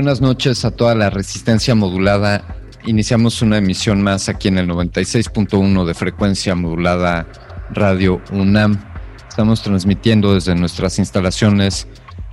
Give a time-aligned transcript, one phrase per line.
[0.00, 2.42] Buenas noches a toda la resistencia modulada.
[2.86, 7.26] Iniciamos una emisión más aquí en el 96.1 de frecuencia modulada
[7.70, 8.82] Radio UNAM.
[9.28, 11.86] Estamos transmitiendo desde nuestras instalaciones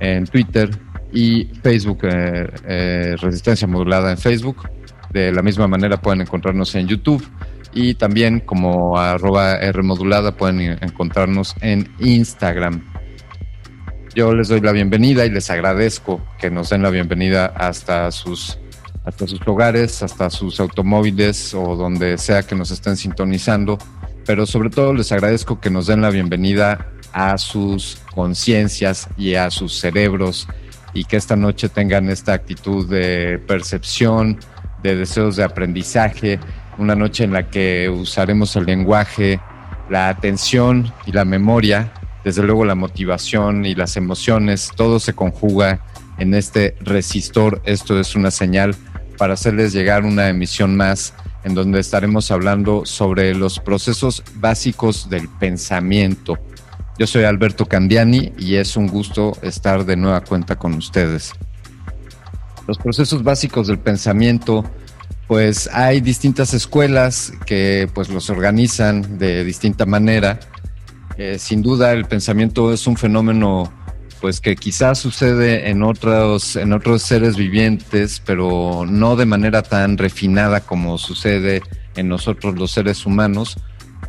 [0.00, 0.70] en Twitter
[1.12, 4.68] y Facebook, eh, eh, Resistencia Modulada en Facebook.
[5.10, 7.24] De la misma manera pueden encontrarnos en YouTube
[7.74, 9.80] y también como arroba R
[10.36, 12.82] pueden encontrarnos en Instagram.
[14.14, 18.58] Yo les doy la bienvenida y les agradezco que nos den la bienvenida hasta sus,
[19.04, 23.78] hasta sus hogares, hasta sus automóviles o donde sea que nos estén sintonizando.
[24.26, 29.50] Pero sobre todo les agradezco que nos den la bienvenida a sus conciencias y a
[29.50, 30.48] sus cerebros
[30.94, 34.38] y que esta noche tengan esta actitud de percepción,
[34.82, 36.38] de deseos de aprendizaje,
[36.78, 39.40] una noche en la que usaremos el lenguaje,
[39.88, 41.92] la atención y la memoria,
[42.24, 45.80] desde luego la motivación y las emociones, todo se conjuga
[46.18, 47.60] en este resistor.
[47.64, 48.74] Esto es una señal
[49.18, 51.14] para hacerles llegar una emisión más
[51.44, 56.38] en donde estaremos hablando sobre los procesos básicos del pensamiento
[56.98, 61.32] yo soy Alberto Candiani y es un gusto estar de nueva cuenta con ustedes.
[62.66, 64.64] Los procesos básicos del pensamiento,
[65.26, 70.38] pues hay distintas escuelas que pues los organizan de distinta manera.
[71.16, 73.72] Eh, sin duda el pensamiento es un fenómeno
[74.20, 79.98] pues que quizás sucede en otros, en otros seres vivientes, pero no de manera tan
[79.98, 81.62] refinada como sucede
[81.96, 83.58] en nosotros los seres humanos,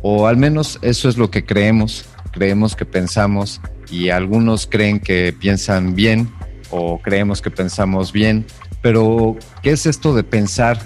[0.02, 5.32] o al menos eso es lo que creemos creemos que pensamos y algunos creen que
[5.32, 6.28] piensan bien
[6.70, 8.44] o creemos que pensamos bien,
[8.82, 10.78] pero ¿qué es esto de pensar?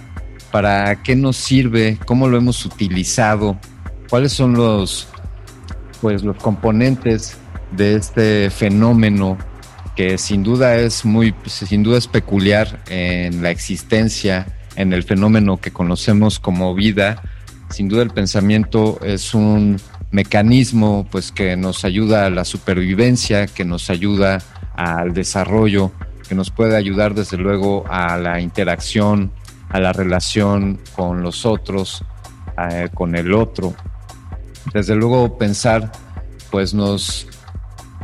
[0.53, 1.99] ¿Para qué nos sirve?
[2.05, 3.59] ¿Cómo lo hemos utilizado?
[4.11, 5.09] ¿Cuáles son los
[6.03, 7.37] pues los componentes
[7.73, 9.37] de este fenómeno
[9.97, 14.47] que sin duda es muy sin duda es peculiar en la existencia,
[14.77, 17.23] en el fenómeno que conocemos como vida?
[17.71, 19.79] Sin duda el pensamiento es un
[20.11, 24.39] mecanismo pues que nos ayuda a la supervivencia, que nos ayuda
[24.77, 25.93] al desarrollo,
[26.29, 29.33] que nos puede ayudar desde luego a la interacción,
[29.69, 32.05] a la relación con los otros,
[32.71, 33.75] eh, con el otro.
[34.73, 35.91] Desde luego pensar
[36.51, 37.27] pues nos,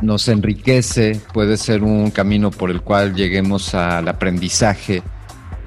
[0.01, 5.01] nos enriquece, puede ser un camino por el cual lleguemos al aprendizaje.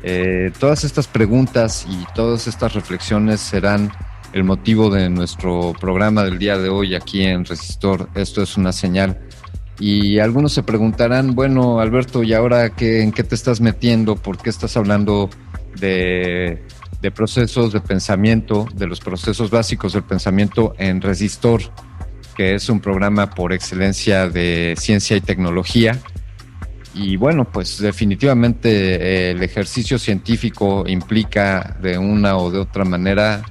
[0.02, 3.90] Eh, todas estas preguntas y todas estas reflexiones serán
[4.32, 8.08] el motivo de nuestro programa del día de hoy aquí en Resistor.
[8.14, 9.18] Esto es una señal.
[9.80, 14.16] Y algunos se preguntarán, bueno, Alberto, ¿y ahora qué, en qué te estás metiendo?
[14.16, 15.30] ¿Por qué estás hablando
[15.78, 16.62] de,
[17.00, 21.62] de procesos de pensamiento, de los procesos básicos del pensamiento en Resistor,
[22.36, 25.98] que es un programa por excelencia de ciencia y tecnología?
[26.94, 33.42] Y bueno, pues definitivamente eh, el ejercicio científico implica de una o de otra manera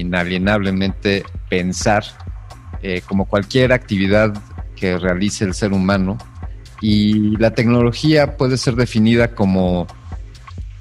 [0.00, 2.04] inalienablemente pensar
[2.82, 4.34] eh, como cualquier actividad
[4.76, 6.18] que realice el ser humano.
[6.80, 9.86] Y la tecnología puede ser definida como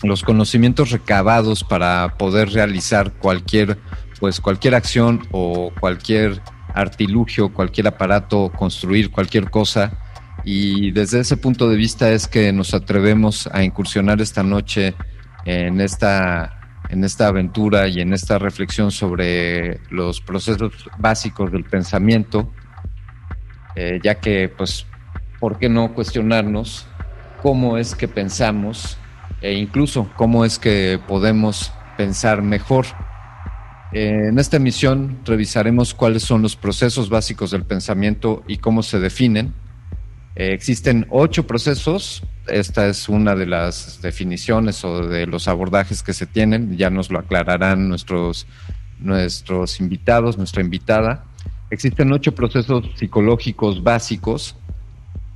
[0.01, 3.77] los conocimientos recabados para poder realizar cualquier
[4.19, 6.41] pues cualquier acción o cualquier
[6.73, 9.97] artilugio, cualquier aparato, construir cualquier cosa.
[10.45, 14.93] Y desde ese punto de vista es que nos atrevemos a incursionar esta noche
[15.45, 16.62] en esta
[16.93, 22.51] en esta aventura y en esta reflexión sobre los procesos básicos del pensamiento,
[23.75, 24.85] eh, ya que, pues,
[25.39, 26.85] ¿por qué no cuestionarnos
[27.41, 28.97] cómo es que pensamos
[29.41, 32.85] e incluso cómo es que podemos pensar mejor?
[33.95, 39.53] en esta emisión revisaremos cuáles son los procesos básicos del pensamiento y cómo se definen.
[40.35, 46.13] Eh, existen ocho procesos esta es una de las definiciones o de los abordajes que
[46.13, 48.47] se tienen, ya nos lo aclararán nuestros,
[48.99, 51.23] nuestros invitados, nuestra invitada.
[51.69, 54.55] Existen ocho procesos psicológicos básicos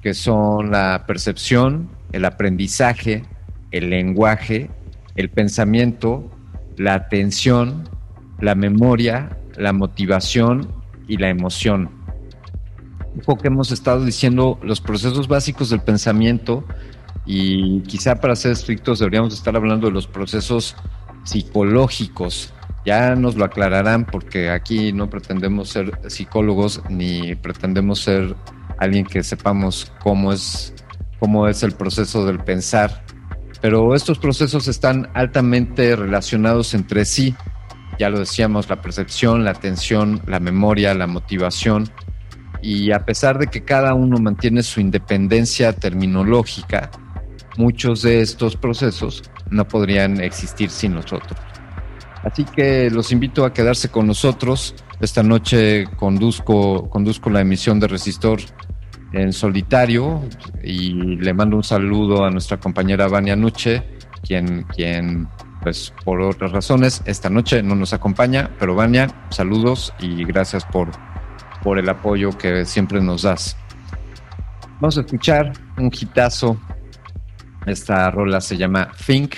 [0.02, 3.24] que son la percepción, el aprendizaje,
[3.72, 4.70] el lenguaje,
[5.16, 6.30] el pensamiento,
[6.78, 7.90] la atención,
[8.40, 10.70] la memoria, la motivación
[11.08, 11.90] y la emoción.
[13.26, 16.64] Poco que hemos estado diciendo, los procesos básicos del pensamiento
[17.28, 20.76] y quizá para ser estrictos deberíamos estar hablando de los procesos
[21.26, 22.54] psicológicos.
[22.86, 28.34] Ya nos lo aclararán porque aquí no pretendemos ser psicólogos ni pretendemos ser
[28.78, 30.74] alguien que sepamos cómo es,
[31.20, 33.04] cómo es el proceso del pensar.
[33.60, 37.36] Pero estos procesos están altamente relacionados entre sí.
[38.00, 41.90] Ya lo decíamos, la percepción, la atención, la memoria, la motivación.
[42.62, 46.92] Y a pesar de que cada uno mantiene su independencia terminológica,
[47.58, 51.38] muchos de estos procesos no podrían existir sin nosotros.
[52.24, 54.76] Así que los invito a quedarse con nosotros.
[55.00, 58.40] Esta noche conduzco, conduzco la emisión de Resistor
[59.14, 60.22] en solitario
[60.64, 63.84] y le mando un saludo a nuestra compañera Vania Nuche,
[64.22, 65.28] quien, quien
[65.62, 70.90] pues por otras razones esta noche no nos acompaña, pero Vania, saludos y gracias por,
[71.64, 73.56] por el apoyo que siempre nos das.
[74.80, 76.60] Vamos a escuchar un hitazo
[77.68, 79.36] esta rola se llama Think,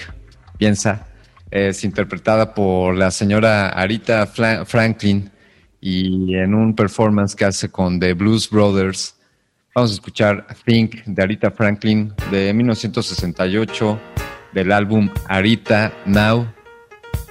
[0.58, 1.08] piensa.
[1.52, 5.31] Es interpretada por la señora Arita Franklin
[5.81, 9.16] y en un performance que hace con The Blues Brothers.
[9.74, 14.00] Vamos a escuchar Think de Arita Franklin de 1968
[14.53, 16.48] del álbum Arita Now.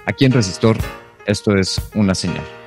[0.06, 0.78] Aquí en Resistor,
[1.26, 2.57] esto es una señal.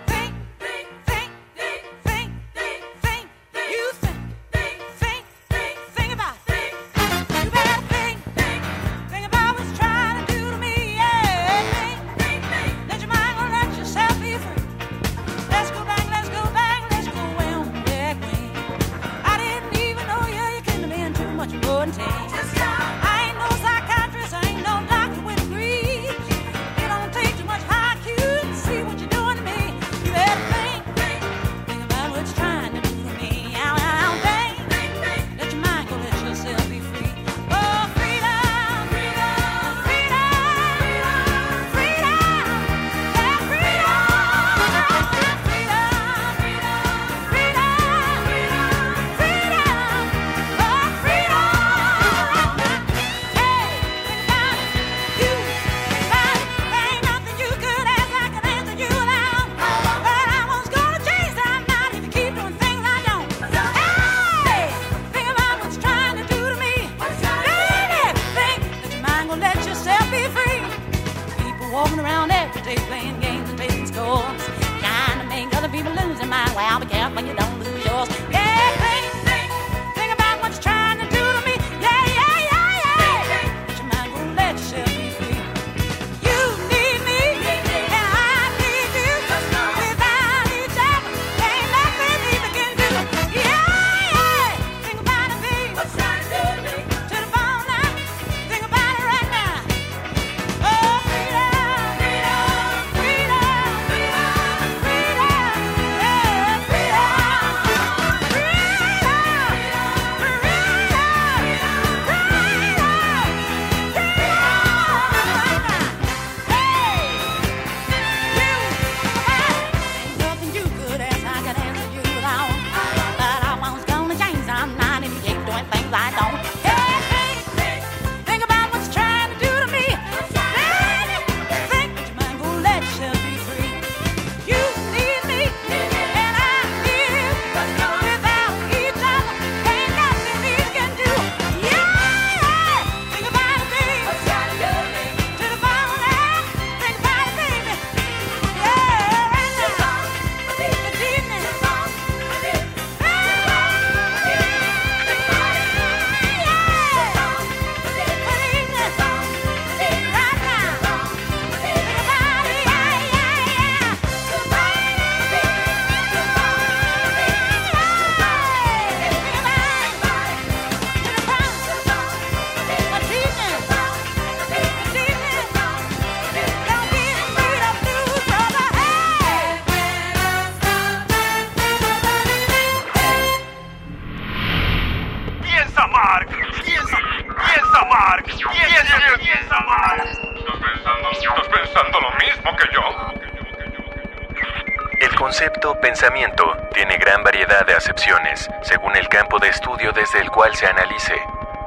[200.41, 201.13] Cual se analice.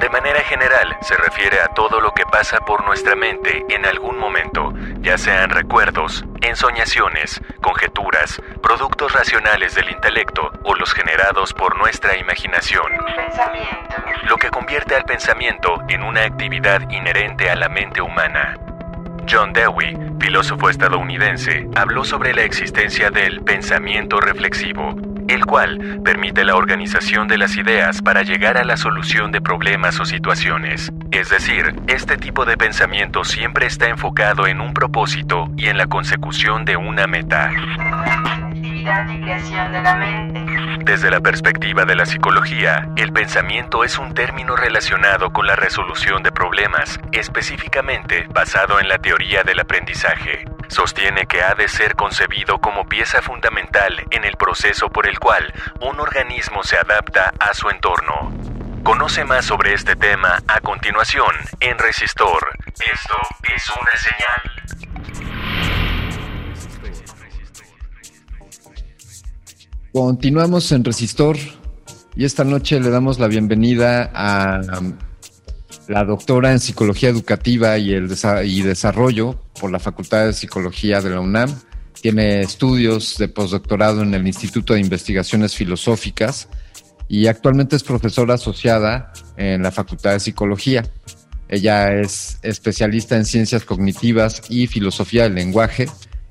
[0.01, 4.19] De manera general, se refiere a todo lo que pasa por nuestra mente en algún
[4.19, 12.19] momento, ya sean recuerdos, ensoñaciones, conjeturas, productos racionales del intelecto o los generados por nuestra
[12.19, 12.91] imaginación.
[14.25, 18.59] Lo que convierte al pensamiento en una actividad inherente a la mente humana.
[19.31, 24.97] John Dewey, filósofo estadounidense, habló sobre la existencia del pensamiento reflexivo,
[25.29, 30.01] el cual permite la organización de las ideas para llegar a la solución de problemas
[30.01, 30.93] o situaciones.
[31.11, 35.87] Es decir, este tipo de pensamiento siempre está enfocado en un propósito y en la
[35.87, 37.51] consecución de una meta.
[40.85, 46.23] Desde la perspectiva de la psicología, el pensamiento es un término relacionado con la resolución
[46.23, 50.45] de problemas, específicamente basado en la teoría del aprendizaje.
[50.69, 55.53] Sostiene que ha de ser concebido como pieza fundamental en el proceso por el cual
[55.81, 58.33] un organismo se adapta a su entorno.
[58.83, 62.49] Conoce más sobre este tema a continuación en Resistor.
[62.67, 63.17] Esto
[63.55, 64.55] es una señal.
[69.93, 71.37] Continuamos en Resistor
[72.17, 74.61] y esta noche le damos la bienvenida a
[75.89, 78.13] la doctora en Psicología Educativa y, el
[78.45, 81.55] y Desarrollo por la Facultad de Psicología de la UNAM.
[82.01, 86.49] Tiene estudios de postdoctorado en el Instituto de Investigaciones Filosóficas
[87.09, 90.85] y actualmente es profesora asociada en la Facultad de Psicología.
[91.49, 95.87] Ella es especialista en ciencias cognitivas y filosofía del lenguaje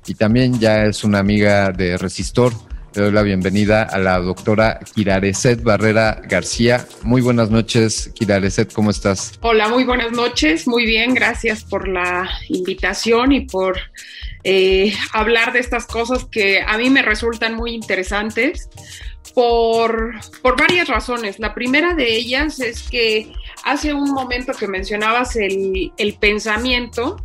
[0.06, 2.52] y también ya es una amiga de Resistor
[2.94, 6.86] le doy la bienvenida a la doctora Kirareset Barrera García.
[7.02, 9.32] Muy buenas noches, Kirareset, ¿cómo estás?
[9.40, 13.78] Hola, muy buenas noches, muy bien, gracias por la invitación y por
[14.44, 18.68] eh, hablar de estas cosas que a mí me resultan muy interesantes
[19.34, 21.40] por, por varias razones.
[21.40, 23.32] La primera de ellas es que
[23.64, 27.16] hace un momento que mencionabas el, el pensamiento,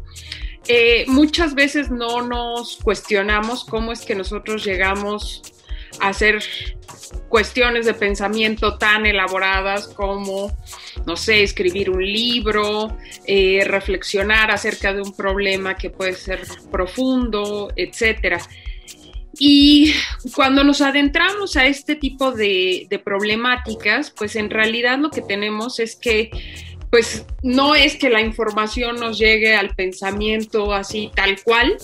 [0.68, 5.42] eh, muchas veces no nos cuestionamos cómo es que nosotros llegamos
[6.00, 6.44] hacer
[7.28, 10.52] cuestiones de pensamiento tan elaboradas como,
[11.06, 16.42] no sé, escribir un libro, eh, reflexionar acerca de un problema que puede ser
[16.72, 18.40] profundo, etcétera.
[19.38, 19.94] Y
[20.36, 25.80] cuando nos adentramos a este tipo de, de, problemáticas, pues en realidad lo que tenemos
[25.80, 26.32] es que,
[26.90, 31.78] pues no es que la información nos llegue al pensamiento así tal cual,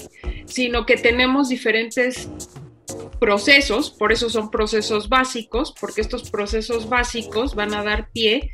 [0.46, 2.28] sino que tenemos diferentes
[3.20, 8.52] procesos, por eso son procesos básicos, porque estos procesos básicos van a dar pie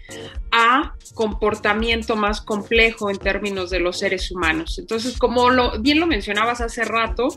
[0.51, 4.79] a comportamiento más complejo en términos de los seres humanos.
[4.79, 7.27] Entonces, como bien lo mencionabas hace rato,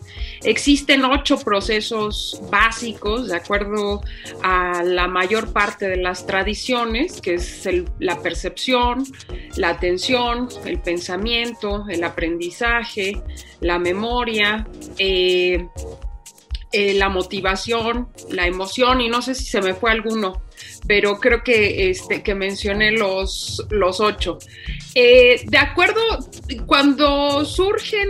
[0.43, 4.01] existen ocho procesos básicos, de acuerdo
[4.43, 7.69] a la mayor parte de las tradiciones, que es
[7.99, 9.05] la percepción,
[9.57, 13.23] la atención, el pensamiento, el aprendizaje,
[13.61, 14.67] la memoria,
[14.99, 15.69] eh,
[16.77, 20.43] eh, la motivación, la emoción y no sé si se me fue alguno,
[20.89, 24.39] pero creo que, este, que mencioné los, los ocho.
[24.93, 26.01] Eh, de acuerdo,
[26.67, 28.09] cuando surgen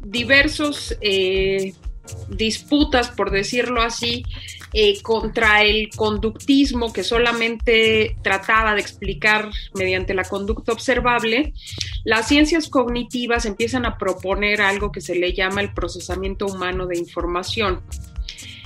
[0.00, 1.74] diversos eh,
[2.30, 4.24] disputas, por decirlo así,
[4.72, 11.54] eh, contra el conductismo que solamente trataba de explicar mediante la conducta observable,
[12.04, 16.98] las ciencias cognitivas empiezan a proponer algo que se le llama el procesamiento humano de
[16.98, 17.80] información.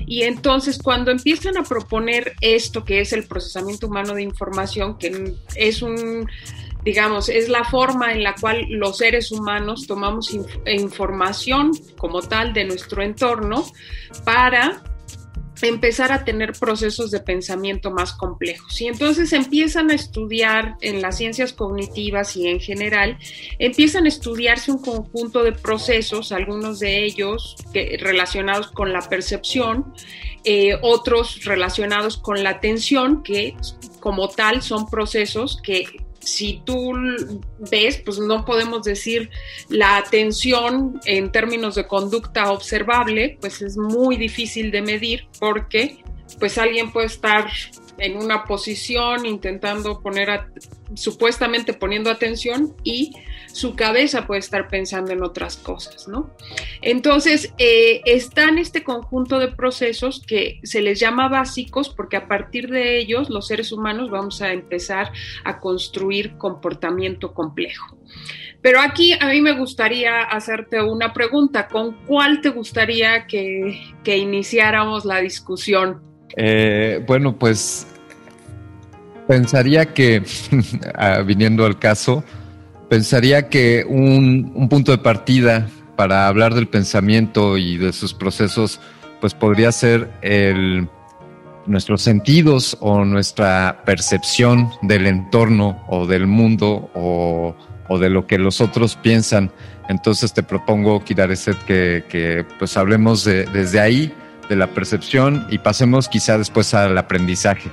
[0.07, 5.35] Y entonces cuando empiezan a proponer esto que es el procesamiento humano de información, que
[5.55, 6.29] es un
[6.85, 12.53] digamos, es la forma en la cual los seres humanos tomamos inf información como tal
[12.53, 13.65] de nuestro entorno
[14.25, 14.83] para
[15.69, 18.81] empezar a tener procesos de pensamiento más complejos.
[18.81, 23.19] Y entonces empiezan a estudiar en las ciencias cognitivas y en general,
[23.59, 29.95] empiezan a estudiarse un conjunto de procesos, algunos de ellos relacionados con la percepción,
[30.45, 33.55] eh, otros relacionados con la atención, que
[34.01, 35.85] como tal son procesos que
[36.23, 36.93] si tú
[37.71, 39.31] ves, pues no podemos decir
[39.69, 46.03] la atención en términos de conducta observable, pues es muy difícil de medir porque
[46.39, 47.49] pues alguien puede estar
[48.03, 50.47] en una posición intentando poner,
[50.95, 53.13] supuestamente poniendo atención y
[53.53, 56.35] su cabeza puede estar pensando en otras cosas, ¿no?
[56.81, 62.27] Entonces, eh, está en este conjunto de procesos que se les llama básicos porque a
[62.27, 65.13] partir de ellos los seres humanos vamos a empezar
[65.45, 67.97] a construir comportamiento complejo.
[68.63, 71.69] Pero aquí a mí me gustaría hacerte una pregunta.
[71.69, 76.12] ¿Con cuál te gustaría que, que iniciáramos la discusión?
[76.37, 77.87] Eh, bueno, pues
[79.29, 80.23] pensaría que,
[80.95, 82.25] ah, viniendo al caso,
[82.89, 88.81] pensaría que un, un, punto de partida para hablar del pensamiento y de sus procesos,
[89.21, 90.89] pues podría ser el,
[91.67, 97.55] nuestros sentidos o nuestra percepción del entorno o del mundo o,
[97.89, 99.51] o de lo que los otros piensan.
[99.89, 104.13] Entonces te propongo, Kirareset, que, que pues hablemos de, desde ahí,
[104.49, 107.71] de la percepción y pasemos quizá después al aprendizaje.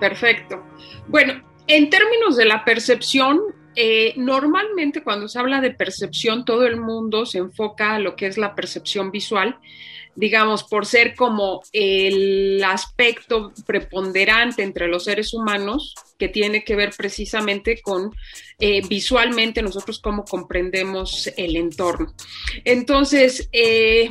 [0.00, 0.62] Perfecto.
[1.08, 3.40] Bueno, en términos de la percepción,
[3.74, 8.26] eh, normalmente cuando se habla de percepción, todo el mundo se enfoca a lo que
[8.26, 9.58] es la percepción visual,
[10.14, 16.94] digamos, por ser como el aspecto preponderante entre los seres humanos, que tiene que ver
[16.96, 18.14] precisamente con
[18.58, 22.14] eh, visualmente nosotros cómo comprendemos el entorno.
[22.64, 24.08] Entonces, eh,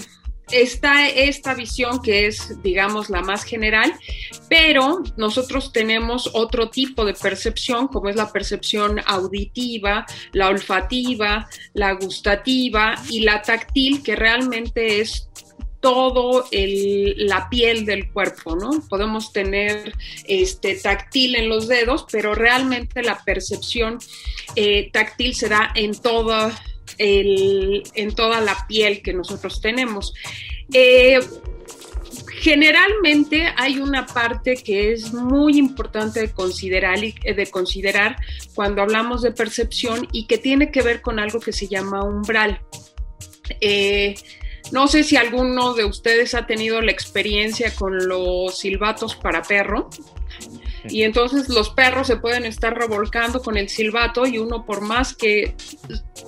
[0.51, 3.93] está esta visión que es, digamos, la más general,
[4.49, 11.93] pero nosotros tenemos otro tipo de percepción, como es la percepción auditiva, la olfativa, la
[11.93, 15.29] gustativa y la táctil, que realmente es
[15.86, 18.71] todo el, la piel del cuerpo, ¿no?
[18.89, 23.99] Podemos tener este, táctil en los dedos, pero realmente la percepción
[24.55, 26.51] eh, táctil se da en toda
[26.97, 30.13] en toda la piel que nosotros tenemos.
[30.73, 31.19] Eh,
[32.39, 38.17] generalmente hay una parte que es muy importante de considerar, de considerar
[38.53, 42.62] cuando hablamos de percepción y que tiene que ver con algo que se llama umbral.
[43.62, 44.15] Eh,
[44.71, 49.89] no sé si alguno de ustedes ha tenido la experiencia con los silbatos para perro.
[50.88, 55.15] Y entonces los perros se pueden estar revolcando con el silbato y uno por más
[55.15, 55.55] que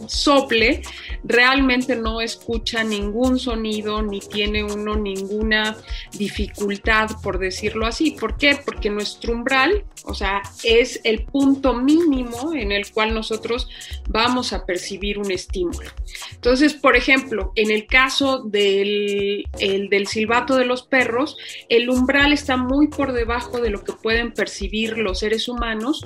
[0.08, 0.82] sople,
[1.24, 5.78] realmente no escucha ningún sonido ni tiene uno ninguna
[6.18, 8.12] dificultad, por decirlo así.
[8.12, 8.60] ¿Por qué?
[8.64, 13.70] Porque nuestro umbral, o sea, es el punto mínimo en el cual nosotros
[14.10, 15.90] vamos a percibir un estímulo.
[16.34, 21.38] Entonces, por ejemplo, en el caso del, el, del silbato de los perros,
[21.70, 26.06] el umbral está muy por debajo de lo que pueden percibir los seres humanos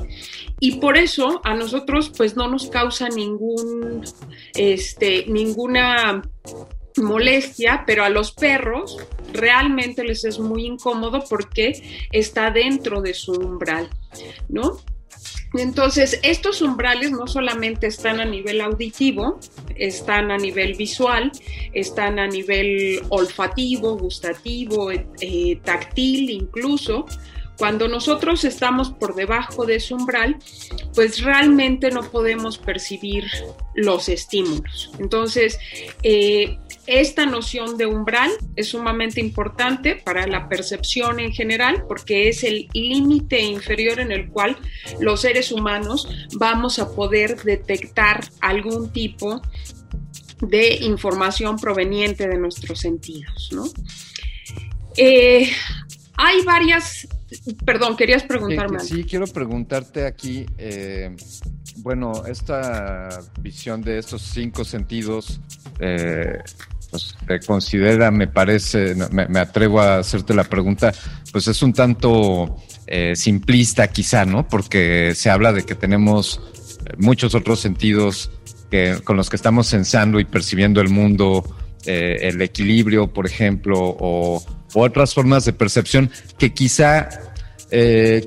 [0.59, 3.70] y por eso a nosotros pues no nos causa ningún,
[4.55, 6.21] este, ninguna
[6.97, 8.97] molestia, pero a los perros
[9.33, 13.89] realmente les es muy incómodo porque está dentro de su umbral,
[14.49, 14.79] ¿no?
[15.53, 19.37] Entonces, estos umbrales no solamente están a nivel auditivo,
[19.75, 21.31] están a nivel visual,
[21.73, 27.05] están a nivel olfativo, gustativo, eh, táctil incluso,
[27.61, 30.35] cuando nosotros estamos por debajo de ese umbral,
[30.95, 33.25] pues realmente no podemos percibir
[33.75, 34.89] los estímulos.
[34.97, 35.59] Entonces,
[36.01, 42.43] eh, esta noción de umbral es sumamente importante para la percepción en general porque es
[42.43, 44.57] el límite inferior en el cual
[44.99, 49.39] los seres humanos vamos a poder detectar algún tipo
[50.39, 53.51] de información proveniente de nuestros sentidos.
[54.97, 55.47] Eh,
[56.17, 57.07] hay varias
[57.65, 58.79] Perdón, querías preguntarme.
[58.79, 61.15] Sí, quiero preguntarte aquí, eh,
[61.77, 65.39] bueno, esta visión de estos cinco sentidos,
[65.79, 66.39] eh,
[66.89, 70.91] pues te considera, me parece, me, atrevo a hacerte la pregunta,
[71.31, 74.47] pues es un tanto eh, simplista quizá, ¿no?
[74.47, 76.41] Porque se habla de que tenemos
[76.97, 78.29] muchos otros sentidos
[78.69, 81.43] que, con los que estamos sensando y percibiendo el mundo,
[81.83, 87.09] el equilibrio, por ejemplo, o otras formas de percepción que quizá
[87.71, 88.25] eh,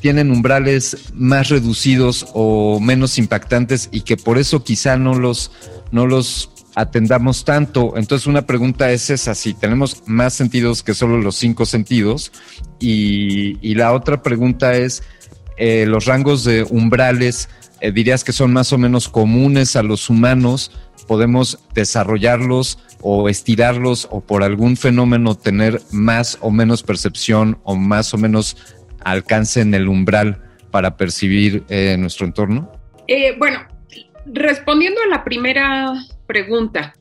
[0.00, 5.50] tienen umbrales más reducidos o menos impactantes y que por eso quizá no los,
[5.92, 7.94] no los atendamos tanto.
[7.96, 12.32] Entonces una pregunta es esa, si tenemos más sentidos que solo los cinco sentidos.
[12.80, 15.02] Y, la otra pregunta es,
[15.56, 17.48] eh, los rangos de umbrales,
[17.80, 20.70] eh, dirías que son más o menos comunes a los humanos,
[21.06, 28.14] podemos desarrollarlos o estirarlos o por algún fenómeno tener más o menos percepción o más
[28.14, 28.56] o menos
[29.04, 32.72] alcance en el umbral para percibir eh, nuestro entorno?
[33.06, 33.60] Eh, bueno,
[34.24, 35.92] respondiendo a la primera
[36.26, 36.94] pregunta,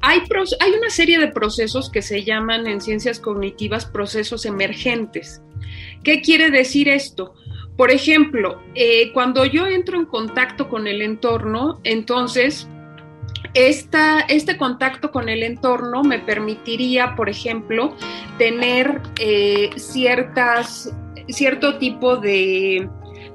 [0.00, 0.20] hay,
[0.60, 5.42] hay una serie de procesos que se llaman en ciencias cognitivas procesos emergentes.
[6.04, 7.34] ¿Qué quiere decir esto?
[7.76, 12.68] Por ejemplo, eh, cuando yo entro en contacto con el entorno, entonces
[13.54, 17.96] este contacto con el entorno me permitiría, por ejemplo,
[18.38, 20.94] tener eh, ciertas,
[21.28, 22.88] cierto tipo de,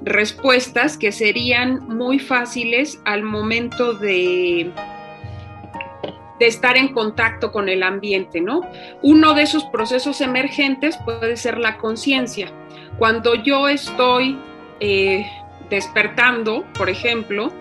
[0.06, 4.72] respuestas que serían muy fáciles al momento de,
[6.40, 8.62] de estar en contacto con el ambiente, ¿no?
[9.02, 12.52] Uno de esos procesos emergentes puede ser la conciencia.
[12.98, 14.38] Cuando yo estoy
[14.80, 15.26] eh,
[15.70, 17.52] despertando, por ejemplo,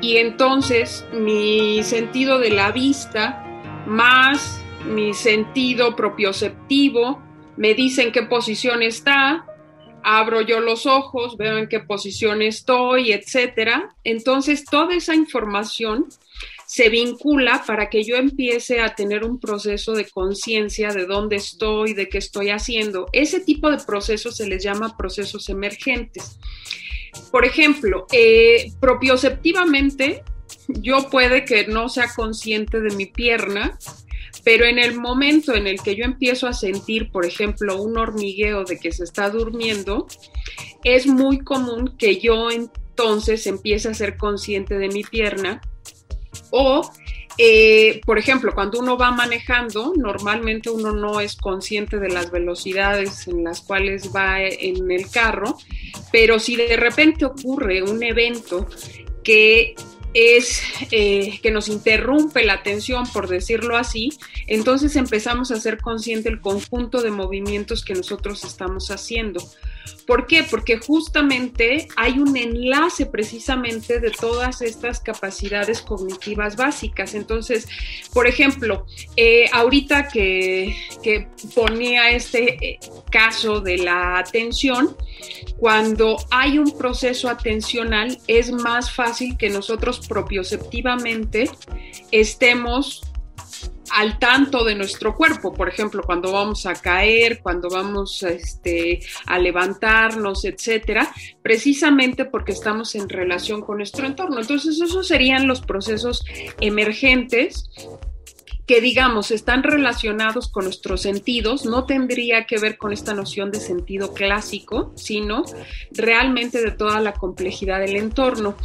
[0.00, 3.44] y entonces mi sentido de la vista
[3.86, 7.22] más mi sentido propioceptivo
[7.56, 9.44] me dice en qué posición está,
[10.02, 13.94] abro yo los ojos, veo en qué posición estoy, etcétera.
[14.04, 16.06] Entonces, toda esa información
[16.66, 21.94] se vincula para que yo empiece a tener un proceso de conciencia de dónde estoy,
[21.94, 23.06] de qué estoy haciendo.
[23.12, 26.38] Ese tipo de procesos se les llama procesos emergentes.
[27.30, 30.22] Por ejemplo, eh, propioceptivamente,
[30.68, 33.78] yo puede que no sea consciente de mi pierna,
[34.44, 38.64] pero en el momento en el que yo empiezo a sentir, por ejemplo, un hormigueo
[38.64, 40.06] de que se está durmiendo,
[40.84, 45.60] es muy común que yo entonces empiece a ser consciente de mi pierna
[46.50, 46.90] o
[47.38, 53.28] eh, por ejemplo, cuando uno va manejando, normalmente uno no es consciente de las velocidades
[53.28, 55.56] en las cuales va en el carro,
[56.10, 58.66] pero si de repente ocurre un evento
[59.22, 59.76] que
[60.14, 64.10] es eh, que nos interrumpe la atención, por decirlo así,
[64.48, 69.40] entonces empezamos a ser consciente del conjunto de movimientos que nosotros estamos haciendo.
[70.06, 70.42] ¿Por qué?
[70.42, 77.14] Porque justamente hay un enlace precisamente de todas estas capacidades cognitivas básicas.
[77.14, 77.68] Entonces,
[78.12, 84.96] por ejemplo, eh, ahorita que, que, ponía este eh, caso de la atención,
[85.58, 91.50] cuando hay un proceso atencional es más fácil que nosotros propioceptivamente
[92.10, 93.02] estemos
[93.92, 99.38] al tanto de nuestro cuerpo, por ejemplo, cuando vamos a caer, cuando vamos este, a
[99.38, 104.40] levantarnos, etcétera, precisamente porque estamos en relación con nuestro entorno.
[104.40, 106.24] Entonces, esos serían los procesos
[106.60, 107.68] emergentes
[108.68, 113.60] que digamos están relacionados con nuestros sentidos, no tendría que ver con esta noción de
[113.60, 115.42] sentido clásico, sino
[115.90, 118.56] realmente de toda la complejidad del entorno.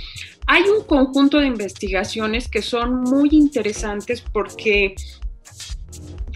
[0.48, 4.96] Hay un conjunto de investigaciones que son muy interesantes porque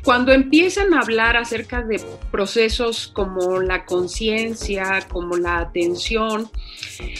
[0.07, 6.49] cuando empiezan a hablar acerca de procesos como la conciencia, como la atención,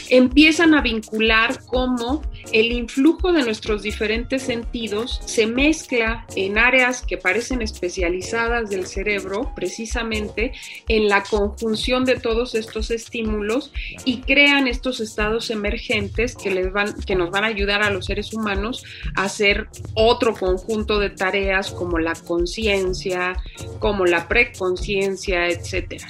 [0.08, 2.22] empiezan a vincular cómo
[2.52, 9.52] el influjo de nuestros diferentes sentidos se mezcla en áreas que parecen especializadas del cerebro,
[9.54, 10.52] precisamente
[10.88, 13.72] en la conjunción de todos estos estímulos
[14.04, 18.06] y crean estos estados emergentes que, les van, que nos van a ayudar a los
[18.06, 18.84] seres humanos
[19.14, 23.36] a hacer otro conjunto de tareas como la conciencia,
[23.78, 26.08] como la preconciencia, etcétera.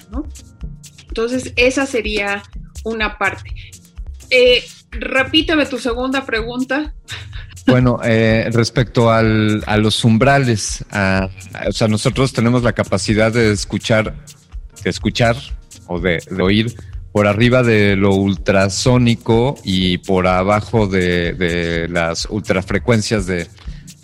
[1.09, 2.42] Entonces, esa sería
[2.85, 3.51] una parte.
[4.31, 6.94] Eh, repíteme tu segunda pregunta.
[7.66, 14.14] Bueno, eh, respecto al, a los umbrales, o sea, nosotros tenemos la capacidad de escuchar,
[14.83, 15.37] de escuchar
[15.87, 16.74] o de, oír
[17.12, 23.48] por arriba de lo ultrasónico y por abajo de, de las ultrafrecuencias de,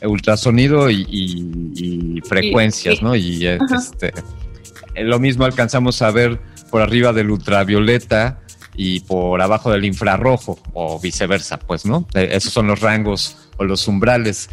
[0.07, 3.15] ultrasonido y, frecuencias, ¿no?
[3.15, 4.13] Y este,
[4.97, 8.41] lo mismo alcanzamos a ver por arriba del ultravioleta
[8.75, 12.07] y por abajo del infrarrojo o viceversa, pues, ¿no?
[12.15, 14.51] E, esos son los rangos o los umbrales.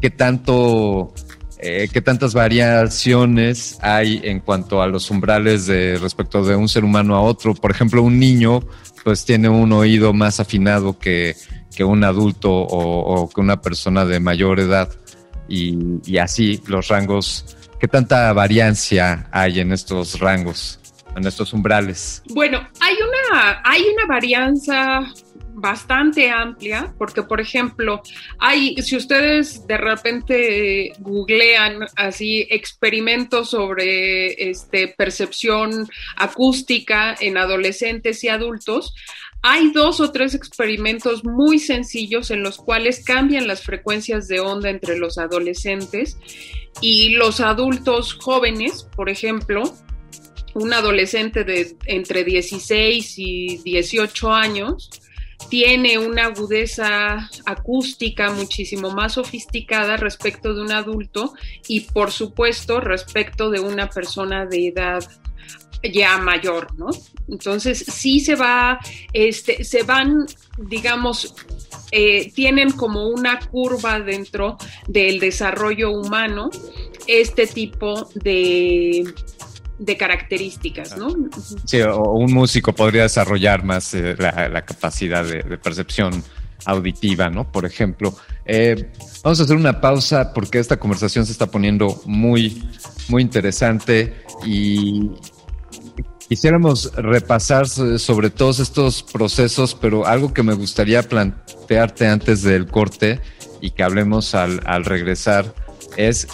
[0.00, 1.12] ¿Qué tanto,
[1.58, 6.84] eh, qué tantas variaciones hay en cuanto a los umbrales de respecto de un ser
[6.84, 7.54] humano a otro?
[7.54, 8.60] Por ejemplo, un niño,
[9.02, 11.36] pues, tiene un oído más afinado que
[11.74, 14.88] que un adulto o, que una persona de mayor edad
[15.48, 20.80] y, así los rangos, ¿qué tanta variancia hay en estos rangos,
[21.16, 22.22] en estos umbrales?
[22.30, 25.12] Bueno, hay una, hay una varianza
[25.54, 28.02] bastante amplia, porque por ejemplo,
[28.38, 38.28] hay, si ustedes de repente googlean así experimentos sobre este, percepción acústica en adolescentes y
[38.28, 38.94] adultos,
[39.42, 44.70] hay dos o tres experimentos muy sencillos en los cuales cambian las frecuencias de onda
[44.70, 46.16] entre los adolescentes
[46.80, 49.62] y los adultos jóvenes, por ejemplo,
[50.54, 54.90] un adolescente de entre 16 y 18 años
[55.48, 61.34] tiene una agudeza acústica muchísimo más sofisticada respecto de un adulto
[61.68, 65.04] y por supuesto respecto de una persona de edad
[65.92, 66.88] ya mayor, ¿no?
[67.28, 68.80] Entonces sí se va,
[69.12, 71.34] este, se van, digamos,
[71.90, 74.56] eh, tienen como una curva dentro
[74.88, 76.50] del desarrollo humano
[77.06, 79.04] este tipo de,
[79.78, 81.08] de características, ¿no?
[81.64, 86.22] Sí, o un músico podría desarrollar más eh, la, capacidad de, percepción
[86.64, 87.50] auditiva, ¿no?
[87.50, 88.14] Por ejemplo.
[88.46, 92.62] Eh, vamos a hacer una pausa porque esta conversación se está poniendo muy,
[93.08, 95.10] muy interesante y
[96.28, 103.20] quisiéramos repasar sobre todos estos procesos, pero algo que me gustaría plantearte antes del corte
[103.60, 105.54] y que hablemos al, al regresar
[105.96, 106.28] es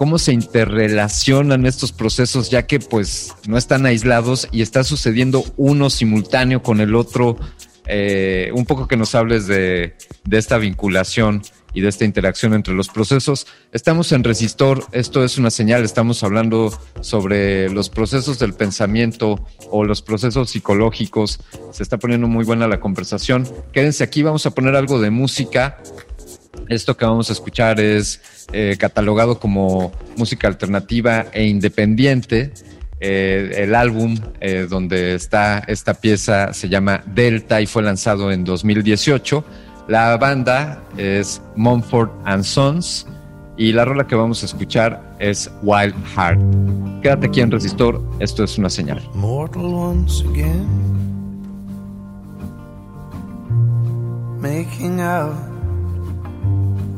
[0.00, 5.90] cómo se interrelacionan estos procesos, ya que pues no están aislados y está sucediendo uno
[5.90, 7.36] simultáneo con el otro.
[7.86, 9.96] Eh, un poco que nos hables de,
[10.30, 11.42] esta vinculación
[11.74, 13.46] y de esta interacción entre los procesos.
[13.72, 19.84] Estamos en Resistor, esto es una señal, estamos hablando sobre los procesos del pensamiento o
[19.84, 21.40] los procesos psicológicos.
[21.72, 23.46] Se está poniendo muy buena la conversación.
[23.72, 25.76] Quédense aquí, vamos a poner algo de música.
[26.70, 32.52] Esto que vamos a escuchar es eh, catalogado como música alternativa e independiente.
[33.00, 38.44] Eh, el álbum eh, donde está esta pieza se llama Delta y fue lanzado en
[38.44, 39.44] 2018.
[39.88, 43.04] La banda es Mumford and Sons
[43.56, 46.40] y la rola que vamos a escuchar es Wild Heart.
[47.02, 49.02] Quédate aquí en Resistor, esto es una señal.
[49.14, 50.68] Mortal once again,
[54.40, 55.49] making out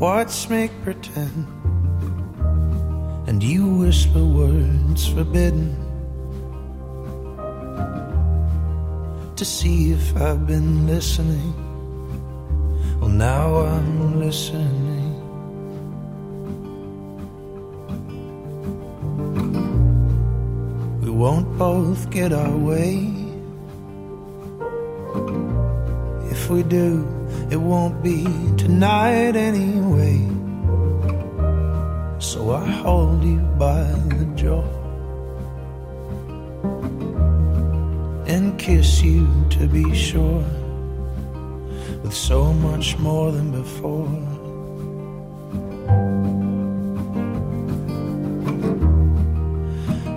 [0.03, 1.47] Watch make pretend,
[3.29, 5.77] and you whisper words forbidden
[9.37, 11.55] to see if I've been listening.
[12.99, 15.13] Well, now I'm listening.
[21.01, 23.23] We won't both get our way.
[26.33, 27.07] If we do,
[27.51, 28.25] it won't be
[28.57, 30.17] tonight anyway.
[32.19, 33.83] So I hold you by
[34.17, 34.65] the jaw
[38.27, 40.47] and kiss you to be sure
[42.03, 44.09] with so much more than before.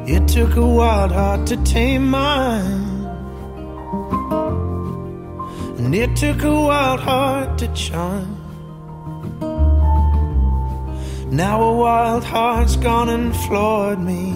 [0.08, 2.96] It took a wild heart to tame mine.
[5.98, 8.36] It took a wild heart to charm.
[11.32, 14.34] Now a wild heart's gone and floored me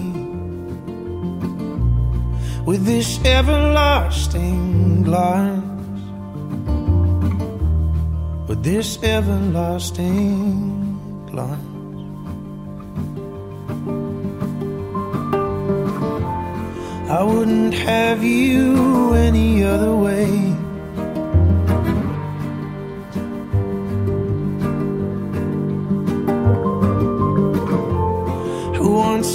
[2.63, 5.99] with this everlasting glance.
[8.47, 10.47] With this everlasting
[11.29, 11.59] glance.
[17.11, 20.55] I wouldn't have you any other way.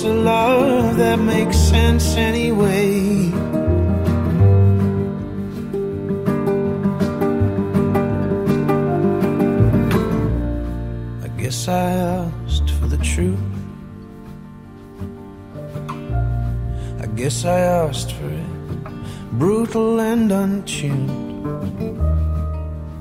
[0.02, 3.30] A love that makes sense anyway.
[11.22, 13.38] I guess I asked for the truth.
[17.00, 21.10] I guess I asked for it, brutal and untuned.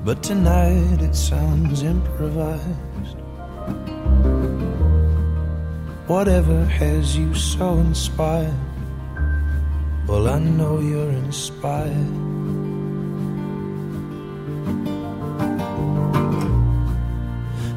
[0.04, 2.93] But tonight it sounds improvised.
[6.06, 8.52] Whatever has you so inspired?
[10.06, 12.12] Well, I know you're inspired.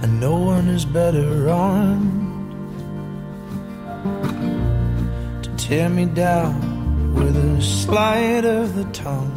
[0.04, 2.54] And no one is better armed
[5.44, 9.32] to tear me down with a slide of the tongue.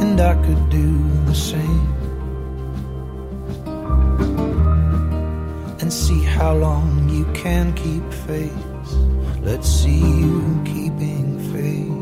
[0.00, 1.99] And I could do the same.
[5.90, 8.90] And see how long you can keep faith.
[9.42, 11.98] Let's see you keeping faith.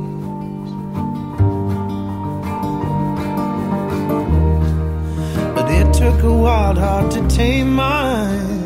[5.54, 8.60] But it took a wild heart to tame mine.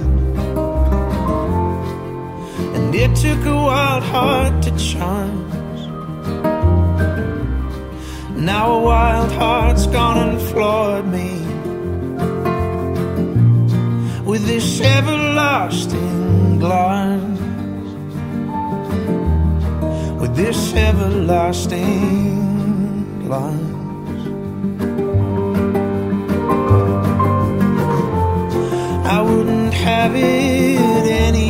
[2.77, 5.39] And it took a wild heart to charm.
[8.35, 11.42] Now a wild heart's gone and floored me
[14.33, 17.41] with this everlasting glance,
[20.23, 21.85] with this everlasting
[23.27, 24.23] glance.
[29.07, 31.42] I wouldn't have it any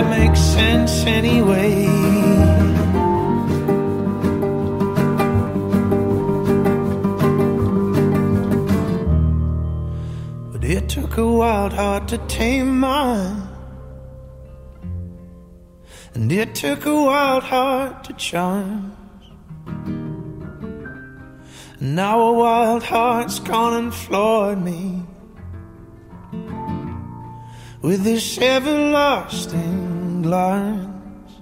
[0.00, 1.84] that makes sense anyway.
[10.52, 13.46] But it took a wild heart to tame mine.
[16.14, 18.96] And it took a wild heart to charm.
[21.78, 25.02] And now a wild heart's gone and floored me
[27.82, 31.32] with this everlasting glance,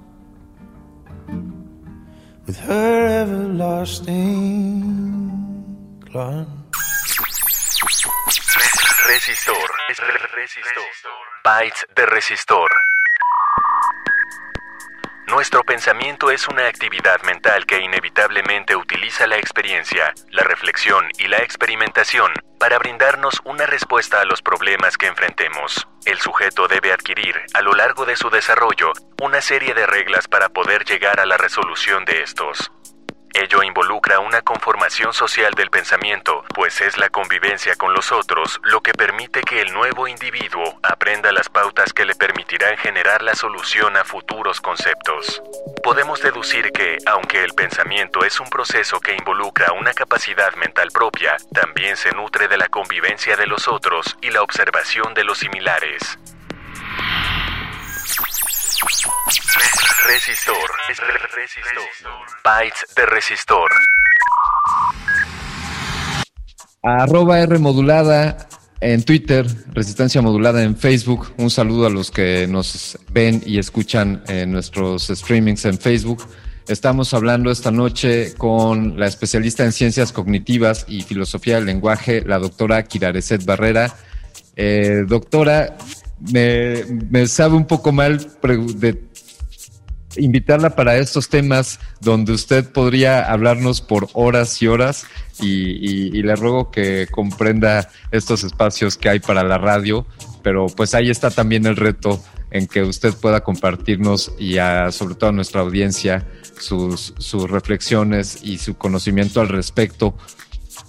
[2.47, 4.83] with her everlasting
[6.13, 6.49] glance.
[9.09, 9.69] Resistor.
[10.35, 10.87] Resistor.
[11.45, 12.88] Bytes de resistor.
[15.29, 21.37] Nuestro pensamiento es una actividad mental que inevitablemente utiliza la experiencia, la reflexión y la
[21.39, 25.87] experimentación para brindarnos una respuesta a los problemas que enfrentemos.
[26.07, 30.49] El sujeto debe adquirir, a lo largo de su desarrollo, una serie de reglas para
[30.49, 32.73] poder llegar a la resolución de estos.
[33.35, 38.81] Ello involucra una conformación social del pensamiento, pues es la convivencia con los otros lo
[38.81, 43.97] que permite que el nuevo individuo aprenda las pautas que le permitirán generar la solución
[43.97, 45.43] a futuros conceptos.
[45.83, 51.37] Podemos deducir que, aunque el pensamiento es un proceso que involucra una capacidad mental propia,
[51.53, 56.19] también se nutre de la convivencia de los otros y la observación de los similares.
[60.07, 60.57] Resistor.
[61.35, 61.83] Resistor.
[62.45, 63.71] Bytes de resistor.
[66.83, 68.49] Arroba R modulada
[68.81, 71.33] en Twitter, Resistencia Modulada en Facebook.
[71.37, 76.23] Un saludo a los que nos ven y escuchan en nuestros streamings en Facebook.
[76.69, 82.39] Estamos hablando esta noche con la especialista en ciencias cognitivas y filosofía del lenguaje, la
[82.39, 83.93] doctora Kirareset Barrera.
[84.55, 85.77] Eh, doctora,
[86.33, 89.08] me, me, sabe un poco mal de
[90.19, 95.07] invitarla para estos temas donde usted podría hablarnos por horas y horas
[95.41, 100.07] y, le ruego que comprenda estos espacios que hay para la radio,
[100.43, 105.15] pero pues ahí está también el reto en que usted pueda compartirnos y a, sobre
[105.15, 106.27] todo a nuestra audiencia
[106.59, 110.15] sus, sus reflexiones y su conocimiento al respecto.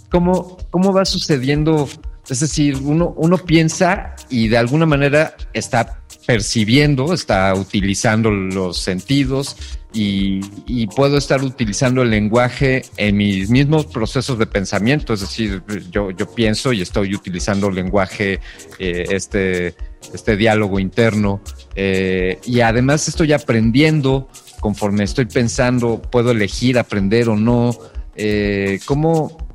[0.09, 1.87] ¿Cómo, cómo va sucediendo?
[2.29, 5.98] Es decir, uno, uno piensa y de alguna manera está
[6.29, 9.57] percibiendo, está utilizando los sentidos
[9.91, 16.13] y, puedo estar utilizando el lenguaje en mis mismos procesos de pensamiento, es decir, yo,
[16.35, 18.41] pienso y estoy utilizando el lenguaje,
[18.77, 19.73] eh, este,
[20.13, 21.41] este diálogo interno
[21.73, 27.75] eh, y además estoy aprendiendo conforme estoy pensando, puedo elegir aprender o no,
[28.15, 29.49] eh, cómo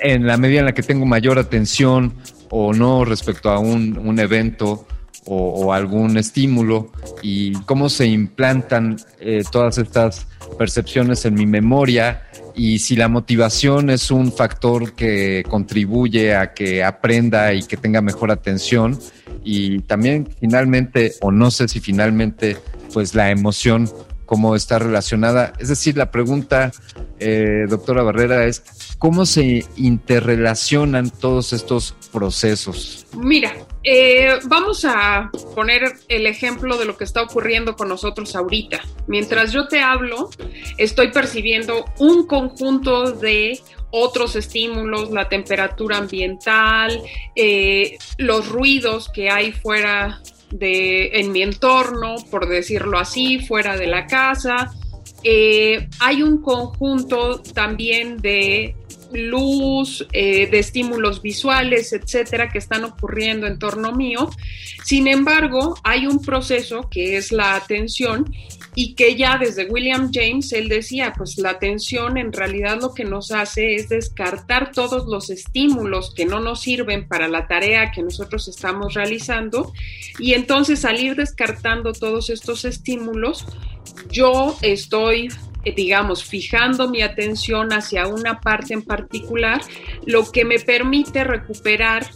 [0.00, 2.12] en la medida en la que tengo mayor atención
[2.50, 4.86] o no respecto a un evento,
[5.26, 6.90] o, algún estímulo
[7.22, 10.26] y cómo se implantan eh, todas estas
[10.58, 12.22] percepciones en mi memoria
[12.54, 18.00] y si la motivación es un factor que contribuye a que aprenda y que tenga
[18.00, 18.98] mejor atención
[19.44, 22.56] y también finalmente o no sé si finalmente
[22.92, 23.90] pues la emoción
[24.26, 25.52] cómo está relacionada.
[25.58, 26.72] Es decir, la pregunta,
[27.18, 28.62] eh, doctora Barrera, es
[28.98, 33.06] cómo se interrelacionan todos estos procesos.
[33.16, 33.54] Mira,
[33.84, 38.82] eh, vamos a poner el ejemplo de lo que está ocurriendo con nosotros ahorita.
[39.06, 40.30] Mientras yo te hablo,
[40.76, 43.60] estoy percibiendo un conjunto de
[43.90, 47.00] otros estímulos, la temperatura ambiental,
[47.34, 50.20] eh, los ruidos que hay fuera
[50.50, 54.72] de, en mi entorno, por decirlo así, fuera de la casa.
[55.22, 58.76] Eh, hay un conjunto también de
[59.12, 64.30] luz, eh, de estímulos visuales, etcétera, que están ocurriendo en torno mío.
[64.84, 68.32] Sin embargo, hay un proceso que es la atención
[68.78, 73.04] y que ya desde William James él decía, pues la atención en realidad lo que
[73.04, 78.02] nos hace es descartar todos los estímulos que no nos sirven para la tarea que
[78.02, 79.72] nosotros estamos realizando
[80.18, 83.46] y entonces salir descartando todos estos estímulos,
[84.10, 85.30] yo estoy
[85.74, 89.60] digamos, fijando mi atención hacia una parte en particular,
[90.04, 92.06] lo que me permite recuperar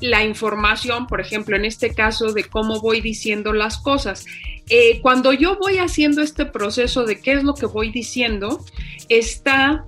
[0.00, 4.24] la información, por ejemplo, en este caso de cómo voy diciendo las cosas.
[4.68, 8.64] Eh, cuando yo voy haciendo este proceso de qué es lo que voy diciendo,
[9.08, 9.84] está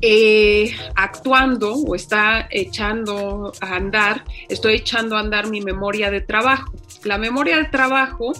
[0.00, 6.72] eh, actuando o está echando a andar, estoy echando a andar mi memoria de trabajo.
[7.04, 8.32] La memoria de trabajo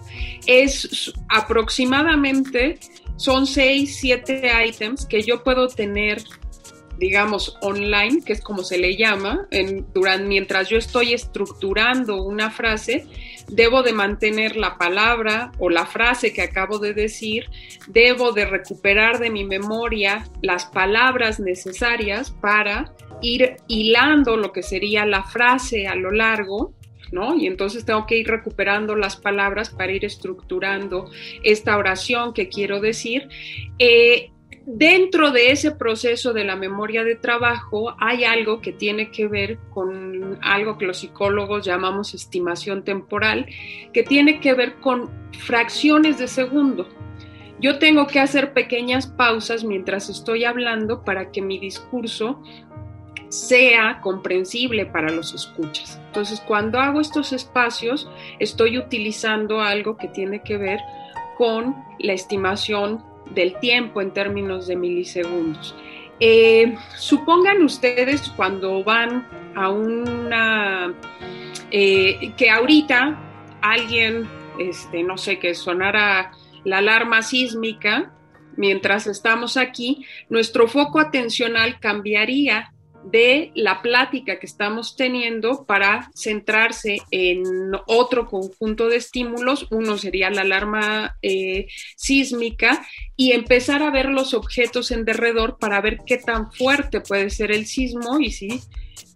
[0.46, 2.78] es aproximadamente
[3.16, 6.22] son seis, siete items que yo puedo tener
[6.99, 12.51] digamos, online, que es como se le llama, en, durante, mientras yo estoy estructurando una
[12.51, 13.07] frase,
[13.49, 17.47] debo de mantener la palabra o la frase que acabo de decir,
[17.88, 25.07] debo de recuperar de mi memoria las palabras necesarias para ir hilando lo que sería
[25.07, 26.74] la frase a lo largo
[27.12, 27.36] ¿no?
[27.36, 31.11] Y entonces tengo que ir recuperando las palabras para ir estructurando
[31.45, 33.28] esta oración que quiero decir.
[33.78, 34.30] Eh,
[34.66, 39.58] dentro de ese proceso de la memoria de trabajo hay algo que tiene que ver
[39.70, 43.46] con algo que los psicólogos llamamos estimación temporal,
[43.92, 46.88] que tiene que ver con fracciones de segundo.
[47.60, 52.42] Yo tengo que hacer pequeñas pausas mientras estoy hablando para que mi discurso
[53.28, 56.00] sea comprensible para los escuchas.
[56.08, 60.80] Entonces, cuando hago estos espacios, estoy utilizando algo que tiene que ver
[61.38, 63.02] con la estimación
[63.35, 65.74] del tiempo en términos de milisegundos.
[66.20, 70.95] Eh, supongan ustedes cuando van a una,
[71.70, 73.18] eh, que ahorita
[73.61, 74.28] alguien,
[74.59, 76.33] este, no sé, que sonara
[76.64, 78.12] la alarma sísmica,
[78.57, 82.72] mientras estamos aquí, nuestro foco atencional cambiaría
[83.05, 87.42] de la plática que estamos teniendo para centrarse en
[87.86, 89.66] otro conjunto de estímulos.
[89.70, 92.86] Uno sería la alarma eh, sísmica
[93.16, 97.50] y empezar a ver los objetos en derredor para ver qué tan fuerte puede ser
[97.50, 98.61] el sismo y si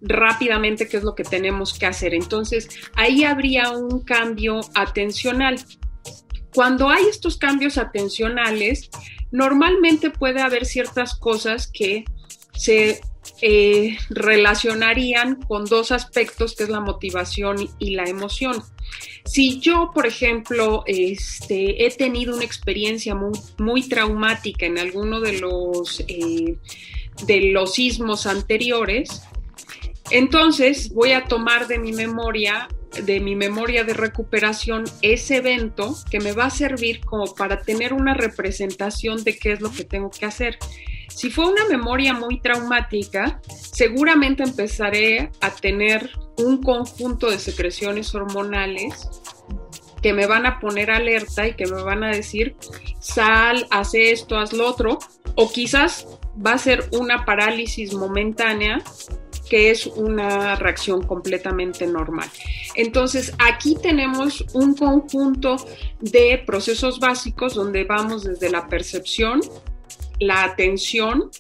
[0.00, 2.14] rápidamente qué es lo que tenemos que hacer.
[2.14, 5.56] Entonces, ahí habría un cambio atencional.
[6.54, 8.90] Cuando hay estos cambios atencionales,
[9.30, 12.04] normalmente puede haber ciertas cosas que
[12.54, 13.00] se
[13.42, 18.62] eh, relacionarían con dos aspectos, que es la motivación y la emoción.
[19.24, 26.00] Si yo, por ejemplo, este, he tenido una experiencia muy, traumática en alguno de los,
[26.08, 26.56] eh,
[27.26, 29.22] de los sismos anteriores,
[30.10, 32.68] entonces voy a tomar de mi memoria
[33.02, 37.92] de mi memoria de recuperación ese evento que me va a servir como para tener
[37.92, 40.58] una representación de qué es lo que tengo que hacer.
[41.16, 49.08] Si fue una memoria muy traumática, seguramente empezaré a tener un conjunto de secreciones hormonales
[50.02, 52.54] que me van a poner alerta y que me van a decir,
[53.00, 54.98] sal, haz esto, haz lo otro,
[55.36, 56.06] o quizás
[56.44, 58.84] va a ser una parálisis momentánea
[59.48, 62.28] que es una reacción completamente normal.
[62.74, 65.56] Entonces, aquí tenemos un conjunto
[66.00, 69.40] de procesos básicos donde vamos desde la percepción,
[70.18, 71.30] la atención,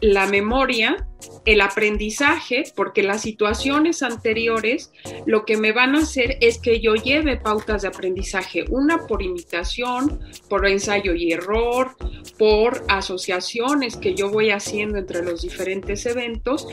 [0.00, 1.06] la memoria,
[1.44, 4.92] el aprendizaje, porque las situaciones anteriores
[5.26, 9.22] lo que me van a hacer es que yo lleve pautas de aprendizaje, una por
[9.22, 11.96] imitación, por ensayo y error,
[12.38, 16.66] por asociaciones que yo voy haciendo entre los diferentes eventos.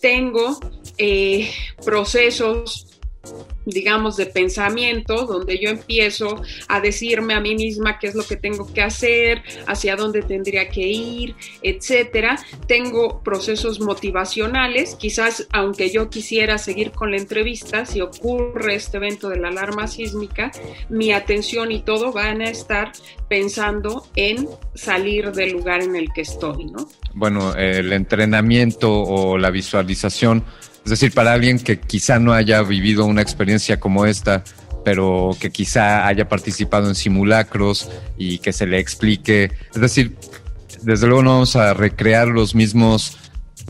[0.00, 0.58] Tengo
[0.98, 1.50] eh,
[1.84, 2.95] procesos
[3.64, 8.36] digamos, de pensamiento, donde yo empiezo a decirme a mí misma qué es lo que
[8.36, 12.38] tengo que hacer, hacia dónde tendría que ir, etcétera.
[12.66, 19.28] Tengo procesos motivacionales, quizás aunque yo quisiera seguir con la entrevista, si ocurre este evento
[19.28, 20.52] de la alarma sísmica,
[20.88, 22.92] mi atención y todo van a estar
[23.28, 26.88] pensando en salir del lugar en el que estoy, ¿no?
[27.14, 30.44] Bueno, el entrenamiento o la visualización
[30.86, 34.44] es decir, para alguien que quizá no haya vivido una experiencia como esta,
[34.84, 39.50] pero que quizá haya participado en simulacros y que se le explique.
[39.74, 40.16] Es decir,
[40.82, 43.18] desde luego no vamos a recrear los mismos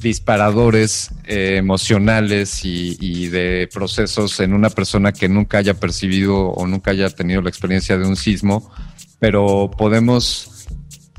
[0.02, 6.90] disparadores eh, emocionales y, de procesos en una persona que nunca haya percibido o nunca
[6.90, 8.70] haya tenido la experiencia de un sismo,
[9.20, 10.66] pero podemos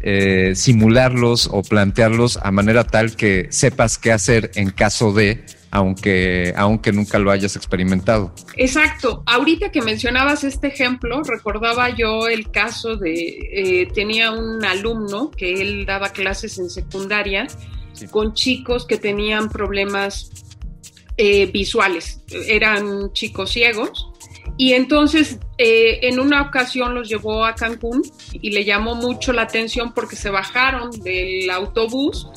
[0.02, 6.54] eh, simularlos o plantearlos a manera tal que sepas qué hacer en caso de aunque,
[6.56, 8.32] aunque nunca lo hayas experimentado.
[8.56, 9.24] Exacto.
[9.26, 15.62] Ahorita que mencionabas este ejemplo, recordaba yo el caso de, eh, tenía un alumno que
[15.62, 17.48] él daba clases en secundaria
[18.12, 20.32] con chicos que tenían problemas
[21.18, 24.08] eh, visuales, eran chicos ciegos.
[24.56, 28.02] Y entonces eh, en una ocasión los llevó a Cancún
[28.34, 32.28] y le llamó mucho la atención porque se bajaron del autobús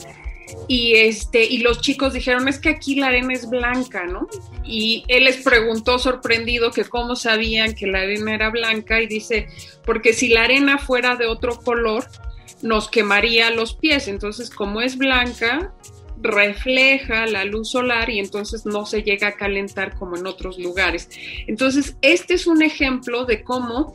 [0.68, 4.28] y este y los chicos dijeron es que aquí la arena es blanca, ¿no?
[4.64, 9.48] Y él les preguntó sorprendido que cómo sabían que la arena era blanca y dice,
[9.84, 12.04] porque si la arena fuera de otro color
[12.62, 15.72] nos quemaría los pies, entonces como es blanca
[16.22, 21.08] refleja la luz solar y entonces no se llega a calentar como en otros lugares.
[21.46, 23.92] Entonces, este es un ejemplo de cómo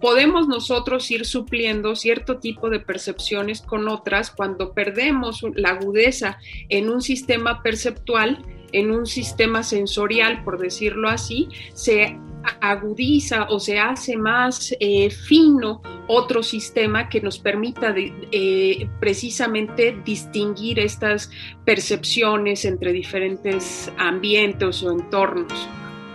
[0.00, 6.90] podemos nosotros ir supliendo cierto tipo de percepciones con otras cuando perdemos la agudeza en
[6.90, 12.18] un sistema perceptual en un sistema sensorial, por decirlo así, se
[12.60, 20.78] agudiza o se hace más eh, fino otro sistema que nos permita eh, precisamente distinguir
[20.78, 21.30] estas
[21.64, 25.68] percepciones entre diferentes ambientes o entornos.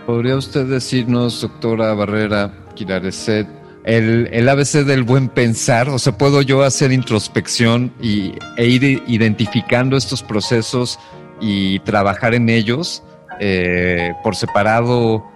[0.06, 3.48] ¿Podría usted decirnos, doctora Barrera Quirareset,
[3.84, 5.88] el, el, ABC del buen pensar?
[5.88, 10.98] O sea, ¿puedo yo hacer introspección y, e ir identificando estos procesos
[11.40, 13.02] y trabajar en ellos
[13.40, 15.33] eh, por separado?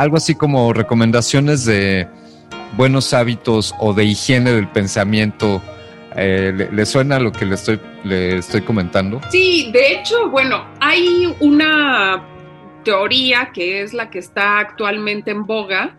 [0.00, 2.08] Algo así como recomendaciones de
[2.76, 5.62] buenos hábitos o de higiene del pensamiento.
[6.16, 9.20] Eh, ¿le, suena lo que le estoy, le estoy comentando?
[9.30, 12.26] Sí, de hecho, bueno, hay una
[12.82, 15.96] teoría que es la que está actualmente en boga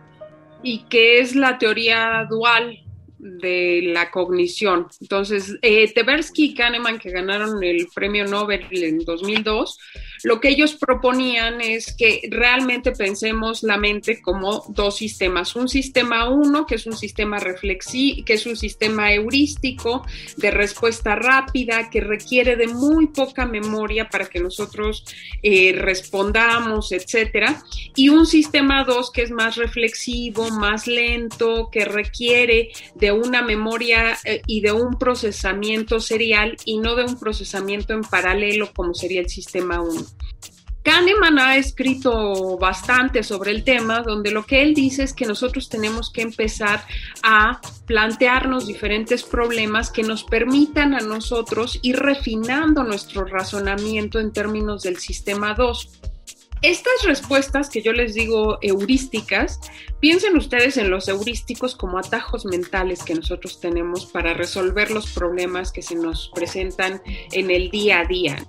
[0.64, 2.80] y que es la teoría dual
[3.22, 4.88] de la cognición.
[5.00, 9.78] Entonces, eh, Tversky y Kahneman, que ganaron el premio Nobel en 2002,
[10.24, 15.56] lo que ellos proponían es que realmente pensemos la mente como dos sistemas.
[15.56, 20.06] Un sistema uno, que es un sistema reflexivo, que es un sistema heurístico
[20.38, 25.06] de respuesta rápida, que requiere de muy poca memoria para que nosotros
[25.44, 27.64] eh, respondamos, etcétera.
[27.96, 34.18] Y un sistema dos, que es más reflexivo, más lento, que requiere de una memoria
[34.24, 39.22] eh, y de un procesamiento serial y no de un procesamiento en paralelo como sería
[39.22, 40.02] el sistema 1.
[40.84, 45.70] Kahneman ha escrito bastante sobre el tema, donde lo que él dice es que nosotros
[45.70, 46.84] tenemos que empezar
[47.22, 54.82] a plantearnos diferentes problemas que nos permitan a nosotros ir refinando nuestro razonamiento en términos
[54.82, 56.01] del sistema 2.
[56.62, 59.60] Estas respuestas que yo les digo heurísticas,
[60.00, 65.72] piensen ustedes en los heurísticos como atajos mentales que nosotros tenemos para resolver los problemas
[65.72, 67.02] que se nos presentan
[67.32, 68.46] en el día a día.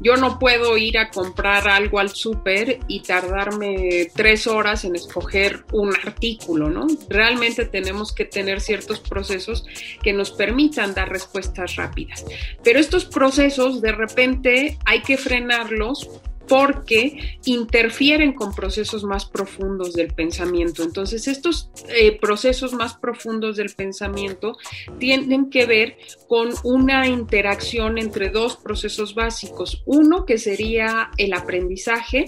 [0.00, 5.64] Yo no puedo ir a comprar algo al súper y tardarme tres horas en escoger
[5.72, 6.88] un artículo, ¿no?
[7.08, 9.64] Realmente tenemos que tener ciertos procesos
[10.02, 12.24] que nos permitan dar respuestas rápidas.
[12.64, 16.10] Pero estos procesos de repente hay que frenarlos
[16.48, 20.82] porque interfieren con procesos más profundos del pensamiento.
[20.82, 24.56] Entonces, estos eh, procesos más profundos del pensamiento
[24.98, 25.96] tienen que ver
[26.28, 29.82] con una interacción entre dos procesos básicos.
[29.86, 32.26] Uno que sería el aprendizaje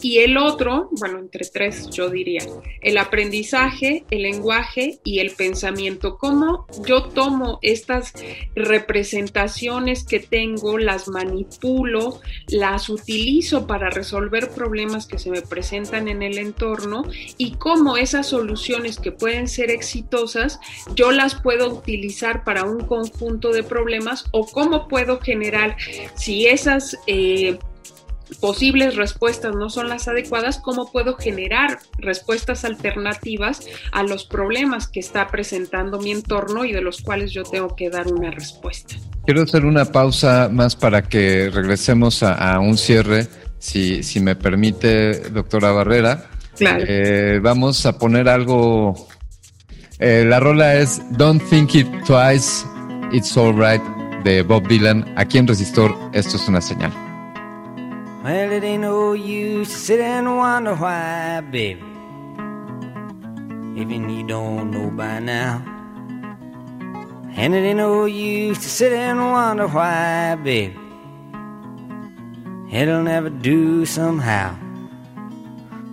[0.00, 2.42] y el otro, bueno, entre tres yo diría,
[2.80, 6.16] el aprendizaje, el lenguaje y el pensamiento.
[6.18, 8.12] ¿Cómo yo tomo estas
[8.54, 13.53] representaciones que tengo, las manipulo, las utilizo?
[13.62, 17.04] Para resolver problemas que se me presentan en el entorno
[17.38, 20.58] y cómo esas soluciones que pueden ser exitosas
[20.94, 25.76] yo las puedo utilizar para un conjunto de problemas o cómo puedo generar
[26.16, 27.58] si esas eh,
[28.40, 35.00] posibles respuestas no son las adecuadas, cómo puedo generar respuestas alternativas a los problemas que
[35.00, 38.96] está presentando mi entorno y de los cuales yo tengo que dar una respuesta.
[39.24, 43.26] Quiero hacer una pausa más para que regresemos a un cierre
[43.64, 46.26] si, si me permite, doctora Barrera.
[46.56, 46.84] Claro.
[46.86, 48.94] Eh, vamos a poner algo.
[49.98, 52.66] Eh, la rola es Don't Think It Twice,
[53.12, 53.82] It's Alright
[54.22, 55.10] de Bob Dylan.
[55.16, 56.92] Aquí en Resistor, esto es una señal.
[58.22, 61.82] Well, it ain't no use to sit and wonder why, baby.
[63.76, 65.62] Even you don't know by now.
[67.36, 70.83] And it ain't no use to sit and wonder why, baby.
[72.70, 74.54] It'll never do somehow.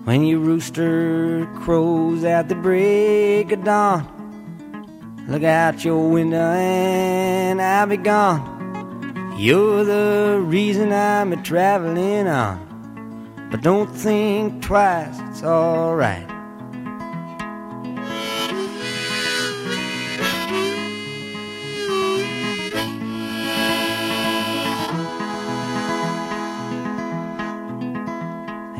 [0.04, 7.88] When your rooster crows at the break of dawn, look out your window and I'll
[7.88, 9.36] be gone.
[9.38, 16.31] You're the reason I'm a traveling on, but don't think twice, it's alright.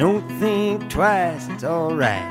[0.00, 2.24] But don't think twice, it's alright.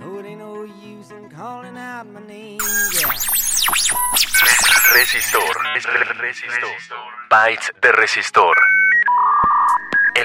[0.00, 2.58] So it ain't no use in calling out my name.
[2.94, 3.12] Yeah.
[4.94, 5.54] Resistor.
[6.18, 6.74] Resistor.
[7.30, 8.56] Bytes de resistor.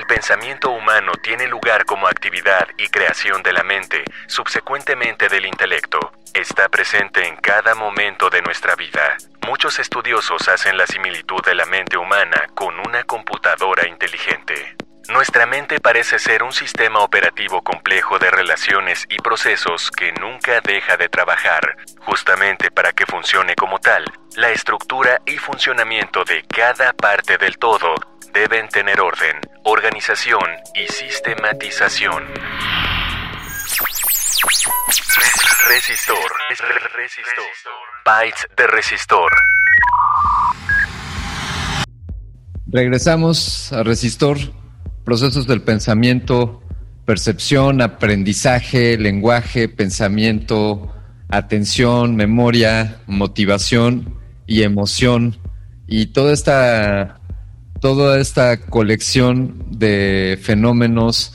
[0.09, 5.99] El pensamiento humano tiene lugar como actividad y creación de la mente, subsecuentemente del intelecto.
[6.33, 9.17] Está presente en cada momento de nuestra vida.
[9.45, 14.75] Muchos estudiosos hacen la similitud de la mente humana con una computadora inteligente.
[15.09, 20.97] Nuestra mente parece ser un sistema operativo complejo de relaciones y procesos que nunca deja
[20.97, 21.77] de trabajar.
[21.99, 24.05] Justamente para que funcione como tal,
[24.35, 27.93] la estructura y funcionamiento de cada parte del todo
[28.33, 30.43] deben tener orden, organización
[30.75, 32.23] y sistematización.
[35.67, 36.17] Resistor.
[36.95, 37.45] Resistor.
[38.05, 39.31] Bytes de resistor.
[42.67, 44.37] Regresamos a Resistor,
[45.03, 46.61] procesos del pensamiento,
[47.05, 50.95] percepción, aprendizaje, lenguaje, pensamiento,
[51.29, 55.37] atención, memoria, motivación y emoción.
[55.87, 57.18] Y toda esta
[57.79, 61.33] toda esta colección de fenómenos,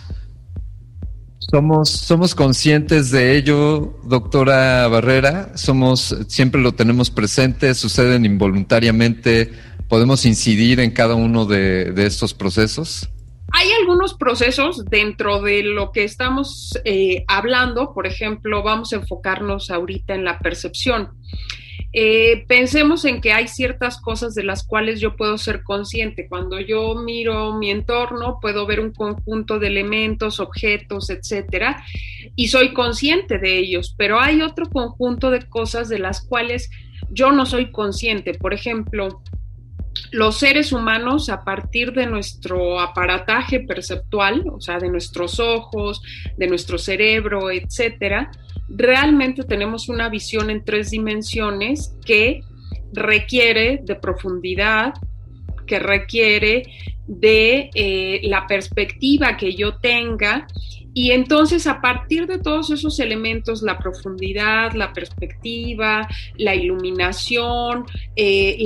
[1.50, 9.52] somos, somos conscientes de ello, doctora Barrera, somos, siempre lo tenemos presente, suceden involuntariamente,
[9.88, 13.08] podemos incidir en cada uno de, estos procesos.
[13.52, 19.70] Hay algunos procesos dentro de lo que estamos eh, hablando, por ejemplo, vamos a enfocarnos
[19.70, 21.10] ahorita en la percepción.
[21.92, 26.28] Eh, pensemos en que hay ciertas cosas de las cuales yo puedo ser consciente.
[26.28, 31.84] Cuando yo miro mi entorno, puedo ver un conjunto de elementos, objetos, etcétera,
[32.34, 33.94] y soy consciente de ellos.
[33.96, 36.70] Pero hay otro conjunto de cosas de las cuales
[37.10, 38.34] yo no soy consciente.
[38.34, 39.22] Por ejemplo,
[40.10, 46.02] los seres humanos, a partir de nuestro aparataje perceptual, o sea, de nuestros ojos,
[46.36, 48.30] de nuestro cerebro, etcétera,
[48.68, 52.40] realmente tenemos una visión en tres dimensiones que
[52.92, 54.94] requiere de profundidad,
[55.66, 56.64] que requiere
[57.06, 60.46] de eh, la perspectiva que yo tenga.
[60.96, 67.84] Y entonces a partir de todos esos elementos, la profundidad, la perspectiva, la iluminación,
[68.14, 68.64] eh,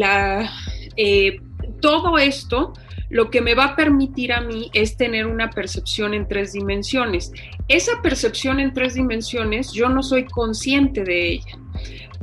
[0.96, 1.40] eh,
[1.80, 2.74] todo esto,
[3.10, 7.32] lo que me va a permitir a mí es tener una percepción en tres dimensiones.
[7.68, 11.58] Esa percepción en tres dimensiones, yo no soy consciente de ella.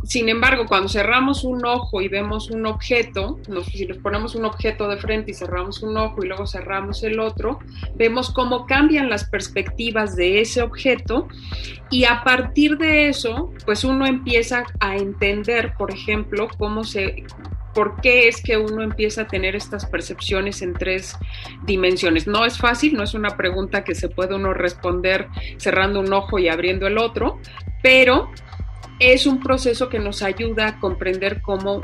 [0.05, 3.39] Sin embargo, cuando cerramos un ojo y vemos un objeto,
[3.71, 7.19] si nos ponemos un objeto de frente y cerramos un ojo y luego cerramos el
[7.19, 7.57] otro,
[7.95, 11.27] vemos cómo cambian las perspectivas de ese objeto
[11.89, 17.23] y a partir de eso, pues uno empieza a entender, por ejemplo, cómo se
[17.75, 21.15] por qué es que uno empieza a tener estas percepciones en tres
[21.65, 22.25] dimensiones.
[22.25, 26.39] No es fácil, no es una pregunta que se puede uno responder cerrando un ojo
[26.39, 27.39] y abriendo el otro,
[27.83, 28.31] pero
[28.99, 31.81] es un proceso que nos ayuda a comprender cómo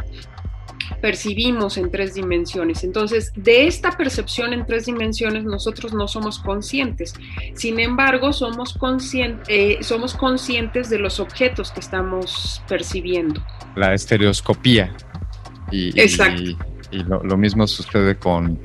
[1.02, 2.84] percibimos en tres dimensiones.
[2.84, 7.14] Entonces, de esta percepción en tres dimensiones nosotros no somos conscientes.
[7.56, 8.78] Sin embargo, somos,
[9.48, 13.44] eh, somos conscientes de los objetos que estamos percibiendo.
[13.76, 14.96] La estereoscopía.
[15.72, 16.44] Y, Exacto.
[16.92, 18.60] y, lo, mismo sucede con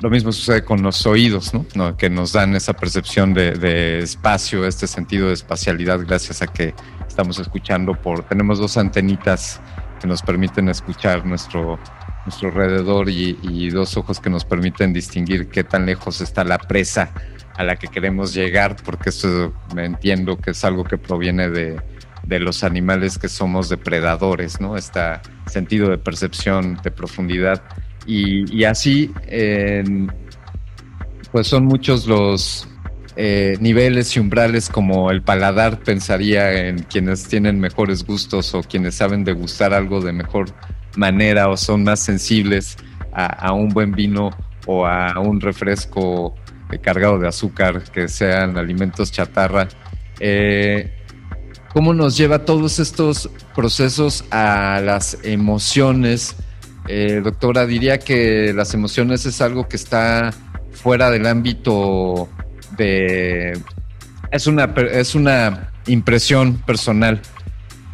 [0.00, 1.96] lo mismo sucede con los oídos, ¿no?
[1.96, 6.74] que nos dan esa percepción de, de, espacio, este sentido de espacialidad, gracias a que
[7.08, 8.24] estamos escuchando por.
[8.24, 9.60] Tenemos dos antenitas
[9.98, 11.78] que nos permiten escuchar nuestro,
[12.26, 16.58] nuestro alrededor y, y dos ojos que nos permiten distinguir qué tan lejos está la
[16.58, 17.10] presa
[17.56, 21.80] a la que queremos llegar, porque esto me entiendo que es algo que proviene de,
[22.26, 24.76] de los animales que somos depredadores, ¿no?
[24.76, 25.00] Este
[25.46, 27.62] sentido de percepción, de profundidad.
[28.06, 29.82] Y, así, eh,
[31.32, 32.68] pues son muchos los
[33.16, 38.94] eh, niveles y umbrales como el paladar, pensaría en quienes tienen mejores gustos o quienes
[38.94, 40.50] saben degustar algo de mejor
[40.96, 42.76] manera o son más sensibles
[43.12, 44.30] a, a un buen vino
[44.66, 46.34] o a un refresco
[46.82, 49.68] cargado de azúcar, que sean alimentos chatarra.
[50.18, 50.95] Eh,
[51.76, 56.34] cómo nos lleva todos estos procesos a las emociones.
[56.88, 60.32] Eh, doctora, diría que las emociones es algo que está
[60.72, 62.30] fuera del ámbito
[62.78, 63.60] de...
[64.30, 67.20] Es una, es una impresión personal,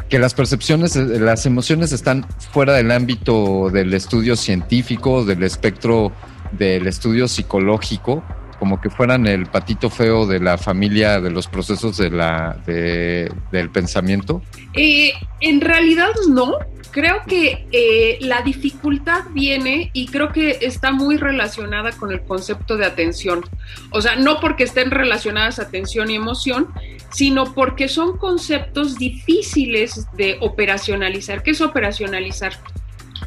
[0.08, 6.12] que las percepciones, las emociones están fuera del ámbito del estudio científico, del espectro
[6.52, 8.22] del estudio psicológico,
[8.62, 13.70] como que fueran el patito feo de la familia de los procesos de la, del
[13.70, 14.40] pensamiento?
[14.72, 16.58] Eh, en realidad no,
[16.92, 22.76] Creo que eh, la dificultad viene y creo que está muy relacionada con el concepto
[22.76, 23.42] de atención.
[23.90, 26.68] O sea, no porque estén relacionadas atención y emoción,
[27.10, 31.42] sino porque son conceptos difíciles de operacionalizar.
[31.42, 32.52] ¿Qué es operacionalizar?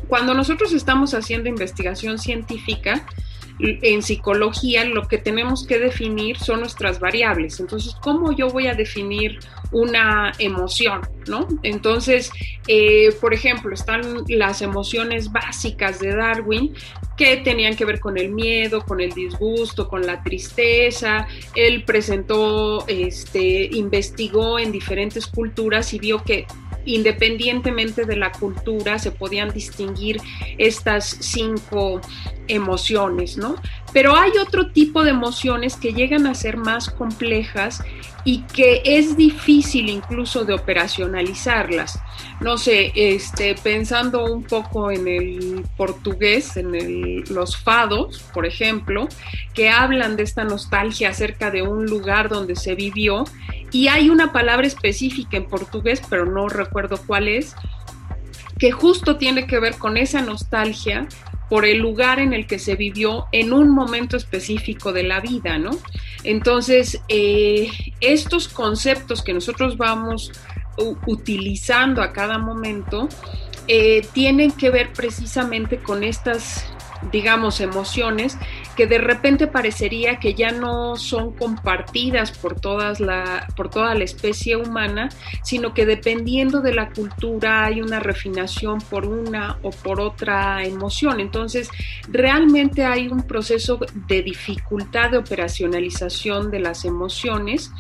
[0.08, 3.04] Cuando nosotros estamos haciendo investigación científica,
[3.60, 7.60] en psicología lo que tenemos que definir son nuestras variables.
[7.60, 9.40] Entonces, ¿cómo yo voy a definir
[9.72, 11.02] una emoción?
[11.28, 11.48] ¿no?
[11.64, 12.32] Entonces,
[12.68, 16.74] eh, por ejemplo, están las emociones básicas de Darwin
[17.18, 21.28] que tenían que ver con el miedo, con el disgusto, con la tristeza.
[21.56, 26.46] Él presentó, este, investigó en diferentes culturas y vio que
[26.86, 30.22] independientemente de la cultura se podían distinguir
[30.58, 32.02] estas cinco
[32.48, 33.56] emociones, ¿no?
[33.96, 37.82] Pero hay otro tipo de emociones que llegan a ser más complejas
[38.26, 41.98] y que es difícil incluso de operacionalizarlas.
[42.42, 49.08] No sé, este, pensando un poco en el portugués, en los fados, por ejemplo,
[49.54, 53.24] que hablan de esta nostalgia acerca de un lugar donde se vivió
[53.72, 57.56] y hay una palabra específica en portugués, pero no recuerdo cuál es,
[58.60, 61.08] que justo tiene que ver con esa nostalgia
[61.50, 65.58] por el lugar en el que se vivió en un momento específico de la vida,
[65.58, 65.72] ¿no?
[66.24, 67.70] Entonces, eh,
[68.02, 70.32] estos conceptos que nosotros vamos
[71.06, 73.08] utilizando a cada momento
[73.68, 76.66] eh, tienen que ver precisamente con estas
[77.12, 78.38] digamos, emociones
[78.76, 84.04] que de repente parecería que ya no son compartidas por, todas la, por toda la
[84.04, 85.10] especie humana,
[85.44, 91.20] sino que dependiendo de la cultura hay una refinación por una o por otra emoción.
[91.20, 91.70] Entonces,
[92.08, 97.72] realmente hay un proceso de dificultad de operacionalización de las emociones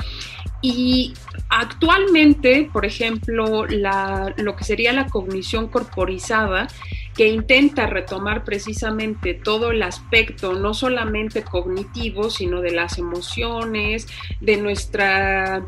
[0.67, 1.13] y
[1.49, 6.67] actualmente, por ejemplo, lo que sería la cognición corporizada,
[7.15, 14.07] que intenta retomar precisamente todo el aspecto, no solamente cognitivo, sino de las emociones,
[14.41, 15.63] de nuestra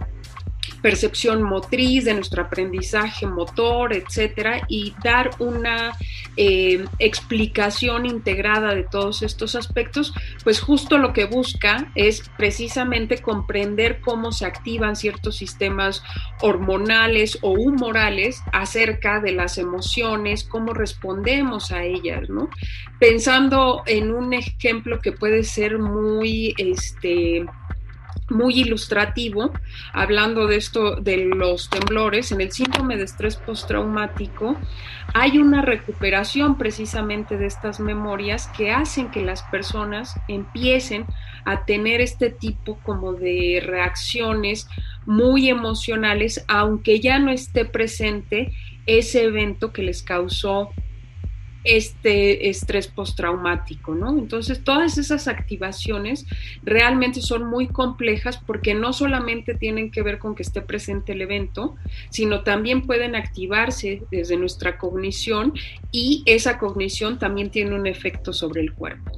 [0.81, 5.97] percepción motriz, de nuestro aprendizaje motor, etcétera, y dar una
[6.35, 10.13] eh, explicación integrada de todos estos aspectos,
[10.43, 16.03] pues justo lo que busca es precisamente comprender cómo se activan ciertos sistemas
[16.41, 22.49] hormonales o humorales acerca de las emociones, cómo respondemos a ellas, ¿no?
[22.99, 27.45] Pensando en un ejemplo que puede ser muy, este,
[28.29, 29.51] muy ilustrativo,
[29.93, 34.57] hablando de esto de los temblores, en el síndrome de estrés postraumático
[35.13, 41.05] hay una recuperación precisamente de estas memorias que hacen que las personas empiecen
[41.45, 44.67] a tener este tipo como de reacciones
[45.05, 48.53] muy emocionales, aunque ya no esté presente
[48.85, 50.71] ese evento que les causó
[51.67, 54.17] este estrés postraumático, ¿no?
[54.17, 56.25] Entonces, todas esas activaciones
[56.63, 61.21] realmente son muy complejas porque no solamente tienen que ver con que esté presente el
[61.21, 61.75] evento,
[62.09, 65.53] sino también pueden activarse desde nuestra cognición
[65.91, 69.11] y esa cognición también tiene un efecto sobre el cuerpo.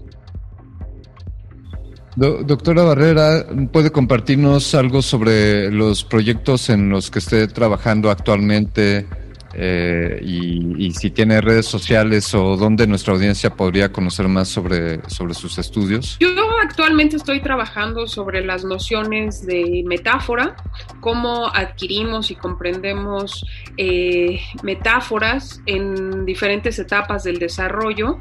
[2.15, 9.05] doctora Barrera, ¿puede compartirnos algo sobre los proyectos en los que esté trabajando actualmente?
[9.53, 15.33] Eh, y, si tiene redes sociales o dónde nuestra audiencia podría conocer más sobre, sobre
[15.33, 16.17] sus estudios.
[16.62, 20.55] Actualmente estoy trabajando sobre las nociones de metáfora,
[20.99, 23.45] cómo adquirimos y comprendemos
[23.78, 28.20] eh, metáforas en diferentes etapas del desarrollo.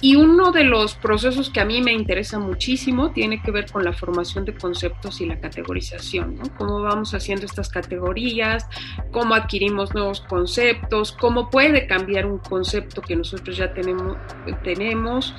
[0.00, 3.84] Y uno de los procesos que a mí me interesa muchísimo tiene que ver con
[3.84, 6.36] la formación de conceptos y la categorización.
[6.58, 8.66] Cómo vamos haciendo estas categorías,
[9.12, 15.34] cómo adquirimos nuevos conceptos cómo puede cambiar un concepto que nosotros ya tenemos.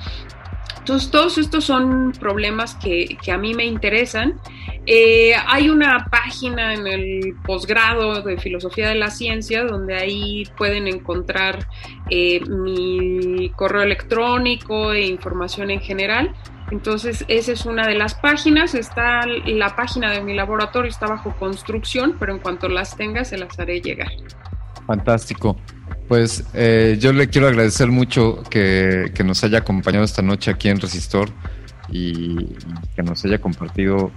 [0.86, 4.40] Entonces, todos estos son problemas que, a mí me interesan.
[4.86, 10.86] Eh, hay una página en el posgrado de Filosofía de la Ciencia donde ahí pueden
[10.86, 11.66] encontrar
[12.08, 16.32] eh, mi correo electrónico e información en general.
[16.70, 18.76] Entonces, esa es una de las páginas.
[18.76, 23.38] Está la página de mi laboratorio, está bajo construcción, pero en cuanto las tenga, se
[23.38, 24.12] las haré llegar.
[24.86, 25.56] Fantástico.
[26.08, 30.80] Pues eh, yo le quiero agradecer mucho que, nos haya acompañado esta noche aquí en
[30.80, 31.30] Resistor
[31.88, 32.36] y,
[32.94, 34.12] que nos haya compartido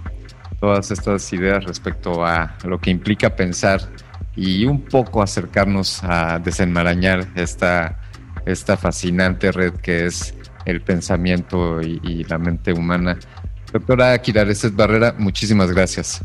[0.60, 3.80] todas estas ideas respecto a lo que implica pensar
[4.36, 7.98] y un poco acercarnos a desenmarañar esta,
[8.46, 10.34] esta fascinante red que es
[10.66, 13.18] el pensamiento y, la mente humana.
[13.72, 16.22] Doctora Kirareset Barrera, muchísimas gracias.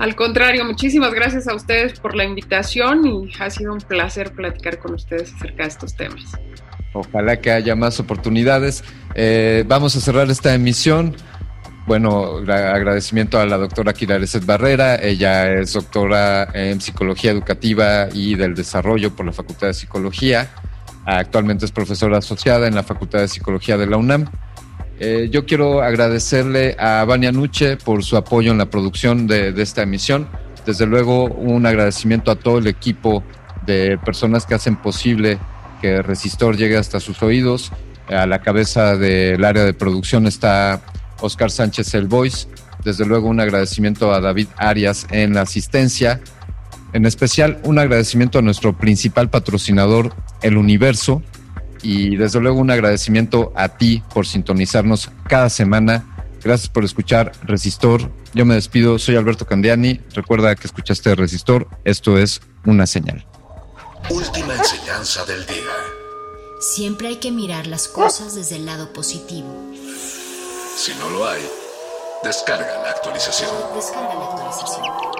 [0.00, 4.78] Al contrario, muchísimas gracias a ustedes por la invitación y ha sido un placer platicar
[4.78, 6.24] con ustedes acerca de estos temas.
[6.94, 8.82] Ojalá que haya más oportunidades.
[9.14, 11.14] Eh, vamos a cerrar esta emisión.
[11.86, 14.96] Bueno, agradecimiento a la doctora Kirareset Barrera.
[14.96, 20.48] Ella es doctora en Psicología Educativa y del Desarrollo por la Facultad de Psicología.
[21.04, 24.30] Actualmente es profesora asociada en la Facultad de Psicología de la UNAM.
[25.02, 29.62] Eh, yo quiero agradecerle a Vania Nuche por su apoyo en la producción de, de
[29.62, 30.28] esta emisión.
[30.66, 33.24] Desde luego, un agradecimiento a todo el equipo
[33.64, 35.38] de personas que hacen posible
[35.80, 37.72] que Resistor llegue hasta sus oídos.
[38.08, 40.82] A la cabeza del área de producción está
[41.20, 42.48] Oscar Sánchez El Voice.
[42.84, 46.20] Desde luego un agradecimiento a David Arias en la asistencia.
[46.92, 51.22] En especial un agradecimiento a nuestro principal patrocinador, El Universo.
[51.82, 56.06] Y desde luego un agradecimiento a ti por sintonizarnos cada semana.
[56.42, 58.10] Gracias por escuchar Resistor.
[58.34, 60.00] Yo me despido, soy Alberto Candiani.
[60.14, 61.68] Recuerda que escuchaste Resistor.
[61.84, 63.26] Esto es una señal.
[64.08, 65.56] Última enseñanza del día.
[66.60, 69.48] Siempre hay que mirar las cosas desde el lado positivo.
[70.76, 71.42] Si no lo hay,
[72.22, 73.50] descarga la actualización.
[73.74, 75.19] Descarga la actualización.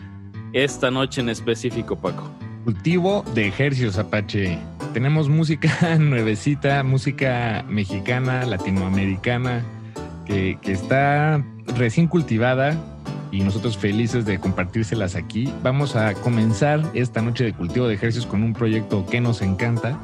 [0.53, 2.29] esta noche en específico, Paco?
[2.69, 4.59] Cultivo de ejercicios Apache.
[4.93, 9.65] Tenemos música nuevecita, música mexicana, latinoamericana,
[10.27, 11.43] que, que, está
[11.77, 12.77] recién cultivada
[13.31, 15.51] y nosotros felices de compartírselas aquí.
[15.63, 19.97] Vamos a comenzar esta noche de cultivo de ejercicios con un proyecto que nos encanta,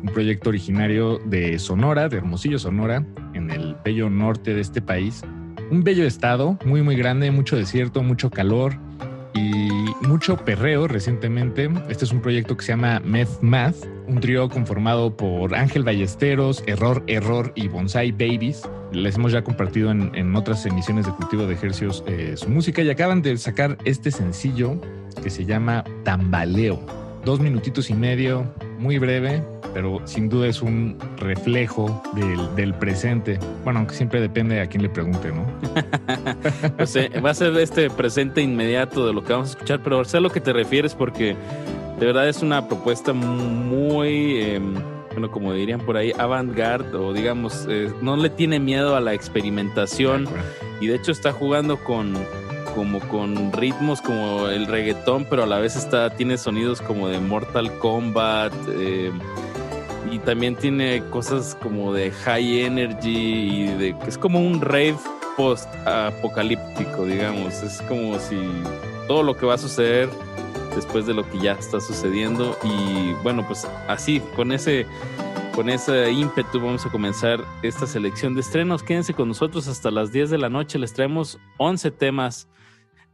[0.00, 5.22] un proyecto originario de Sonora, de Hermosillo, Sonora, en el bello norte de este país.
[5.68, 8.76] Un bello estado, muy muy grande, mucho desierto, mucho calor,
[9.34, 9.68] y
[10.06, 11.70] mucho perreo recientemente.
[11.88, 13.76] Este es un proyecto que se llama Meth Math,
[14.06, 18.62] un trío conformado por Ángel Ballesteros, Error Error y Bonsai Babies.
[18.92, 22.90] Les hemos ya compartido en, otras emisiones de Cultivo de Ejercios eh, su música y
[22.90, 24.80] acaban de sacar este sencillo
[25.22, 27.03] que se llama Tambaleo.
[27.24, 32.02] Dos minutitos y medio, muy breve, pero sin duda es un reflejo
[32.54, 33.38] del, presente.
[33.64, 35.46] Bueno, aunque siempre depende a quién le pregunte, ¿no?
[36.76, 40.04] pues, eh, va a ser este presente inmediato de lo que vamos a escuchar, pero
[40.04, 41.34] sé a lo que te refieres porque
[41.98, 44.74] de verdad es una propuesta muy, em,
[45.12, 49.14] bueno, como dirían por ahí, avant-garde o digamos, eh, no le tiene miedo a la
[49.14, 50.28] experimentación
[50.80, 52.14] y de hecho está jugando con
[52.74, 57.20] como con ritmos como el reggaetón, pero a la vez está tiene sonidos como de
[57.20, 58.52] Mortal Kombat.
[58.68, 59.12] Eh,
[60.10, 64.96] y también tiene cosas como de high energy y de es como un rave
[65.36, 67.62] post apocalíptico, digamos.
[67.62, 68.38] Es como si
[69.08, 70.08] todo lo que va a suceder
[70.74, 74.86] después de lo que ya está sucediendo y bueno, pues así con ese
[75.54, 78.82] con ese ímpetu vamos a comenzar esta selección de estrenos.
[78.82, 80.80] Quédense con nosotros hasta las 10 de la noche.
[80.80, 82.48] Les traemos 11 temas.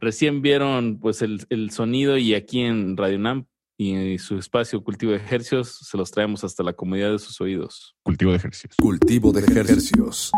[0.01, 3.45] Recién vieron pues el, el sonido y aquí en Radio Nam
[3.77, 7.95] y su espacio Cultivo de Ejercios se los traemos hasta la comodidad de sus oídos.
[8.03, 8.75] Cultivo de Ejercios.
[8.77, 10.31] Cultivo de Ejercios.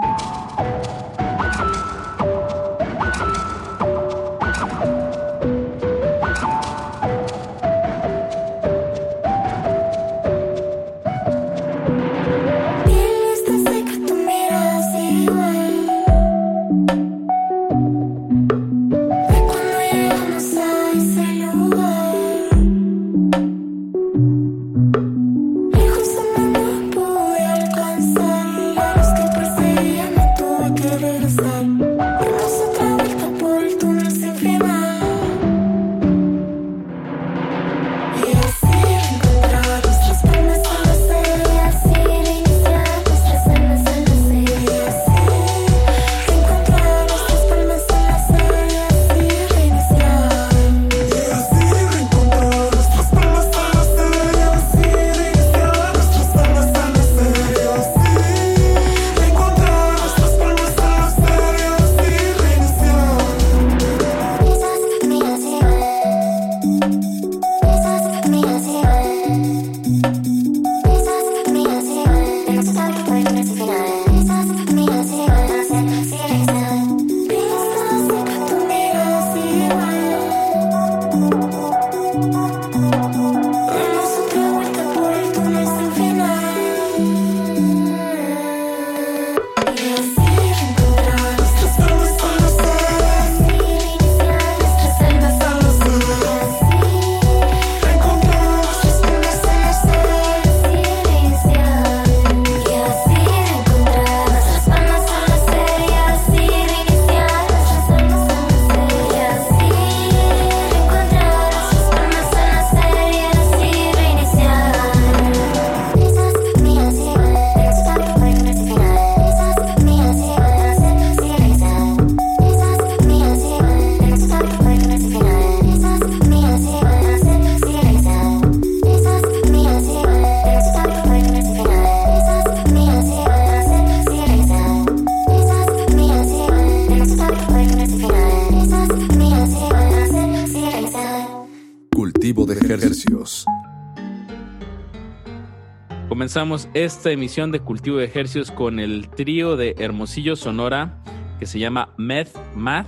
[146.33, 150.97] Comenzamos esta emisión de Cultivo de Ejercicios con el trío de Hermosillo Sonora
[151.37, 152.87] que se llama Meth Math.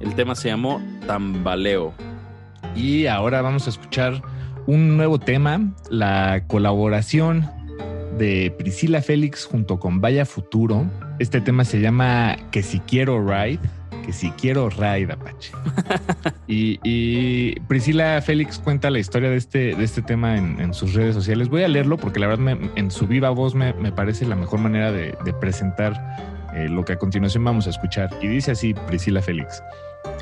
[0.00, 1.94] El tema se llamó Tambaleo.
[2.74, 4.20] Y ahora vamos a escuchar
[4.66, 7.48] un nuevo tema, la colaboración
[8.18, 10.84] de Priscila Félix junto con Vaya Futuro.
[11.20, 13.60] Este tema se llama Que si quiero ride
[14.04, 15.52] que si quiero Raid Apache.
[16.46, 21.48] y, Priscila Félix cuenta la historia de este, de este tema en, sus redes sociales.
[21.48, 24.92] Voy a leerlo porque la verdad en su viva voz me, parece la mejor manera
[24.92, 25.94] de, presentar
[26.54, 28.10] eh, lo que a continuación vamos a escuchar.
[28.20, 29.62] Y dice así Priscila Félix.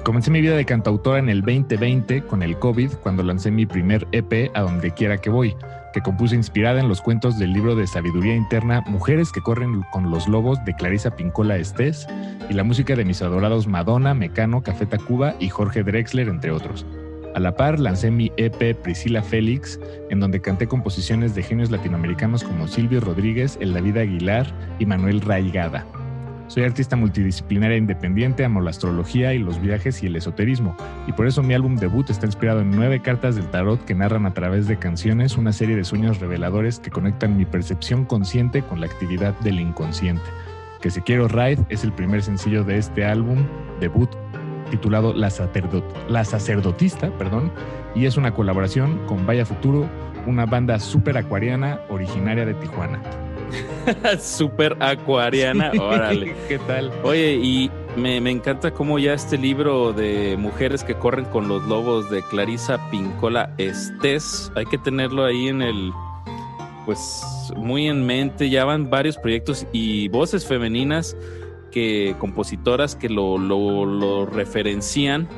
[0.04, 4.06] Comencé mi vida de cantautora en el 2020 con el COVID cuando lancé mi primer
[4.12, 5.54] EP a donde quiera que voy
[5.92, 10.10] que compuse inspirada en los cuentos del libro de sabiduría interna Mujeres que corren con
[10.10, 12.06] los lobos de Clarisa Pincola Estés
[12.48, 16.86] y la música de mis adorados Madonna, Mecano, Café Tacuba y Jorge Drexler, entre otros.
[17.34, 19.80] A la par lancé mi EP Priscila Félix,
[20.10, 24.46] en donde canté composiciones de genios latinoamericanos como Silvio Rodríguez, El David Aguilar
[24.78, 25.86] y Manuel Raigada.
[26.48, 30.76] Soy artista multidisciplinaria independiente, amo la astrología y los viajes y el esoterismo,
[31.06, 34.26] y por eso mi álbum debut está inspirado en nueve cartas del tarot que narran
[34.26, 38.80] a través de canciones una serie de sueños reveladores que conectan mi percepción consciente con
[38.80, 40.24] la actividad del inconsciente.
[40.82, 43.38] Que si quiero ride es el primer sencillo de este álbum
[43.80, 44.10] debut
[44.70, 47.52] titulado La, Sacerdotista, perdón,
[47.94, 49.86] y es una colaboración con Vaya Futuro,
[50.26, 53.00] una banda súper acuariana originaria de Tijuana.
[54.20, 56.34] Super acuariana, órale.
[56.48, 56.92] ¿Qué tal?
[57.02, 62.10] Oye, y me, encanta cómo ya este libro de mujeres que corren con los lobos
[62.10, 65.92] de Clarisa Pincola Estés, hay que tenerlo ahí en el,
[66.86, 67.22] pues
[67.56, 71.16] muy en mente, ya van varios proyectos y voces femeninas
[71.70, 75.28] que compositoras que lo, lo, referencian.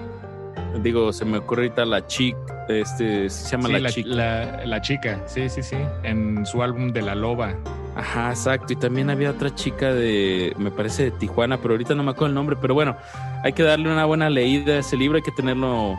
[0.83, 4.09] Digo, se me ocurre ahorita la chica, este, se llama la, chica.
[4.09, 7.55] La, la, chica, sí, sí, sí, en su álbum de La Loba.
[7.97, 8.72] Ajá, exacto.
[8.72, 12.28] Y también había otra chica de, me parece de Tijuana, pero ahorita no me acuerdo
[12.28, 12.57] el nombre.
[12.61, 12.97] Pero bueno,
[13.42, 15.97] hay que darle una buena leída a ese libro, hay que tenerlo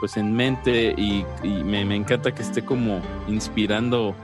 [0.00, 4.14] pues en mente y, me, encanta que esté como inspirando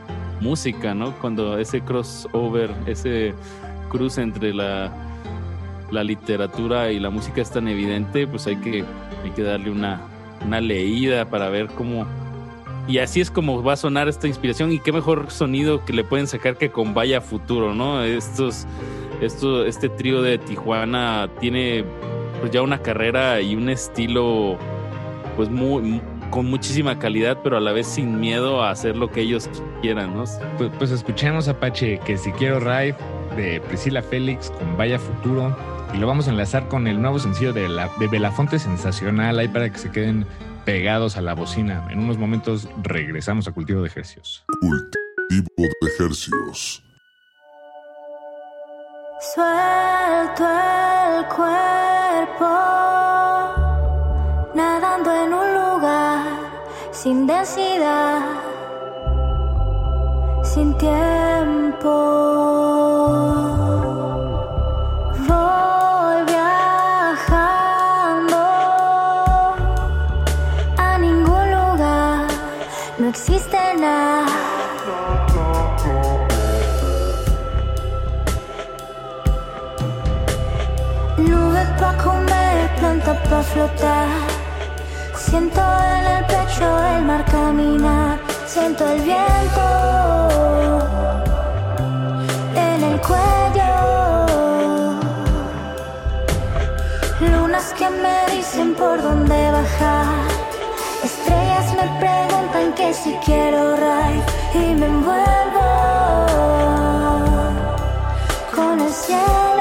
[0.41, 1.13] música, ¿no?
[1.19, 3.35] Cuando ese crossover, ese
[3.89, 4.93] cruce entre la,
[5.91, 8.85] la literatura y la música es tan evidente, pues hay que,
[9.25, 10.01] hay que darle una,
[10.45, 12.07] una leída para ver cómo
[12.89, 16.05] y así es como va a sonar esta inspiración y qué mejor sonido que le
[16.05, 18.03] pueden sacar que con Vaya Futuro, ¿no?
[18.03, 18.67] Estos,
[19.21, 21.85] esto, este trío de Tijuana tiene
[22.41, 24.59] pues ya una carrera y un estilo
[25.37, 29.21] pues muy, con muchísima calidad, pero a la vez sin miedo a hacer lo que
[29.21, 29.49] ellos
[29.81, 30.25] quieran, ¿no?
[30.59, 32.97] Pues, pues escuchemos Apache, que si quiero ride
[33.37, 35.57] de Priscila Félix con Vaya Futuro
[35.95, 37.69] y lo vamos a enlazar con el nuevo sencillo de,
[37.99, 40.27] de Belafonte Sensacional ahí para que se queden
[40.65, 41.87] pegados a la bocina.
[41.91, 44.45] En unos momentos regresamos a Cultivo de Ejercios.
[44.61, 46.83] Cultivo de Ejercios.
[49.35, 50.45] Suelto
[51.37, 52.45] cuerpo
[54.55, 56.27] nadando en un lugar
[56.91, 58.21] sin densidad,
[60.43, 62.62] sin tiempo.
[81.83, 84.09] Pa' comer, planta pa' flotar.
[85.27, 85.63] Siento
[85.95, 88.19] en el pecho el mar caminar.
[88.47, 89.67] Siento el viento
[92.67, 93.73] en el cuello.
[97.33, 100.27] Lunas que me dicen por dónde bajar.
[101.09, 104.23] Estrellas me preguntan que si quiero ride
[104.55, 105.69] y me envuelvo
[108.57, 109.52] con el cielo.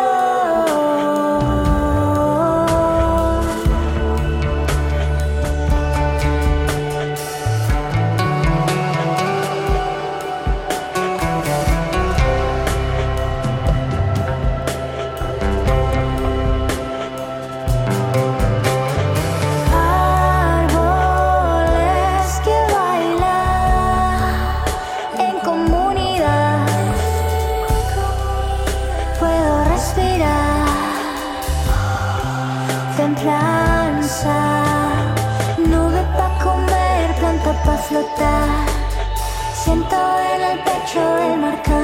[40.58, 41.81] Pecho el mar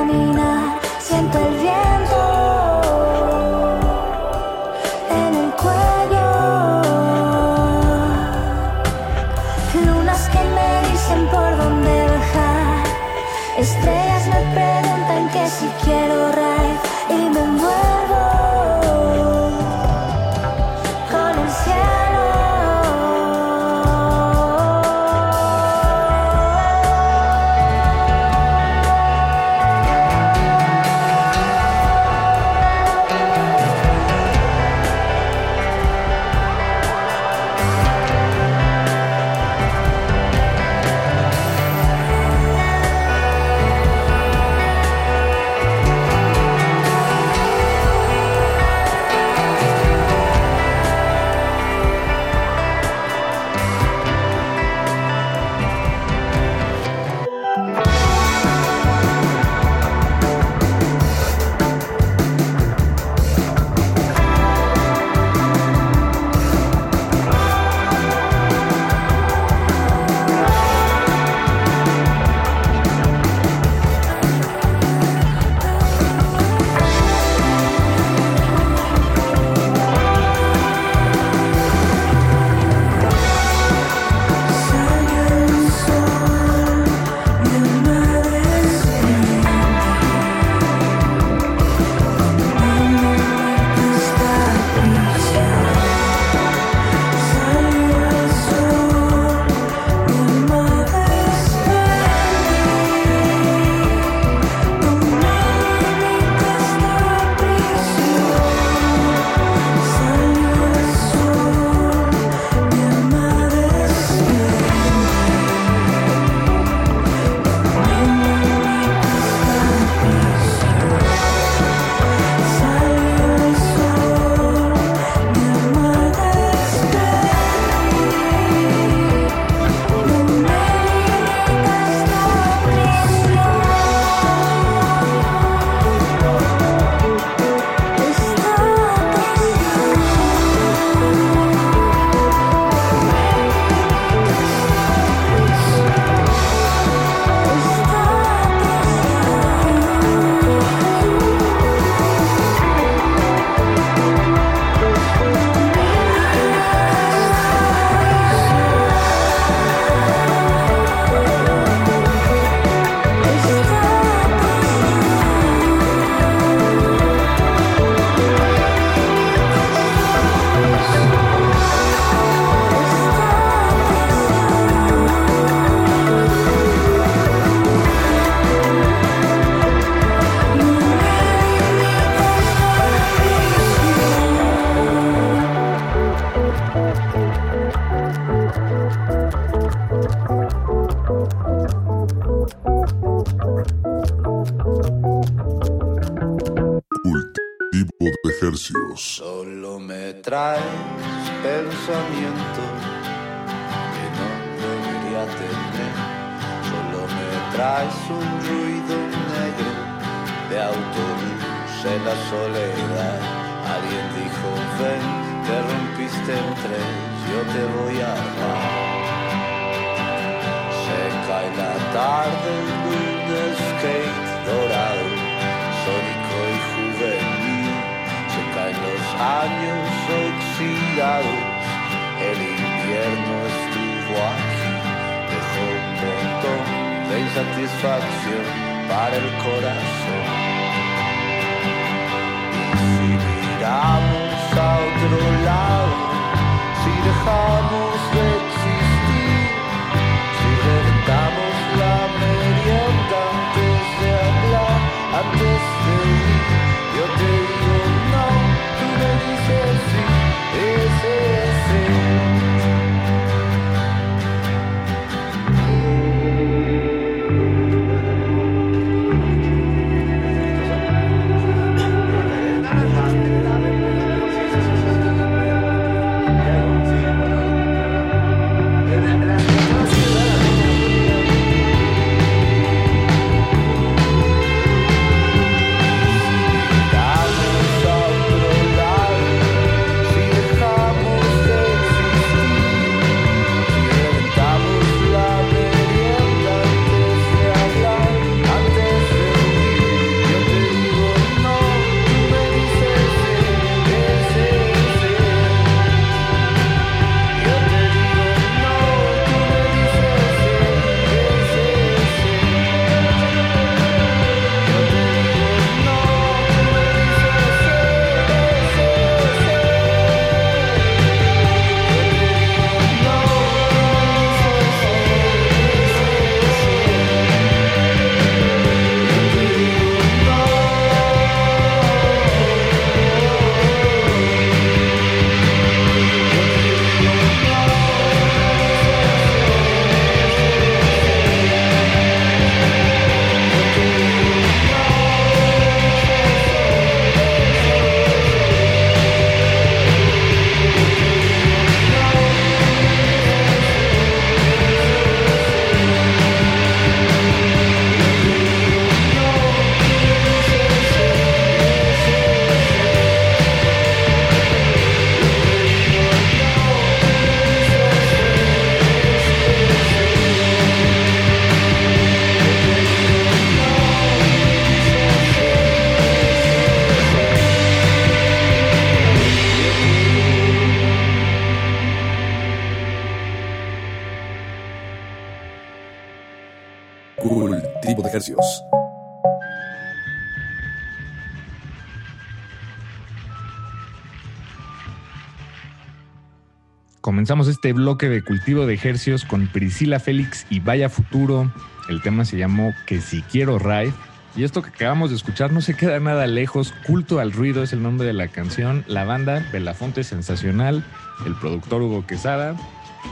[397.27, 401.51] Comenzamos este bloque de cultivo de ejercicios con Priscila Félix y Vaya Futuro.
[401.89, 403.91] El tema se llamó Que si quiero ride.
[404.37, 406.73] Y esto que acabamos de escuchar no se queda nada lejos.
[406.85, 408.85] Culto al ruido es el nombre de la canción.
[408.87, 410.85] La banda Belafonte Sensacional,
[411.25, 412.55] el productor Hugo Quesada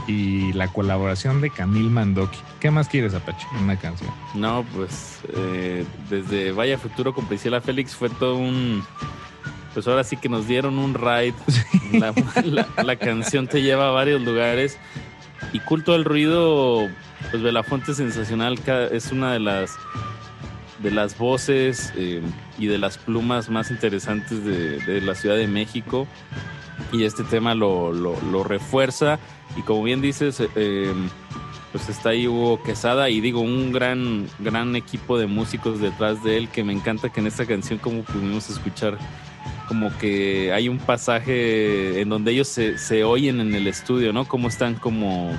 [0.08, 2.38] y la colaboración de Camil Mandoki.
[2.58, 4.08] ¿Qué más quieres, Apache, una canción?
[4.34, 8.82] No, pues eh, desde Vaya Futuro con Priscila Félix fue todo un...
[9.76, 11.34] Pues ahora sí que nos dieron un ride.
[11.92, 14.78] La, la- la canción te lleva a varios lugares.
[15.52, 16.88] Y Culto al Ruido,
[17.30, 19.76] pues Belafonte Sensacional ca- es una de las
[20.78, 22.22] de las voces eh,
[22.58, 26.06] y de las plumas más interesantes de, de la Ciudad de México.
[26.90, 29.18] Y este tema lo, lo- lo refuerza.
[29.58, 30.94] Y como bien dices, eh, eh,
[31.70, 36.38] pues está ahí Hugo Quesada y digo, un gran, gran equipo de músicos detrás de
[36.38, 38.96] él que me encanta que en esta canción como pudimos escuchar
[39.68, 44.26] como que hay un pasaje en donde ellos se, oyen en el estudio, ¿no?
[44.26, 45.32] Cómo están como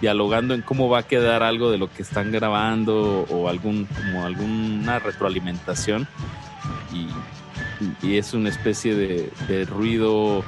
[0.00, 4.24] dialogando en cómo va a quedar algo de lo que están grabando o algún como
[4.24, 6.06] alguna retroalimentación.
[6.92, 10.44] Y, y es una especie de, de ruido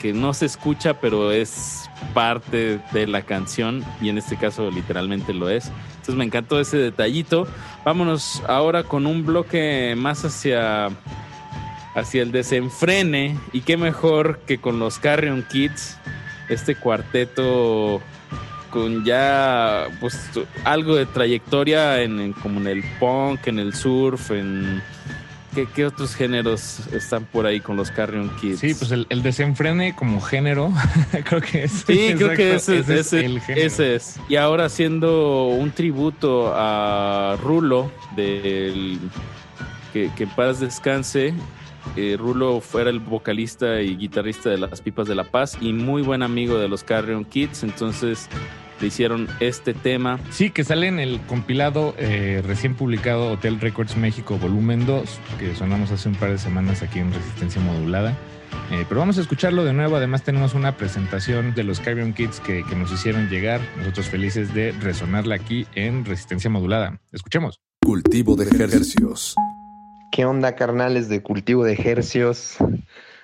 [0.00, 5.34] que no se escucha pero es parte de la canción y en este caso literalmente
[5.34, 5.70] lo es.
[5.90, 7.46] Entonces me encantó ese detallito.
[7.84, 10.88] Vámonos ahora con un bloque más hacia
[11.98, 15.96] hacia el desenfrene y qué mejor que con los Carrion Kids
[16.48, 18.00] este cuarteto
[18.70, 20.18] con ya pues
[20.64, 24.82] algo de trayectoria en, en- como en el punk, en el surf, en
[25.54, 28.60] ¿qué, qué otros géneros están por ahí con los Carrion Kids?
[28.60, 30.70] Sí, pues el, el desenfrene como género,
[31.24, 31.72] creo que es.
[31.86, 33.66] Sí, creo que ese, ese ese- es el género.
[33.66, 34.20] ese es.
[34.28, 38.98] Y ahora haciendo un tributo a Rulo, del
[39.94, 41.32] que, que en paz descanse.
[41.96, 46.02] Eh, Rulo fuera el vocalista y guitarrista de las Pipas de la Paz y muy
[46.02, 47.62] buen amigo de los Carrion Kids.
[47.62, 48.28] Entonces
[48.80, 50.20] le hicieron este tema.
[50.30, 55.54] Sí, que sale en el compilado eh, recién publicado Hotel Records México Volumen 2, que
[55.54, 58.16] sonamos hace un par de semanas aquí en Resistencia Modulada.
[58.70, 59.96] Eh, pero vamos a escucharlo de nuevo.
[59.96, 63.60] Además, tenemos una presentación de los Carrion Kids que, que nos hicieron llegar.
[63.78, 67.00] Nosotros felices de resonarla aquí en Resistencia Modulada.
[67.12, 67.60] Escuchemos.
[67.82, 69.34] Cultivo de ejercicios.
[70.10, 72.56] ¿Qué onda, carnales de cultivo de ejercios?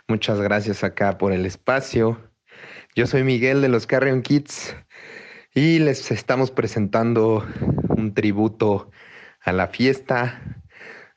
[0.06, 2.20] Muchas gracias acá por el espacio.
[2.94, 4.76] Yo soy Miguel de los Carrion Kids
[5.54, 7.44] y les estamos presentando
[7.88, 8.90] un tributo
[9.40, 10.40] a la fiesta,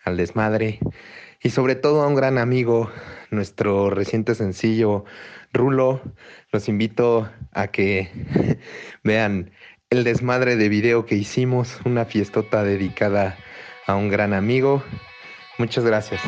[0.03, 0.79] al desmadre
[1.41, 2.89] y sobre todo a un gran amigo,
[3.29, 5.03] nuestro reciente sencillo
[5.53, 6.01] Rulo.
[6.51, 8.09] Los invito a que
[9.03, 9.51] vean
[9.89, 13.37] el desmadre de video que hicimos, una fiestota dedicada
[13.85, 14.81] a un gran amigo.
[15.57, 16.21] Muchas gracias.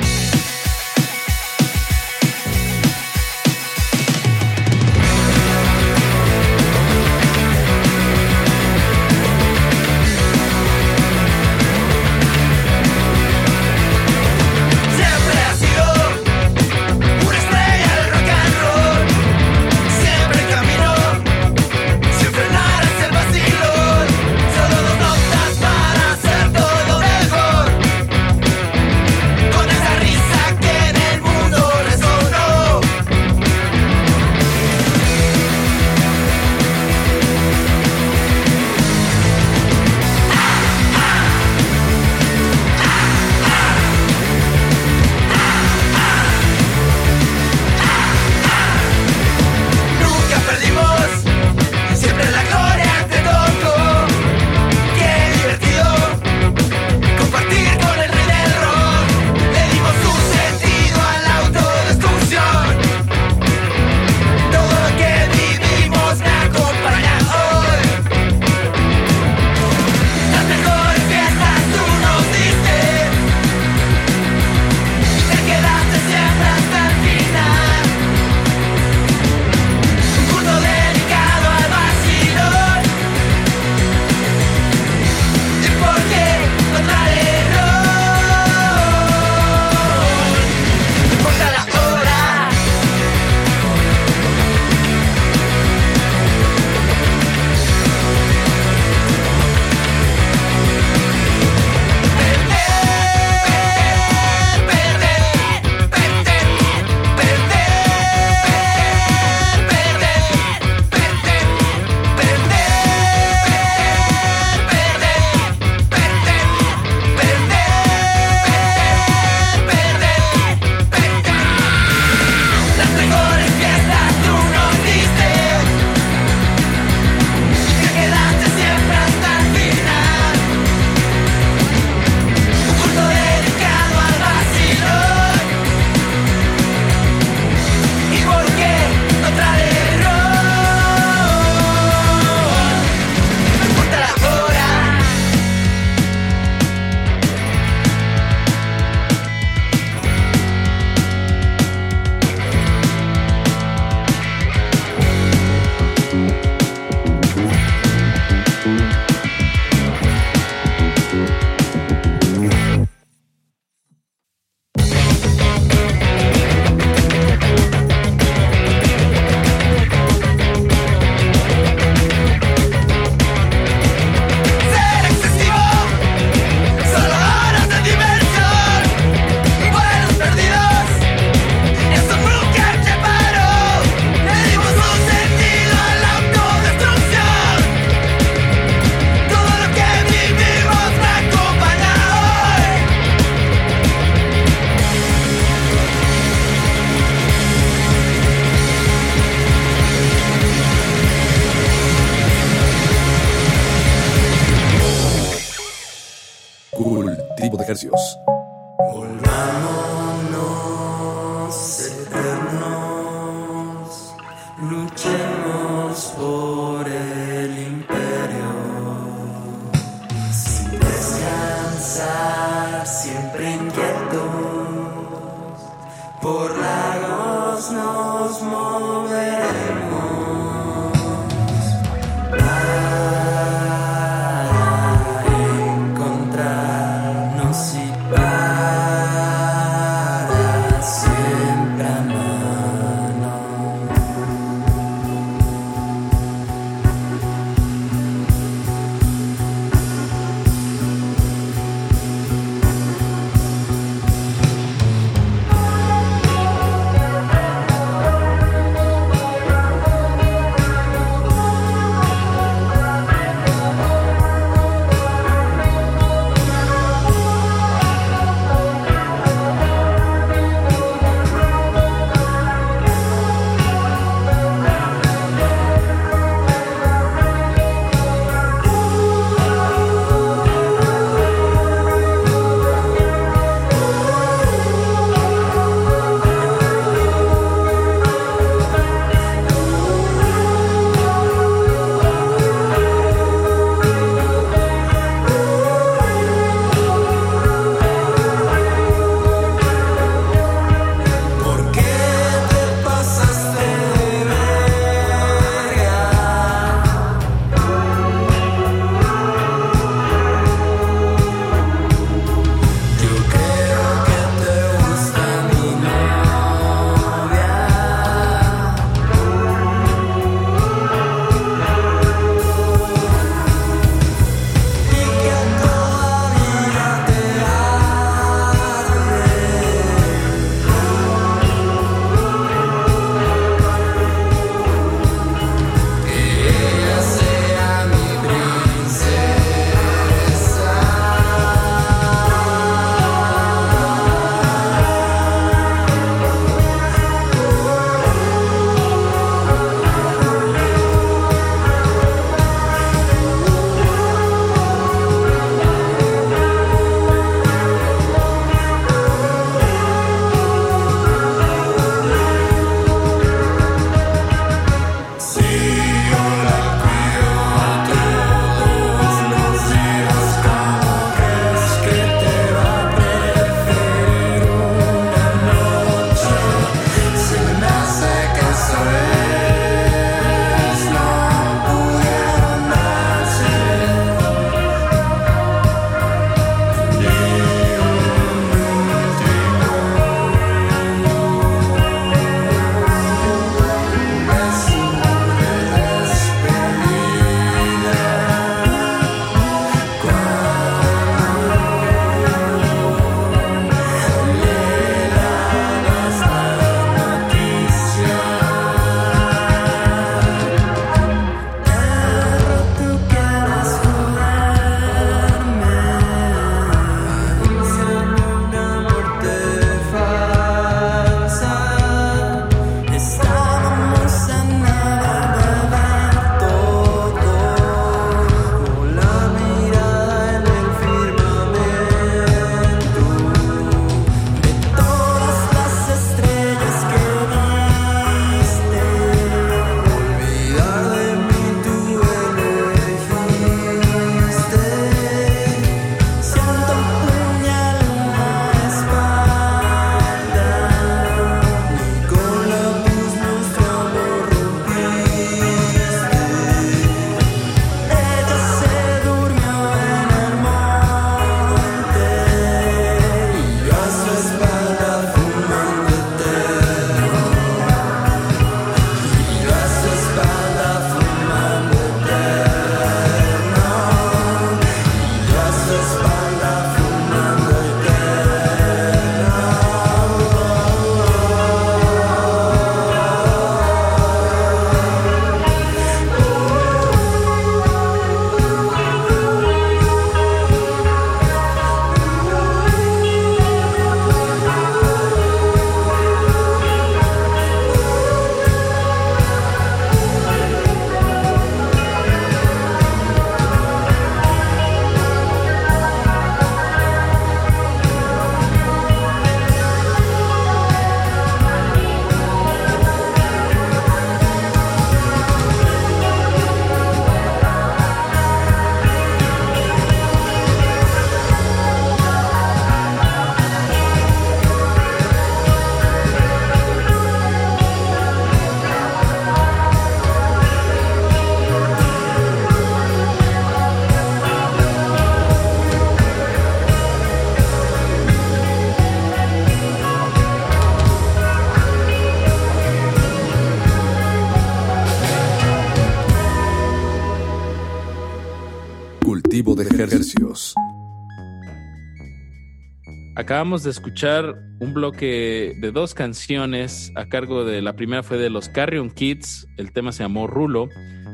[553.29, 558.31] Acabamos de escuchar un bloque de dos canciones a cargo de la primera fue de
[558.31, 560.67] los Carrion Kids, el tema se llamó Rulo,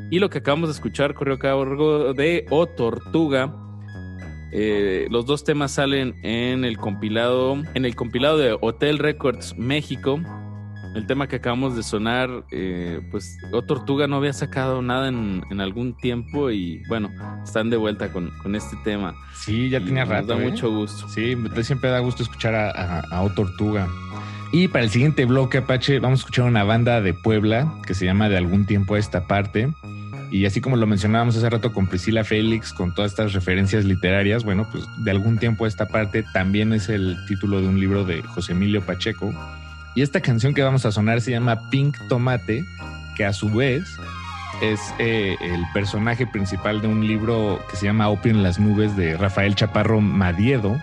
[0.09, 3.53] y lo que acabamos de escuchar corrió a cargo de O Tortuga.
[4.53, 10.21] Eh, los dos temas salen en el compilado, en el compilado de Hotel Records México.
[10.95, 15.43] El tema que acabamos de sonar, eh, pues O Tortuga no había sacado nada en,
[15.51, 17.11] en algún tiempo y bueno,
[17.43, 19.13] están de vuelta con, con este tema.
[19.34, 20.27] Sí, ya tenía nos rato.
[20.27, 20.49] da ¿eh?
[20.49, 21.07] mucho gusto.
[21.09, 23.88] Sí, siempre da gusto escuchar a, a, a O Tortuga.
[24.53, 28.05] Y para el siguiente bloque, Apache, vamos a escuchar una banda de Puebla que se
[28.05, 29.73] llama De algún tiempo a esta parte.
[30.31, 34.43] Y así como lo mencionábamos hace rato con Priscila Félix, con todas estas referencias literarias,
[34.43, 38.05] bueno, pues de algún tiempo a esta parte también es el título de un libro
[38.05, 39.34] de José Emilio Pacheco.
[39.95, 42.65] Y esta canción que vamos a sonar se llama Pink Tomate,
[43.15, 43.97] que a su vez
[44.61, 48.95] es eh, el personaje principal de un libro que se llama Opio en las nubes
[48.97, 50.81] de Rafael Chaparro Madiedo.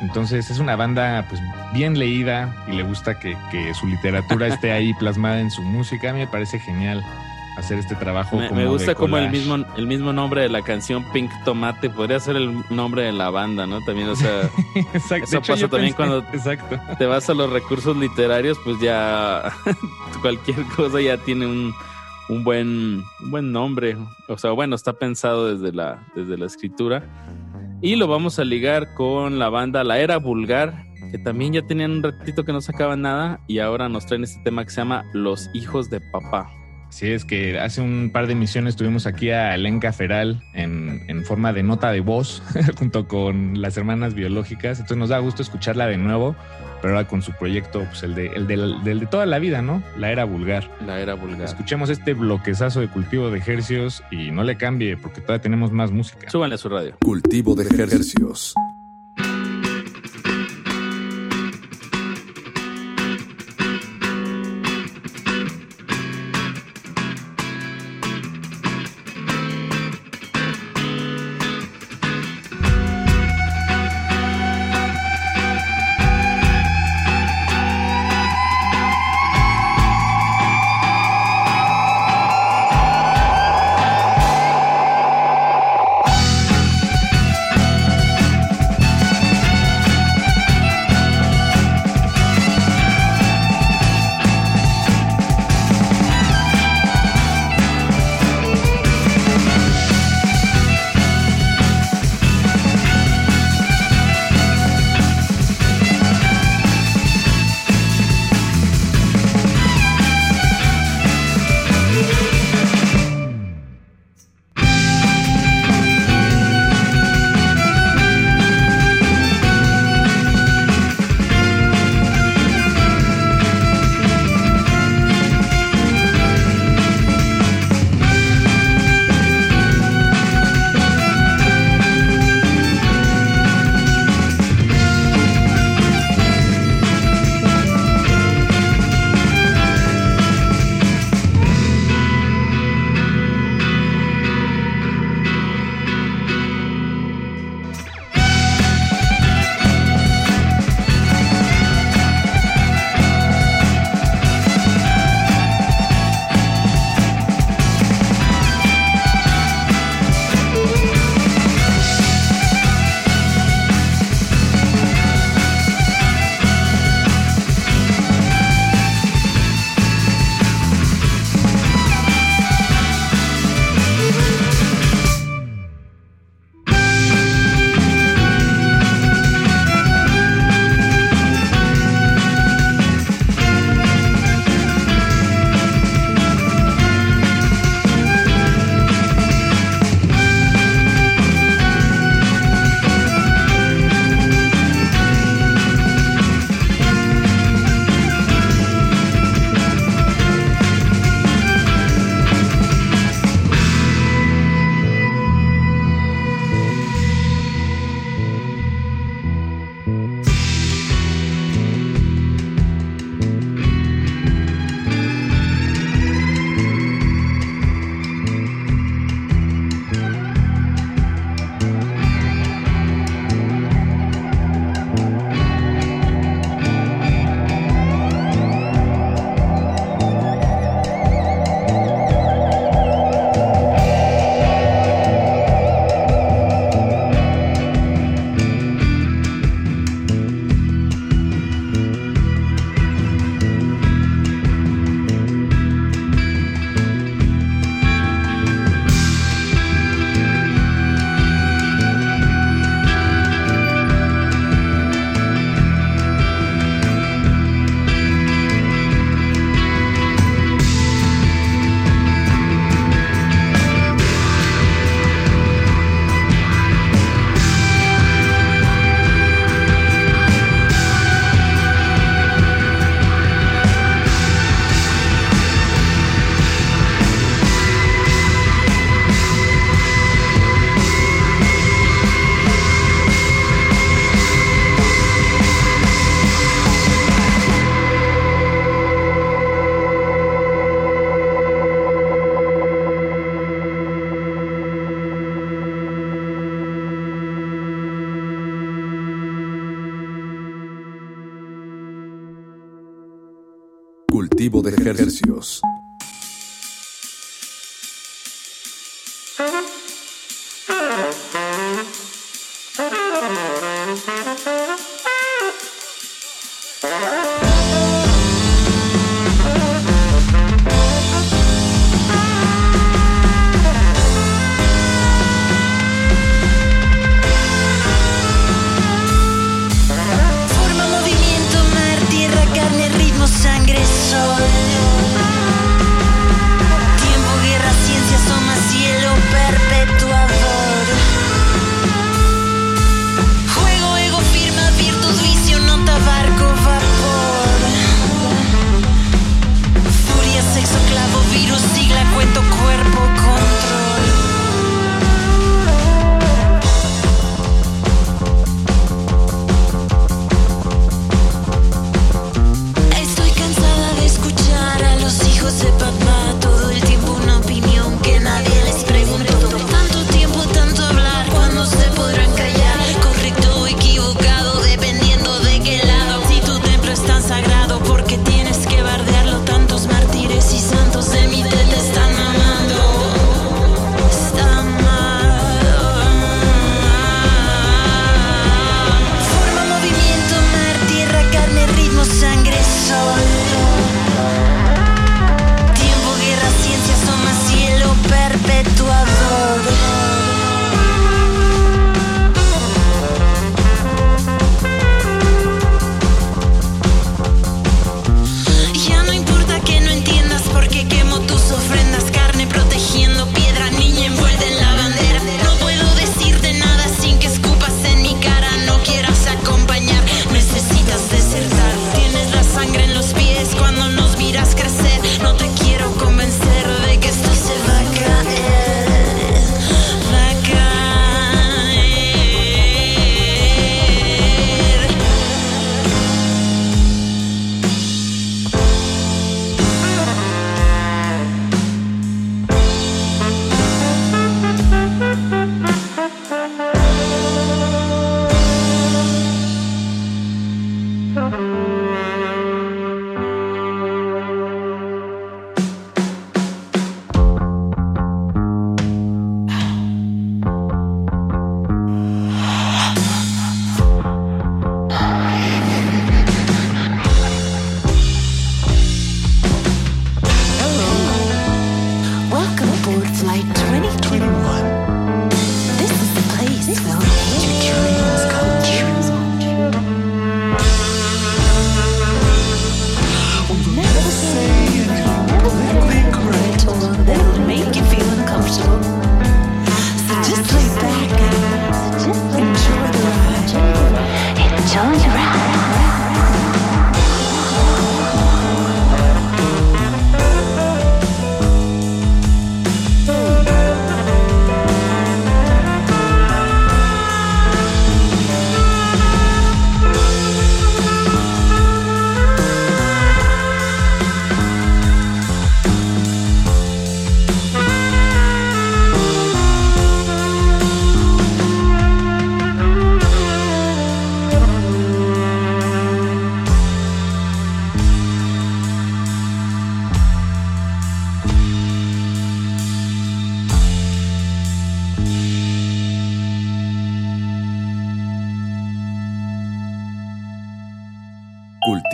[0.00, 1.40] Entonces es una banda pues
[1.72, 6.10] bien leída y le gusta que, que su literatura esté ahí plasmada en su música.
[6.10, 7.02] A mí me parece genial
[7.56, 8.36] hacer este trabajo.
[8.36, 11.30] Me, como me gusta de como el mismo, el mismo nombre de la canción Pink
[11.44, 13.80] Tomate podría ser el nombre de la banda, ¿no?
[13.82, 14.42] También, o sea,
[14.94, 15.24] Exacto.
[15.24, 16.78] Eso hecho, pasa también pensé- cuando Exacto.
[16.98, 19.52] te vas a los recursos literarios, pues ya
[20.22, 21.74] cualquier cosa ya tiene un,
[22.28, 23.96] un buen, un buen nombre.
[24.28, 27.02] O sea, bueno, está pensado desde la, desde la escritura.
[27.82, 31.90] Y lo vamos a ligar con la banda La Era Vulgar, que también ya tenían
[31.92, 35.04] un ratito que no sacaban nada y ahora nos traen este tema que se llama
[35.12, 36.50] Los Hijos de Papá.
[36.88, 41.24] Sí, es que hace un par de emisiones tuvimos aquí a Elenca Feral en, en
[41.24, 42.42] forma de nota de voz
[42.78, 44.78] junto con las hermanas biológicas.
[44.78, 46.36] Entonces nos da gusto escucharla de nuevo,
[46.80, 49.82] pero ahora con su proyecto, pues el de, el de toda la vida, ¿no?
[49.98, 50.70] La era vulgar.
[50.86, 51.44] La Era Vulgar.
[51.44, 55.90] Escuchemos este bloquezazo de cultivo de ejercios y no le cambie porque todavía tenemos más
[55.90, 56.30] música.
[56.30, 56.96] Súbanle a su radio.
[57.00, 58.54] Cultivo de ejercicios.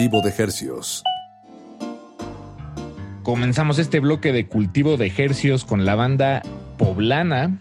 [0.03, 1.05] Cultivo de ejercicios.
[3.23, 6.43] Comenzamos este bloque de cultivo de ejercios con la banda
[6.77, 7.57] poblana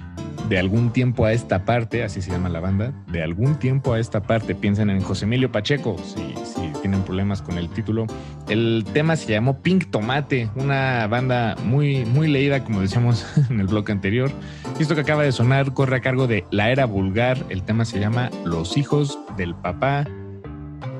[0.49, 3.99] de algún tiempo a esta parte, así se llama la banda, de algún tiempo a
[3.99, 4.55] esta parte.
[4.55, 6.33] Piensen en José Emilio Pacheco, si,
[6.81, 8.07] tienen problemas con el título.
[8.49, 13.67] El tema se llamó Pink Tomate, una banda muy, muy leída, como decíamos en el
[13.67, 14.31] bloque anterior.
[14.79, 17.37] Esto que acaba de sonar corre a cargo de La Era Vulgar.
[17.49, 20.07] El tema se llama Los Hijos del Papá.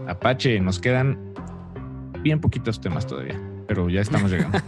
[0.08, 1.31] Apache, nos quedan
[2.22, 4.58] bien poquitos temas todavía, pero ya estamos llegando.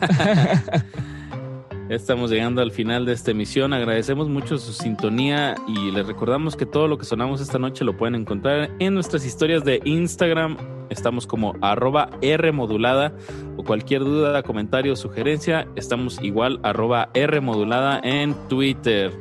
[1.89, 3.73] Ya estamos llegando al final de esta emisión.
[3.73, 7.97] Agradecemos mucho su sintonía y les recordamos que todo lo que sonamos esta noche lo
[7.97, 10.55] pueden encontrar en nuestras historias de Instagram.
[10.89, 13.13] Estamos como arroba Rmodulada
[13.57, 15.67] o cualquier duda, comentario o sugerencia.
[15.75, 19.11] Estamos igual arroba Rmodulada en Twitter.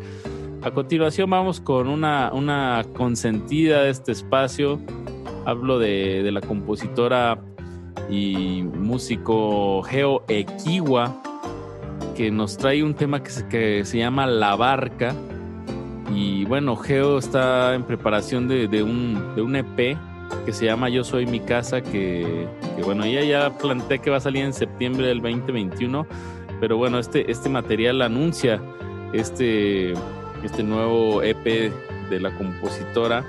[0.63, 4.81] A continuación vamos con una, una consentida de este espacio.
[5.45, 7.41] Hablo de, de la compositora
[8.11, 11.23] y músico Geo Equiwa,
[12.17, 15.15] que nos trae un tema que se, que se llama La Barca.
[16.15, 19.97] Y bueno, Geo está en preparación de, de un, de un EP
[20.45, 22.47] que se llama Yo Soy Mi Casa, que,
[22.85, 26.07] bueno, ella ya plantea que va a salir en septiembre del 2021,
[26.61, 28.61] pero bueno, este, este material anuncia
[29.13, 29.93] este,
[30.43, 31.73] este nuevo EP
[32.11, 33.25] de la compositora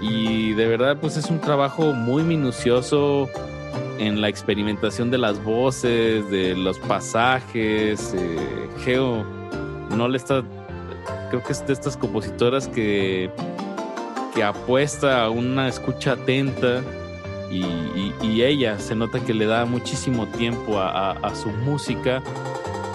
[0.00, 3.28] y de verdad pues es un trabajo muy minucioso
[3.98, 8.14] en la experimentación de las voces, de los pasajes.
[8.16, 9.24] eh, Geo
[9.96, 10.42] no le está,
[11.30, 13.30] creo que es de estas compositoras que,
[14.34, 16.82] que apuesta a una escucha atenta
[17.50, 22.22] y, ella se nota que le da muchísimo tiempo a su música.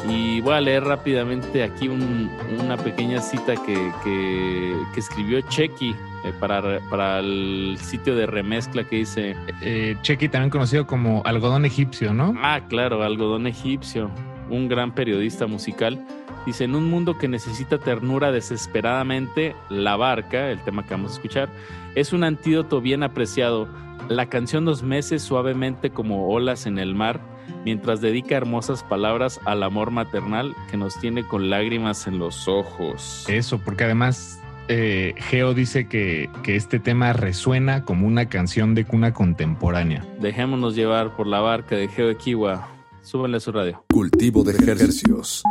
[0.09, 3.73] Y voy a leer rápidamente aquí un- una pequeña cita que,
[4.03, 5.91] que- que escribió Chequi
[6.25, 9.35] eh, para, para el sitio de remezcla que dice...
[9.61, 12.33] Eh, Chequi también conocido como algodón egipcio, ¿no?
[12.41, 14.11] Ah, claro, algodón egipcio,
[14.49, 16.05] un gran periodista musical.
[16.45, 21.13] Dice, en un mundo que necesita ternura desesperadamente, La Barca, el tema que vamos a
[21.15, 21.47] escuchar,
[21.95, 23.69] es un antídoto bien apreciado.
[24.09, 27.21] La canción nos mece suavemente como olas en el mar,
[27.65, 33.25] mientras dedica hermosas palabras al amor maternal que nos tiene con lágrimas en los ojos.
[33.27, 38.85] Eso, porque además eh, Geo dice que, que este tema resuena como una canción de
[38.85, 40.05] cuna contemporánea.
[40.19, 42.69] Dejémonos llevar por la barca de Geo Equiwa.
[43.01, 43.83] Súbanle a su radio.
[43.89, 45.43] Cultivo de ejercicios.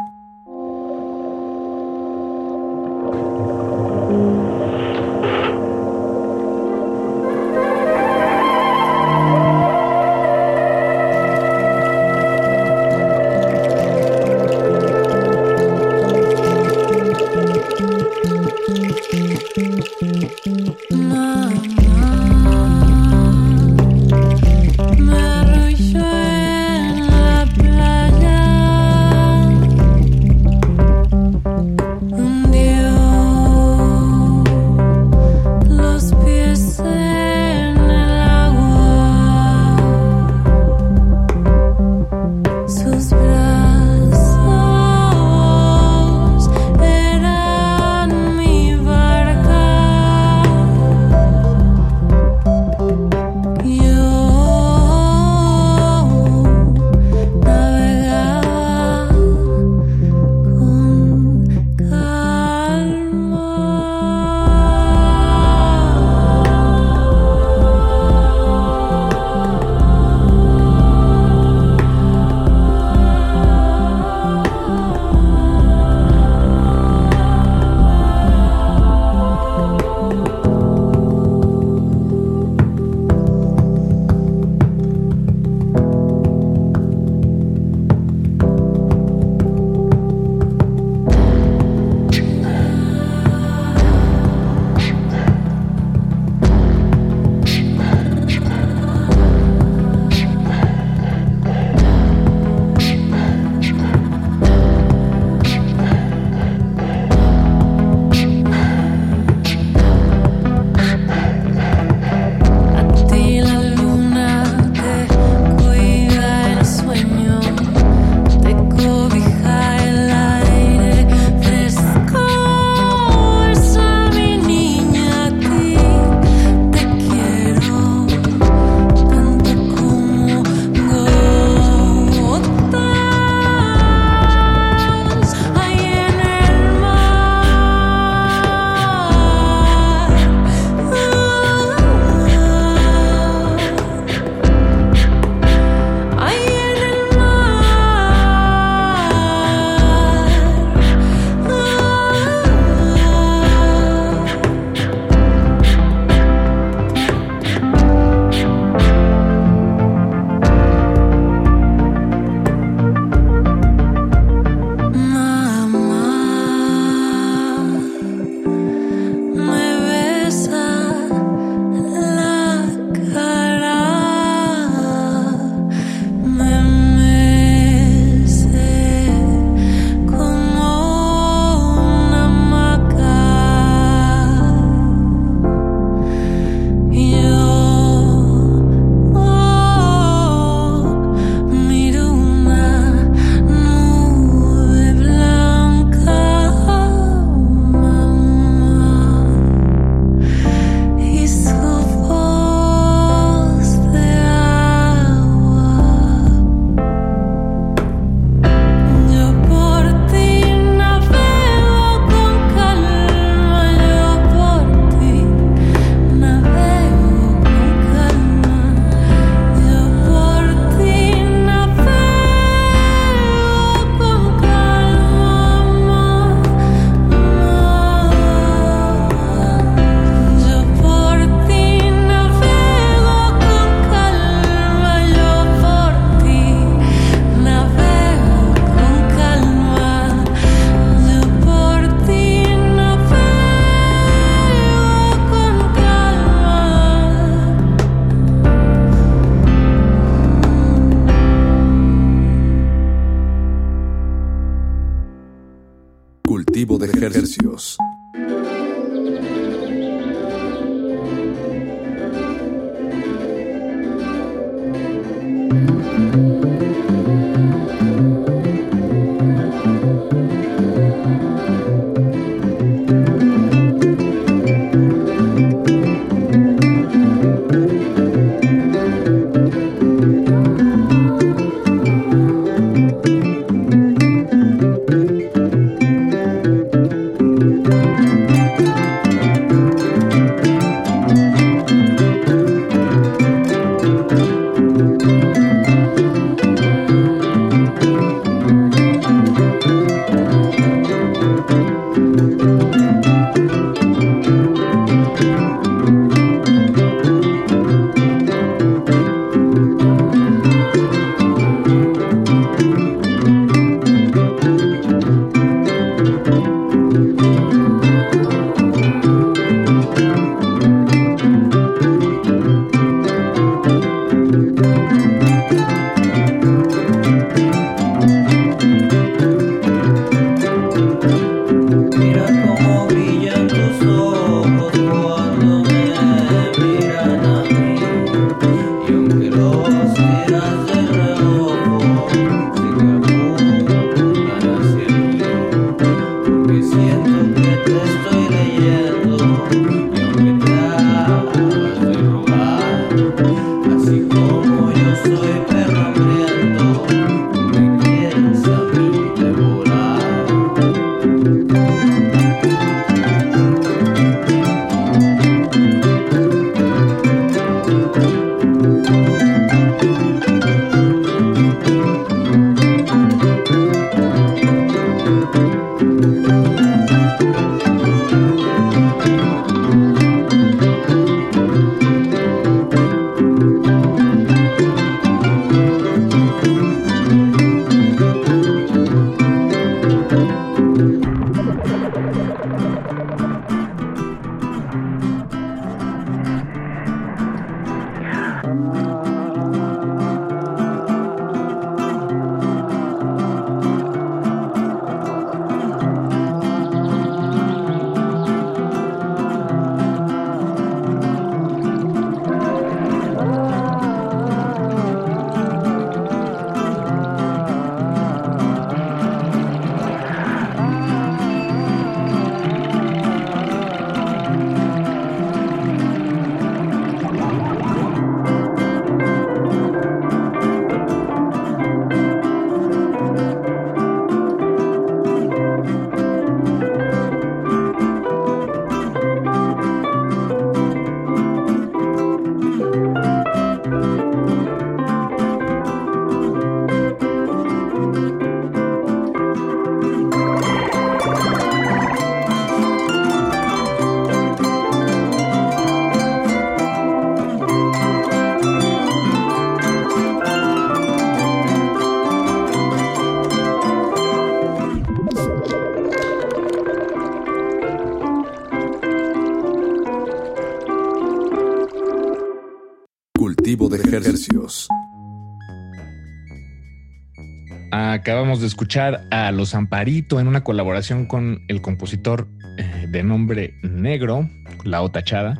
[478.40, 482.26] De escuchar a Los Amparito en una colaboración con el compositor
[482.56, 484.28] eh, de nombre Negro,
[484.64, 485.38] La Otachada.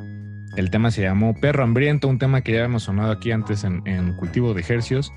[0.57, 3.83] El tema se llamó Perro Hambriento, un tema que ya hemos sonado aquí antes en,
[3.87, 5.11] en Cultivo de Ejercios.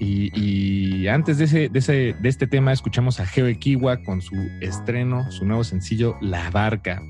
[0.00, 4.20] Y, y antes de, ese, de, ese, de este tema escuchamos a Geo Equiwa con
[4.20, 7.00] su estreno, su nuevo sencillo La Barca.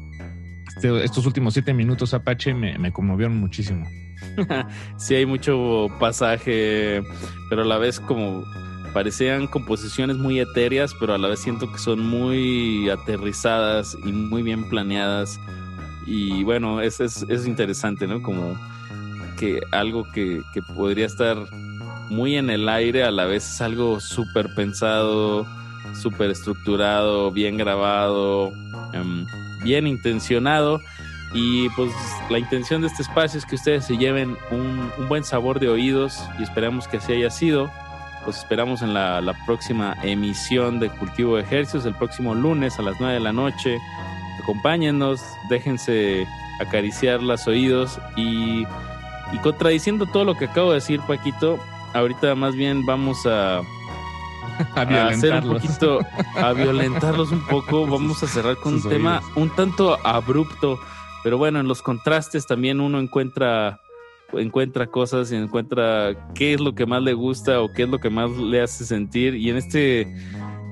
[0.77, 3.89] Este- estos últimos siete minutos, Apache, me, me conmovieron muchísimo.
[4.99, 7.03] sí, hay mucho pasaje,
[7.49, 8.45] pero a la vez como
[8.93, 14.43] parecían composiciones muy etéreas, pero a la vez siento que son muy aterrizadas y muy
[14.43, 15.41] bien planeadas.
[16.07, 18.23] Y bueno, es, es, es interesante, ¿no?
[18.23, 18.59] Como
[19.39, 21.37] que algo que, que podría estar
[22.11, 25.47] muy en el aire, a la vez es algo súper pensado,
[25.95, 28.53] súper estructurado, bien grabado,
[28.93, 29.25] em,
[29.63, 30.81] bien intencionado.
[31.33, 31.93] Y pues
[32.29, 35.69] la intención de este espacio es que ustedes se lleven un, un buen sabor de
[35.69, 37.71] oídos y esperamos que así haya sido.
[38.27, 42.83] Los esperamos en la, la próxima emisión de Cultivo de Ejercicios, el próximo lunes a
[42.83, 43.79] las 9 de la noche.
[44.43, 46.27] Acompáñennos, déjense
[46.61, 48.65] acariciar los oídos y,
[49.33, 51.59] y contradiciendo todo lo que acabo de decir, Paquito,
[51.95, 53.63] ahorita más bien vamos a,
[54.75, 55.63] A a hacer un violentarlos.
[55.63, 56.01] poquito,
[56.37, 57.87] a violentarlos un poco.
[57.87, 60.79] Vamos a cerrar con un tema un tanto abrupto,
[61.23, 63.81] pero bueno, en los contrastes también uno encuentra
[64.35, 67.99] encuentra cosas y encuentra qué es lo que más le gusta o qué es lo
[67.99, 70.03] que más le hace sentir y en este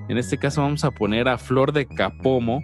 [0.09, 2.63] en este caso vamos a poner a Flor de Capomo.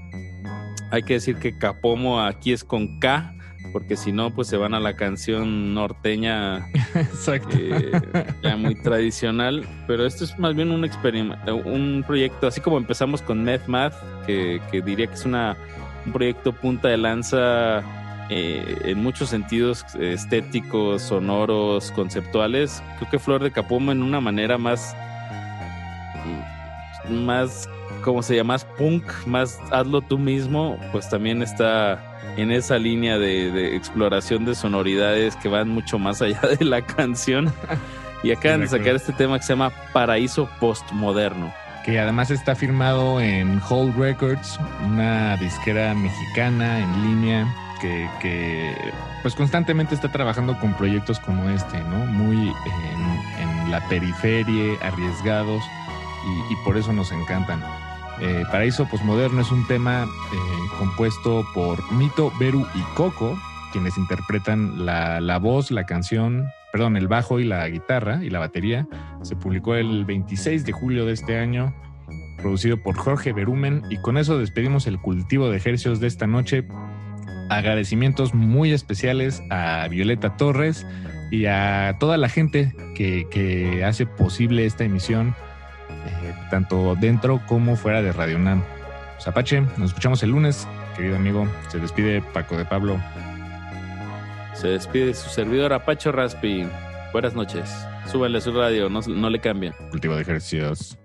[0.90, 3.34] Hay que decir que Capomo aquí es con K
[3.72, 7.56] porque si no pues se van a la canción norteña Exacto.
[7.58, 7.90] eh,
[8.42, 13.20] ya muy tradicional, pero esto es más bien un experimento, un proyecto, así como empezamos
[13.20, 13.94] con Meth Math,
[14.26, 15.56] que, que diría que es una,
[16.06, 17.82] un proyecto punta de lanza
[18.30, 22.82] eh, en muchos sentidos estéticos, sonoros, conceptuales.
[22.96, 24.96] Creo que Flor de Capomo en una manera más,
[27.10, 27.68] más,
[28.02, 28.55] ¿cómo se llama?
[28.55, 32.02] Más punk, más hazlo tú mismo, pues también está
[32.36, 36.82] en esa línea de, de exploración de sonoridades que van mucho más allá de la
[36.82, 37.52] canción.
[38.22, 41.52] Y acaban de sacar este tema que se llama Paraíso Postmoderno.
[41.84, 47.63] que además está firmado en Hold Records, una disquera mexicana en línea
[48.20, 48.74] que,
[49.23, 52.06] pues constantemente está trabajando con proyectos como este, ¿no?
[52.06, 55.65] Muy en, la periferia, arriesgados
[56.51, 57.62] y, por eso nos encantan.
[58.20, 60.36] Eh, Paraíso Postmoderno es un tema eh,
[60.78, 63.36] compuesto por Mito, Beru y Coco,
[63.73, 68.39] quienes interpretan la, la voz, la canción, perdón, el bajo y la guitarra y la
[68.39, 68.86] batería.
[69.23, 71.74] Se publicó el 26 de julio de este año,
[72.36, 76.65] producido por Jorge Berumen, y con eso despedimos el cultivo de ejercicios de esta noche.
[77.48, 80.86] Agradecimientos muy especiales a Violeta Torres
[81.30, 85.34] y a toda la gente que, que hace posible esta emisión,
[85.90, 88.62] eh, tanto dentro como fuera de Radio Nam.
[89.20, 90.66] Zapache, nos escuchamos el lunes,
[90.96, 91.48] querido amigo.
[91.68, 93.00] Se despide Paco de Pablo.
[94.54, 96.66] Se despide su servidor Apacho Raspi.
[97.12, 97.70] Buenas noches.
[98.10, 99.72] Súbanle a su radio, no, no le cambien.
[99.90, 100.98] Cultivo de ejercicios.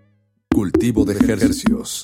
[0.51, 2.03] Cultivo de ejercicios.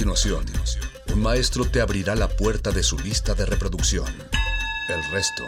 [0.00, 0.46] Continuación,
[1.12, 4.06] un maestro te abrirá la puerta de su lista de reproducción.
[4.88, 5.44] El resto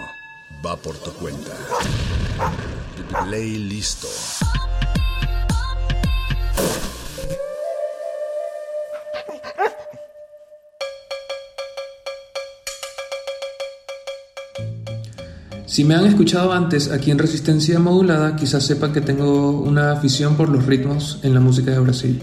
[0.64, 1.52] va por tu cuenta.
[3.24, 4.08] Play listo.
[15.64, 20.36] Si me han escuchado antes aquí en Resistencia Modulada, quizás sepan que tengo una afición
[20.36, 22.22] por los ritmos en la música de Brasil,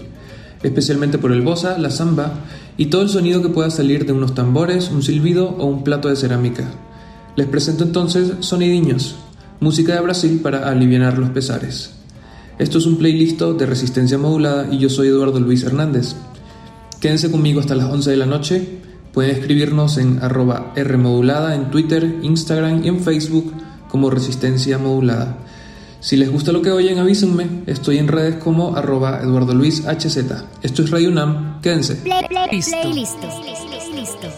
[0.62, 2.32] especialmente por el bossa, la samba
[2.76, 6.08] y todo el sonido que pueda salir de unos tambores, un silbido o un plato
[6.08, 6.70] de cerámica.
[7.36, 9.16] Les presento entonces Sonidiños,
[9.60, 11.92] música de Brasil para aliviar los pesares.
[12.58, 16.14] Esto es un playlist de Resistencia Modulada y yo soy Eduardo Luis Hernández.
[17.00, 18.68] Quédense conmigo hasta las 11 de la noche.
[19.14, 23.52] Pueden escribirnos en Rmodulada en Twitter, Instagram y en Facebook
[23.88, 25.38] como Resistencia Modulada.
[26.00, 27.62] Si les gusta lo que oyen, avísenme.
[27.66, 29.84] Estoy en redes como arroba Eduardo Luis.
[29.86, 31.60] Esto es Radio UNAM.
[31.60, 31.96] Quédense.
[31.96, 33.28] Play, listo.
[33.94, 34.28] Listo.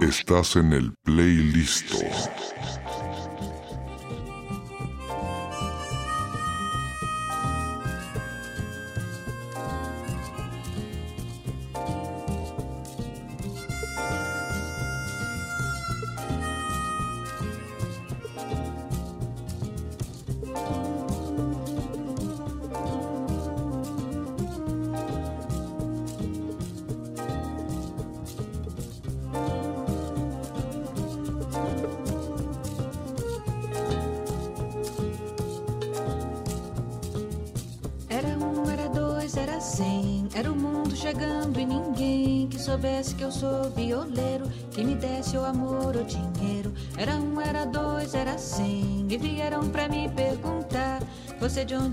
[0.00, 1.94] Estás en el playlist.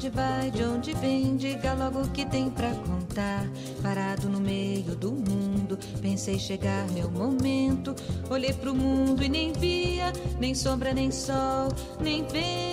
[0.03, 3.47] onde vai, de onde vem, diga logo o que tem para contar.
[3.81, 7.95] Parado no meio do mundo, pensei chegar meu momento.
[8.29, 10.11] Olhei pro mundo e nem via,
[10.41, 11.69] nem sombra, nem sol,
[12.01, 12.72] nem vento.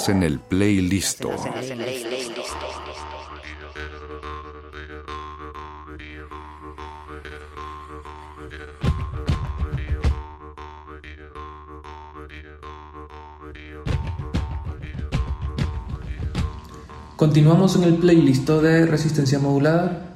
[0.00, 1.22] Estás en el playlist.
[17.16, 20.14] Continuamos en el playlist de Resistencia Modulada.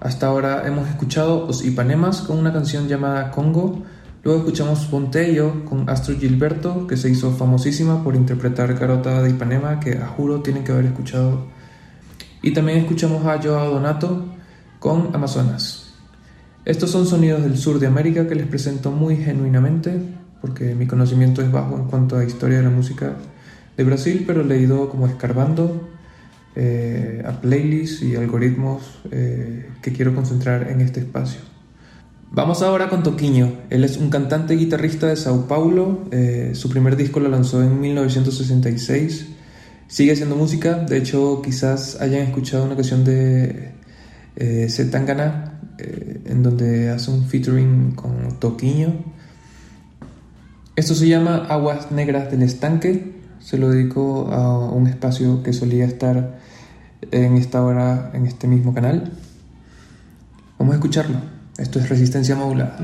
[0.00, 3.79] Hasta ahora hemos escuchado Os Ipanemas con una canción llamada Congo.
[4.22, 9.80] Luego escuchamos Ponteyo con Astro Gilberto, que se hizo famosísima por interpretar Garota de Ipanema,
[9.80, 11.46] que a juro tienen que haber escuchado.
[12.42, 14.26] Y también escuchamos a Joao Donato
[14.78, 15.94] con Amazonas.
[16.66, 19.98] Estos son sonidos del sur de América que les presento muy genuinamente,
[20.42, 23.16] porque mi conocimiento es bajo en cuanto a historia de la música
[23.74, 25.88] de Brasil, pero leído como escarbando
[26.56, 31.40] eh, a playlists y algoritmos eh, que quiero concentrar en este espacio.
[32.32, 33.54] Vamos ahora con Toquinho.
[33.70, 36.04] Él es un cantante y guitarrista de Sao Paulo.
[36.12, 39.26] Eh, su primer disco lo lanzó en 1966.
[39.88, 40.74] Sigue haciendo música.
[40.74, 43.72] De hecho, quizás hayan escuchado una canción de
[44.36, 48.94] eh, Zetangana eh, en donde hace un featuring con Toquinho.
[50.76, 53.12] Esto se llama Aguas Negras del Estanque.
[53.40, 56.38] Se lo dedico a un espacio que solía estar
[57.10, 59.10] en esta hora en este mismo canal.
[60.60, 61.39] Vamos a escucharlo.
[61.60, 62.78] Esto es resistencia modulada.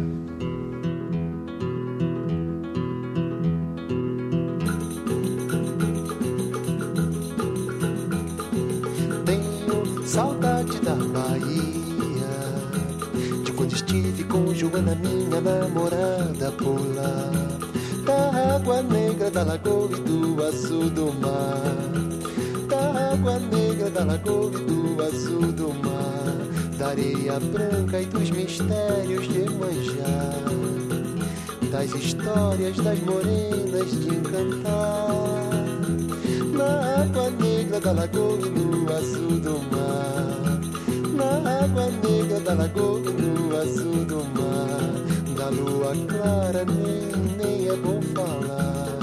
[28.56, 30.44] Mistérios de manjar
[31.70, 35.46] Das histórias das morenas de encantar
[36.52, 40.60] na água negra da lagoa e no azul do mar.
[41.12, 45.36] Na água negra da lagoa e no azul do mar.
[45.36, 48.96] Da lua clara nem, nem é bom falar.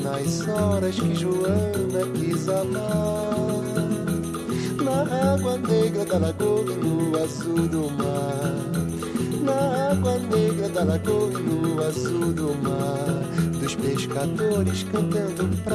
[0.00, 3.21] Nas horas que Joana quis amar.
[14.22, 15.71] Pescadores cantando pra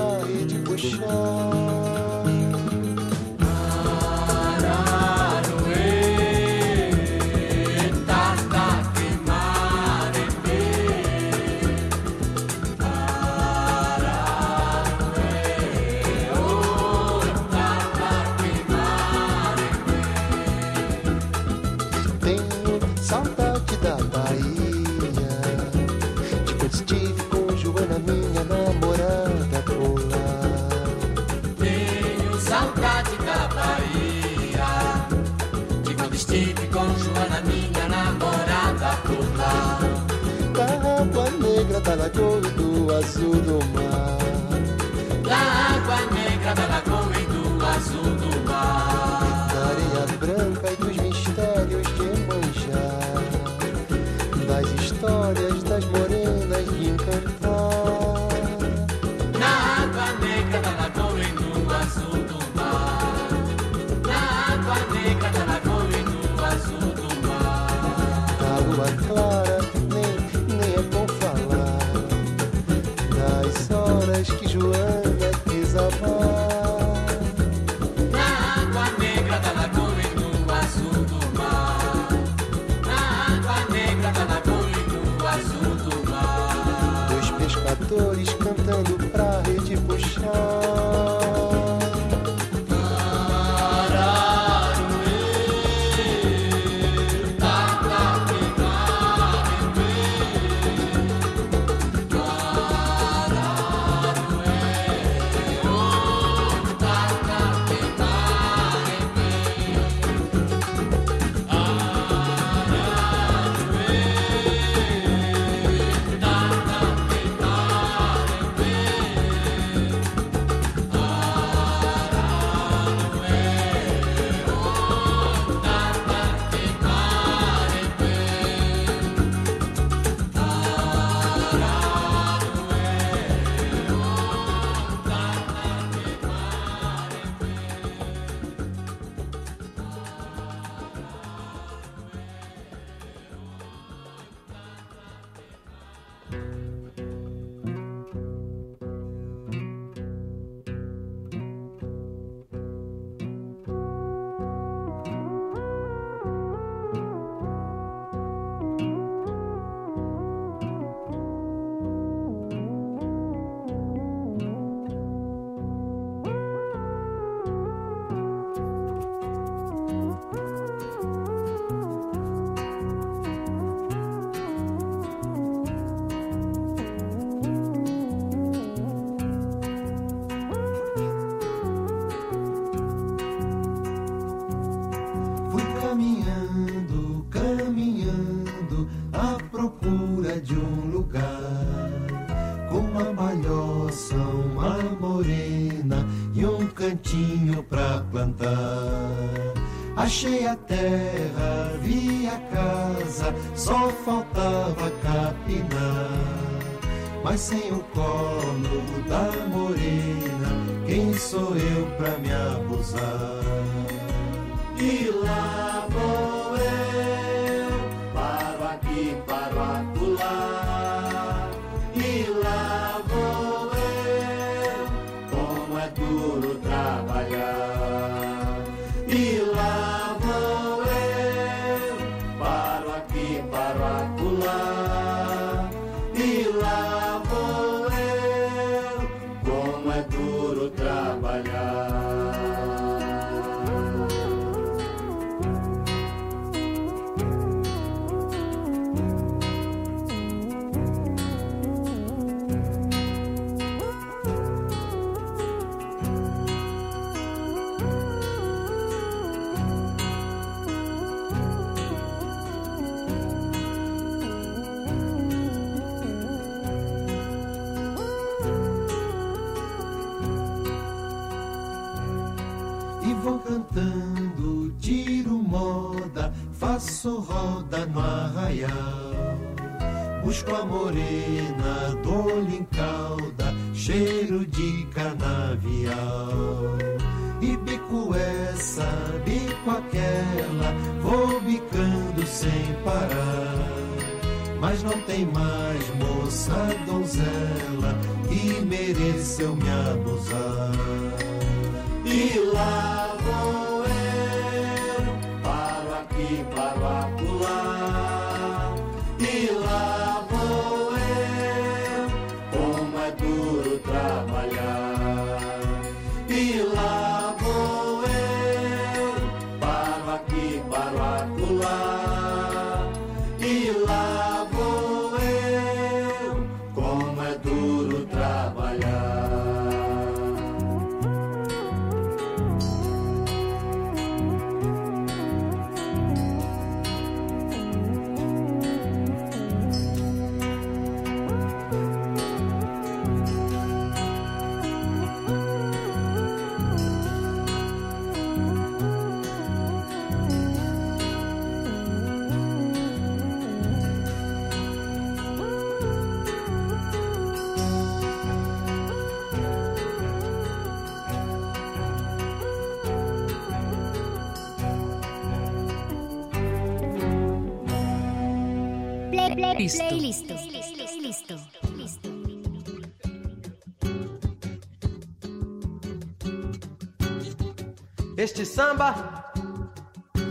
[378.78, 378.94] samba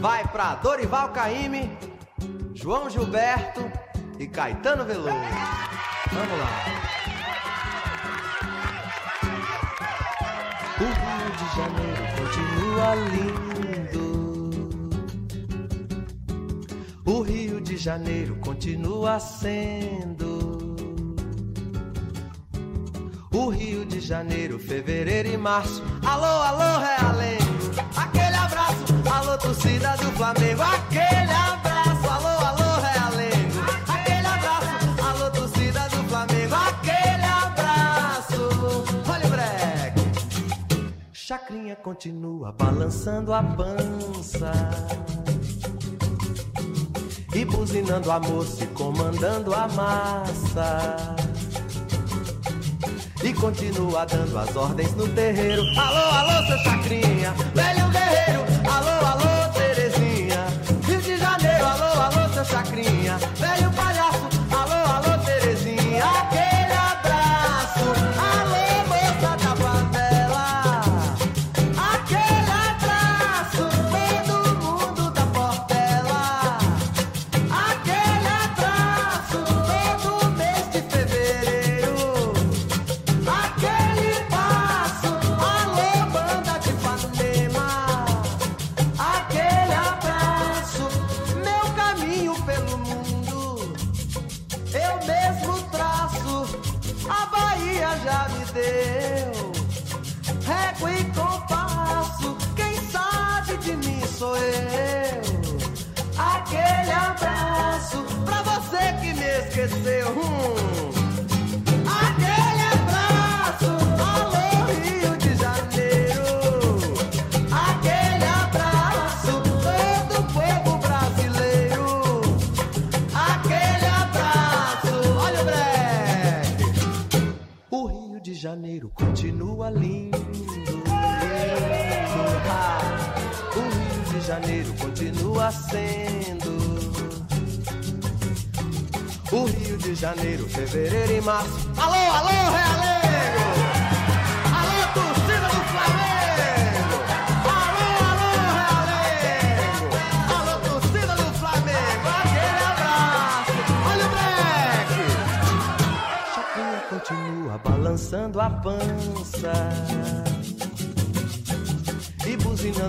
[0.01, 1.77] vai pra Dorival Caime,
[2.55, 3.61] João Gilberto
[4.19, 5.11] e Caetano Veloso.
[6.13, 6.47] Vamos lá.
[10.79, 14.07] O Rio de Janeiro continua lindo.
[17.05, 20.77] O Rio de Janeiro continua sendo.
[23.33, 25.83] O Rio de Janeiro, fevereiro e março.
[26.05, 27.16] Alô, alô, real.
[43.07, 44.51] coçando a pança
[47.33, 50.97] e buzinando a moça e comandando a massa.
[53.23, 55.63] E continua dando as ordens no terreiro.
[55.79, 58.56] Alô, alô, seu chacrinha, velho guerreiro,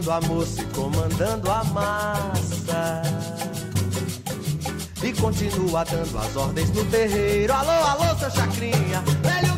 [0.08, 3.02] buzinando a moça e comandando a massa
[5.04, 7.54] e continua dando as ordens no terreiro.
[7.54, 9.57] Alô, alô, seu Chacrinha, velho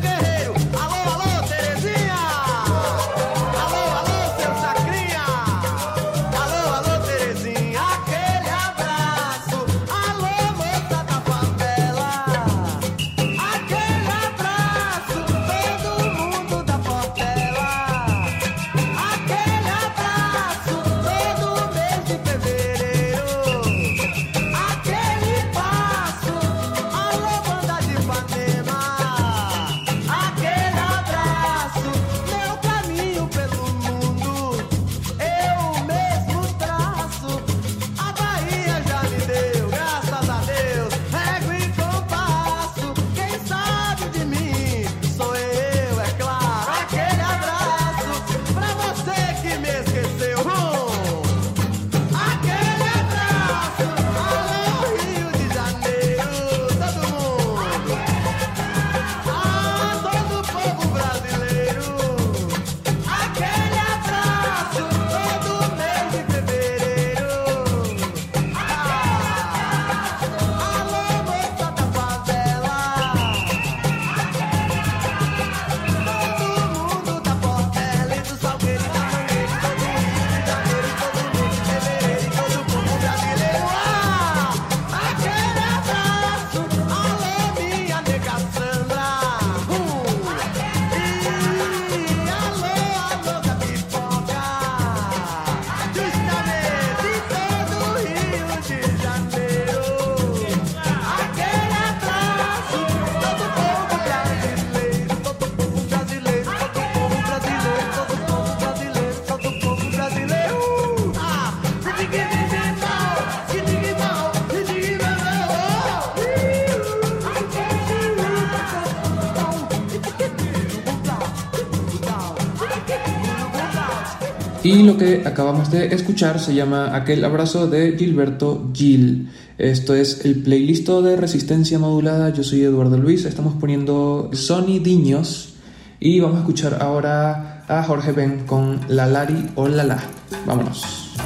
[124.70, 129.28] Y lo que acabamos de escuchar se llama Aquel abrazo de Gilberto Gil.
[129.58, 132.30] Esto es el playlist de resistencia modulada.
[132.30, 133.24] Yo soy Eduardo Luis.
[133.24, 135.54] Estamos poniendo Sony Diños.
[135.98, 140.04] Y vamos a escuchar ahora a Jorge Ben con La Lari o La La.
[140.46, 141.16] Vámonos.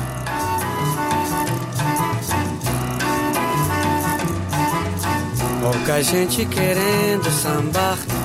[6.02, 6.46] Gente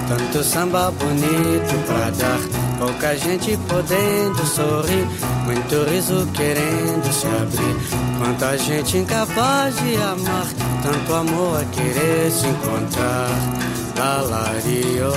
[0.07, 2.68] tanto samba bonito pra dar.
[2.79, 5.05] Pouca gente podendo sorrir,
[5.45, 7.75] muito riso querendo se abrir.
[8.17, 10.47] Quanta gente incapaz de amar,
[10.81, 13.29] tanto amor a querer se encontrar.
[13.97, 15.09] Lá, lá, ri, oh,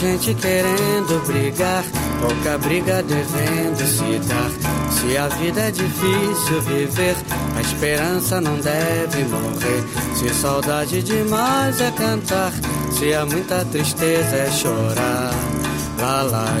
[0.00, 1.84] gente querendo brigar,
[2.22, 4.50] pouca briga devendo se dar.
[4.90, 7.16] Se a vida é difícil viver,
[7.54, 9.84] a esperança não deve morrer.
[10.14, 12.52] Se saudade demais é cantar,
[12.90, 15.34] se há muita tristeza é chorar.
[15.98, 16.56] Lá, lá,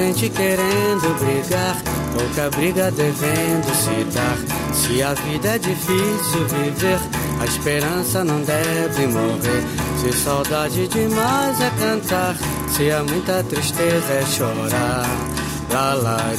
[0.00, 1.76] gente querendo brigar,
[2.14, 4.36] pouca briga devendo se dar.
[4.74, 6.98] Se a vida é difícil viver,
[7.40, 9.62] a esperança não deve morrer.
[10.00, 12.34] Se saudade demais é cantar,
[12.68, 15.06] se há muita tristeza é chorar.
[15.70, 16.32] Lá, lá,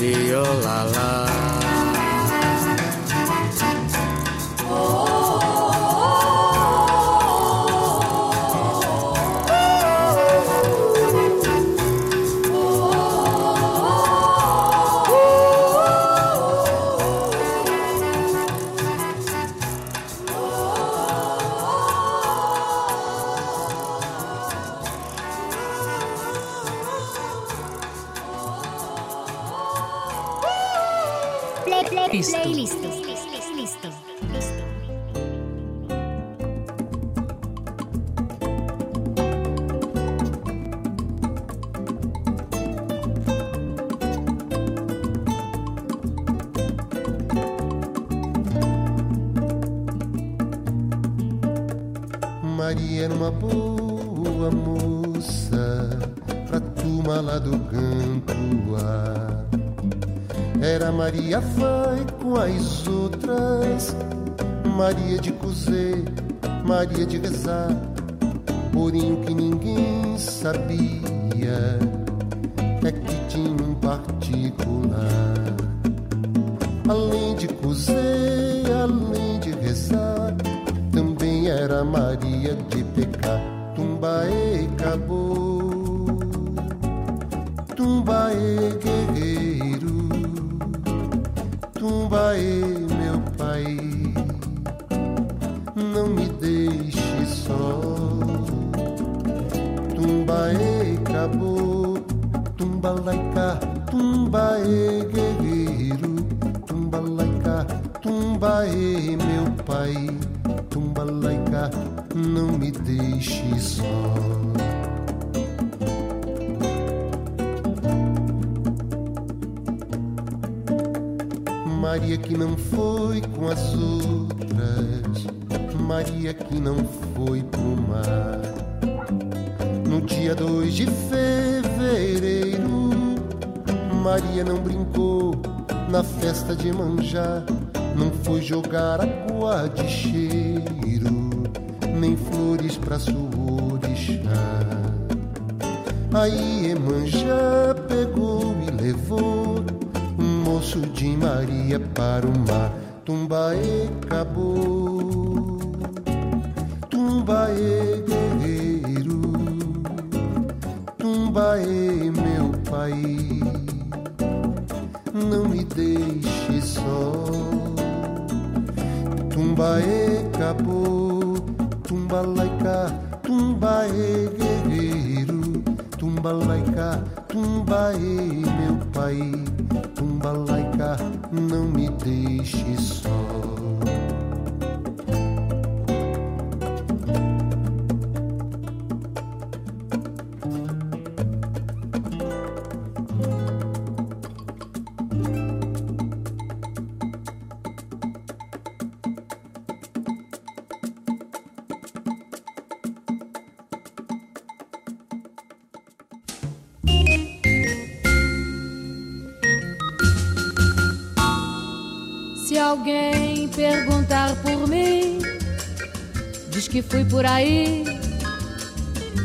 [217.21, 217.83] por aí,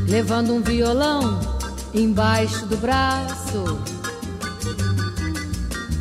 [0.06, 1.40] levando um violão
[1.94, 3.80] embaixo do braço.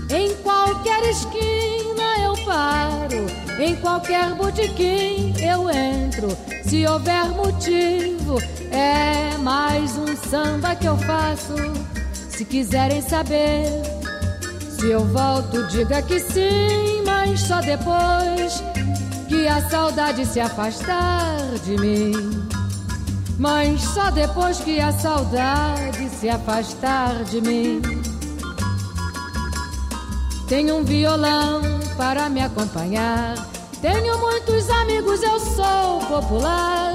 [0.09, 3.25] Em qualquer esquina eu paro,
[3.61, 6.27] em qualquer botequim eu entro.
[6.65, 8.41] Se houver motivo,
[8.73, 11.55] é mais um samba que eu faço.
[12.27, 13.67] Se quiserem saber
[14.67, 18.61] se eu volto, diga que sim, mas só depois
[19.47, 22.13] a saudade se afastar de mim.
[23.37, 27.81] Mas só depois que a saudade se afastar de mim.
[30.47, 31.61] Tenho um violão
[31.97, 33.35] para me acompanhar.
[33.81, 36.93] Tenho muitos amigos, eu sou popular.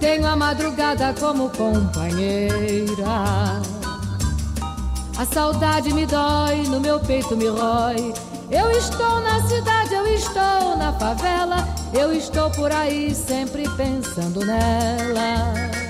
[0.00, 3.06] Tenho a madrugada como companheira.
[5.18, 8.12] A saudade me dói, no meu peito me rói.
[8.50, 11.65] Eu estou na cidade, eu estou na favela.
[11.92, 15.85] Eu estou por aí sempre pensando nela.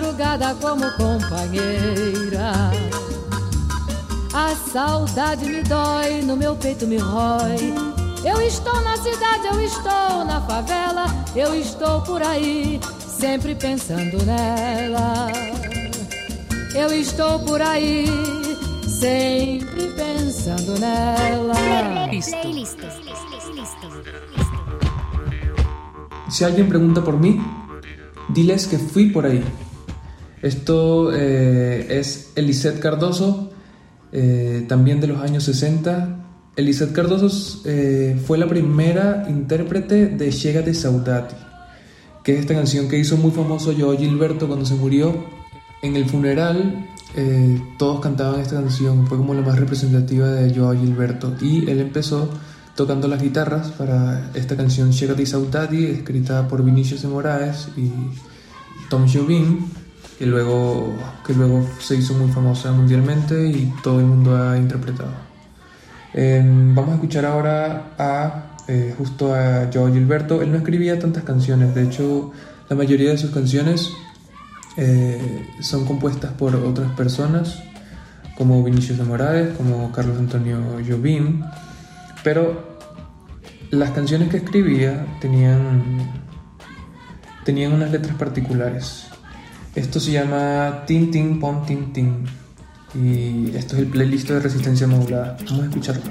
[0.00, 2.52] Madrugada como companheira.
[4.32, 7.74] A saudade me dói, no meu peito me rói.
[8.24, 15.28] Eu estou na cidade, eu estou na favela, eu estou por aí, sempre pensando nela.
[16.74, 18.06] Eu estou por aí,
[18.86, 21.54] sempre pensando nela.
[26.30, 27.40] Si alguien pregunta por mí,
[28.28, 29.42] diles que fui por ahí.
[30.42, 33.50] Esto eh, es Elisette Cardoso,
[34.12, 36.16] eh, también de los años 60.
[36.56, 41.36] Elisette Cardoso eh, fue la primera intérprete de Llega de Saudati,
[42.24, 45.40] que es esta canción que hizo muy famoso Joao Gilberto cuando se murió.
[45.82, 50.74] En el funeral eh, todos cantaban esta canción, fue como la más representativa de Joao
[50.74, 52.30] Gilberto y él empezó
[52.76, 57.90] tocando las guitarras para esta canción Llega de Saudati, escrita por Vinicius de Moraes y
[58.88, 59.66] Tom Jobim,
[60.20, 60.94] que luego,
[61.26, 65.12] que luego se hizo muy famosa mundialmente y todo el mundo ha interpretado.
[66.12, 70.42] Eh, vamos a escuchar ahora a eh, justo a Joao Gilberto.
[70.42, 72.32] Él no escribía tantas canciones, de hecho
[72.68, 73.90] la mayoría de sus canciones
[74.76, 77.58] eh, son compuestas por otras personas,
[78.36, 81.42] como Vinicius de Moraes, como Carlos Antonio Jobim,
[82.22, 82.76] pero
[83.70, 86.12] las canciones que escribía tenían,
[87.42, 89.09] tenían unas letras particulares.
[89.74, 92.24] Esto se llama Tin Tin Pom Tin Tin.
[92.94, 95.36] Y esto es el playlist de resistencia modulada.
[95.46, 96.02] Vamos a escucharlo.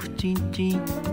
[0.00, 1.05] Tintim por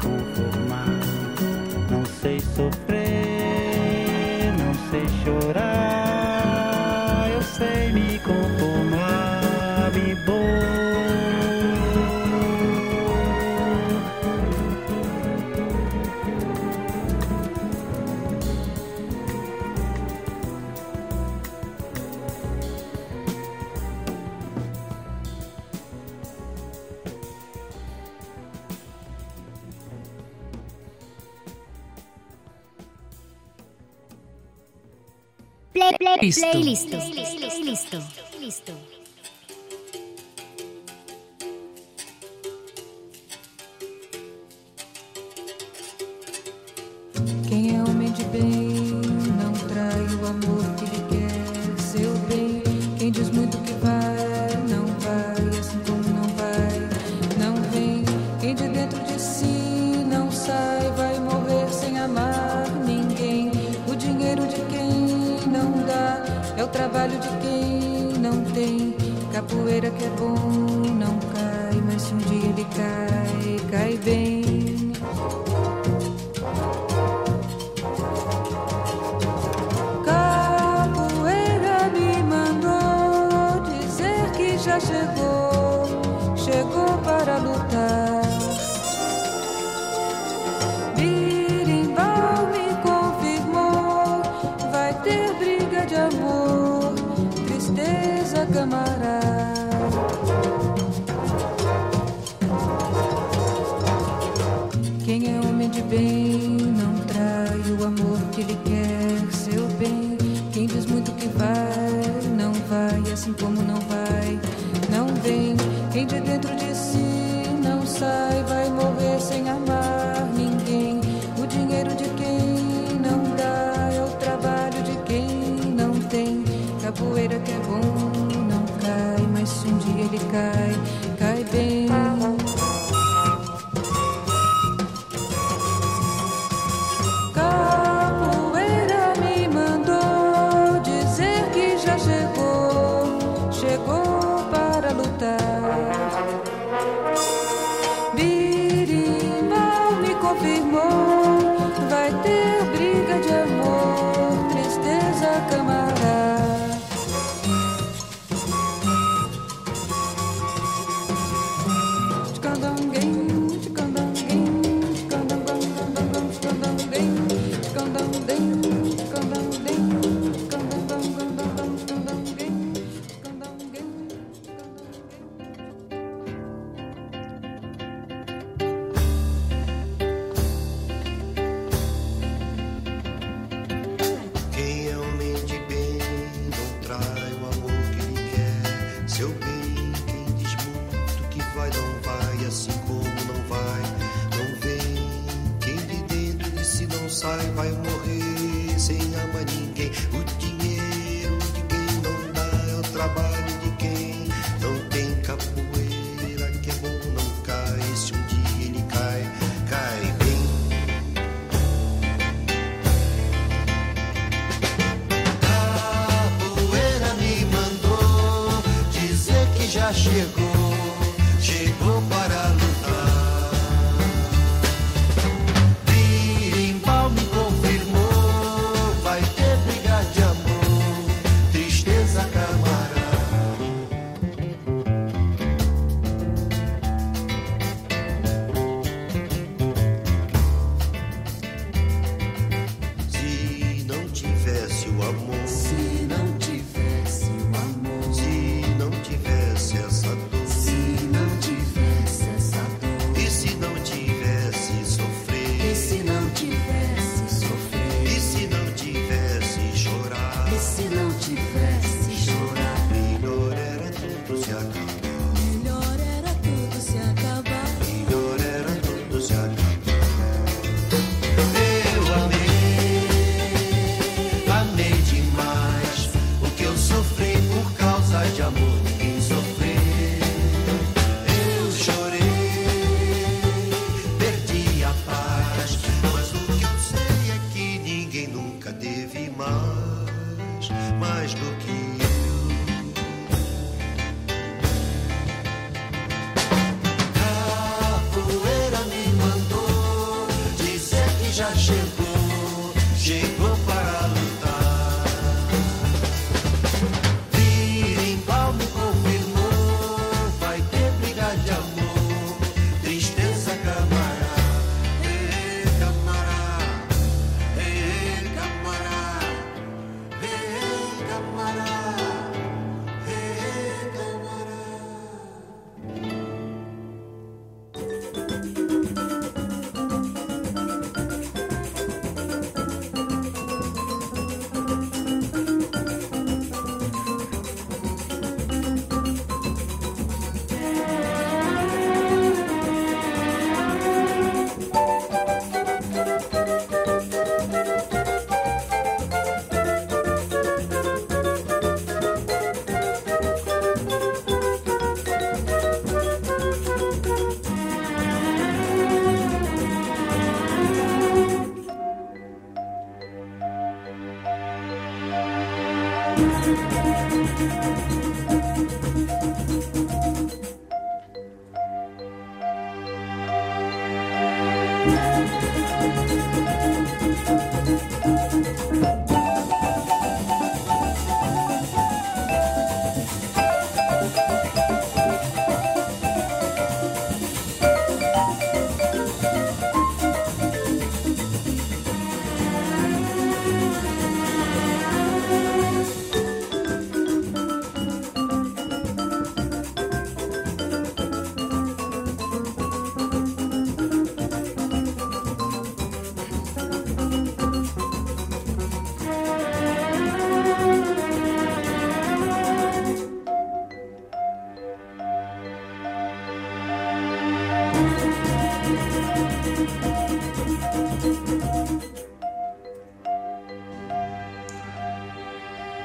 [0.00, 0.59] sei me
[36.30, 36.58] Listo.
[36.58, 36.96] Listo.
[36.96, 37.29] Listo.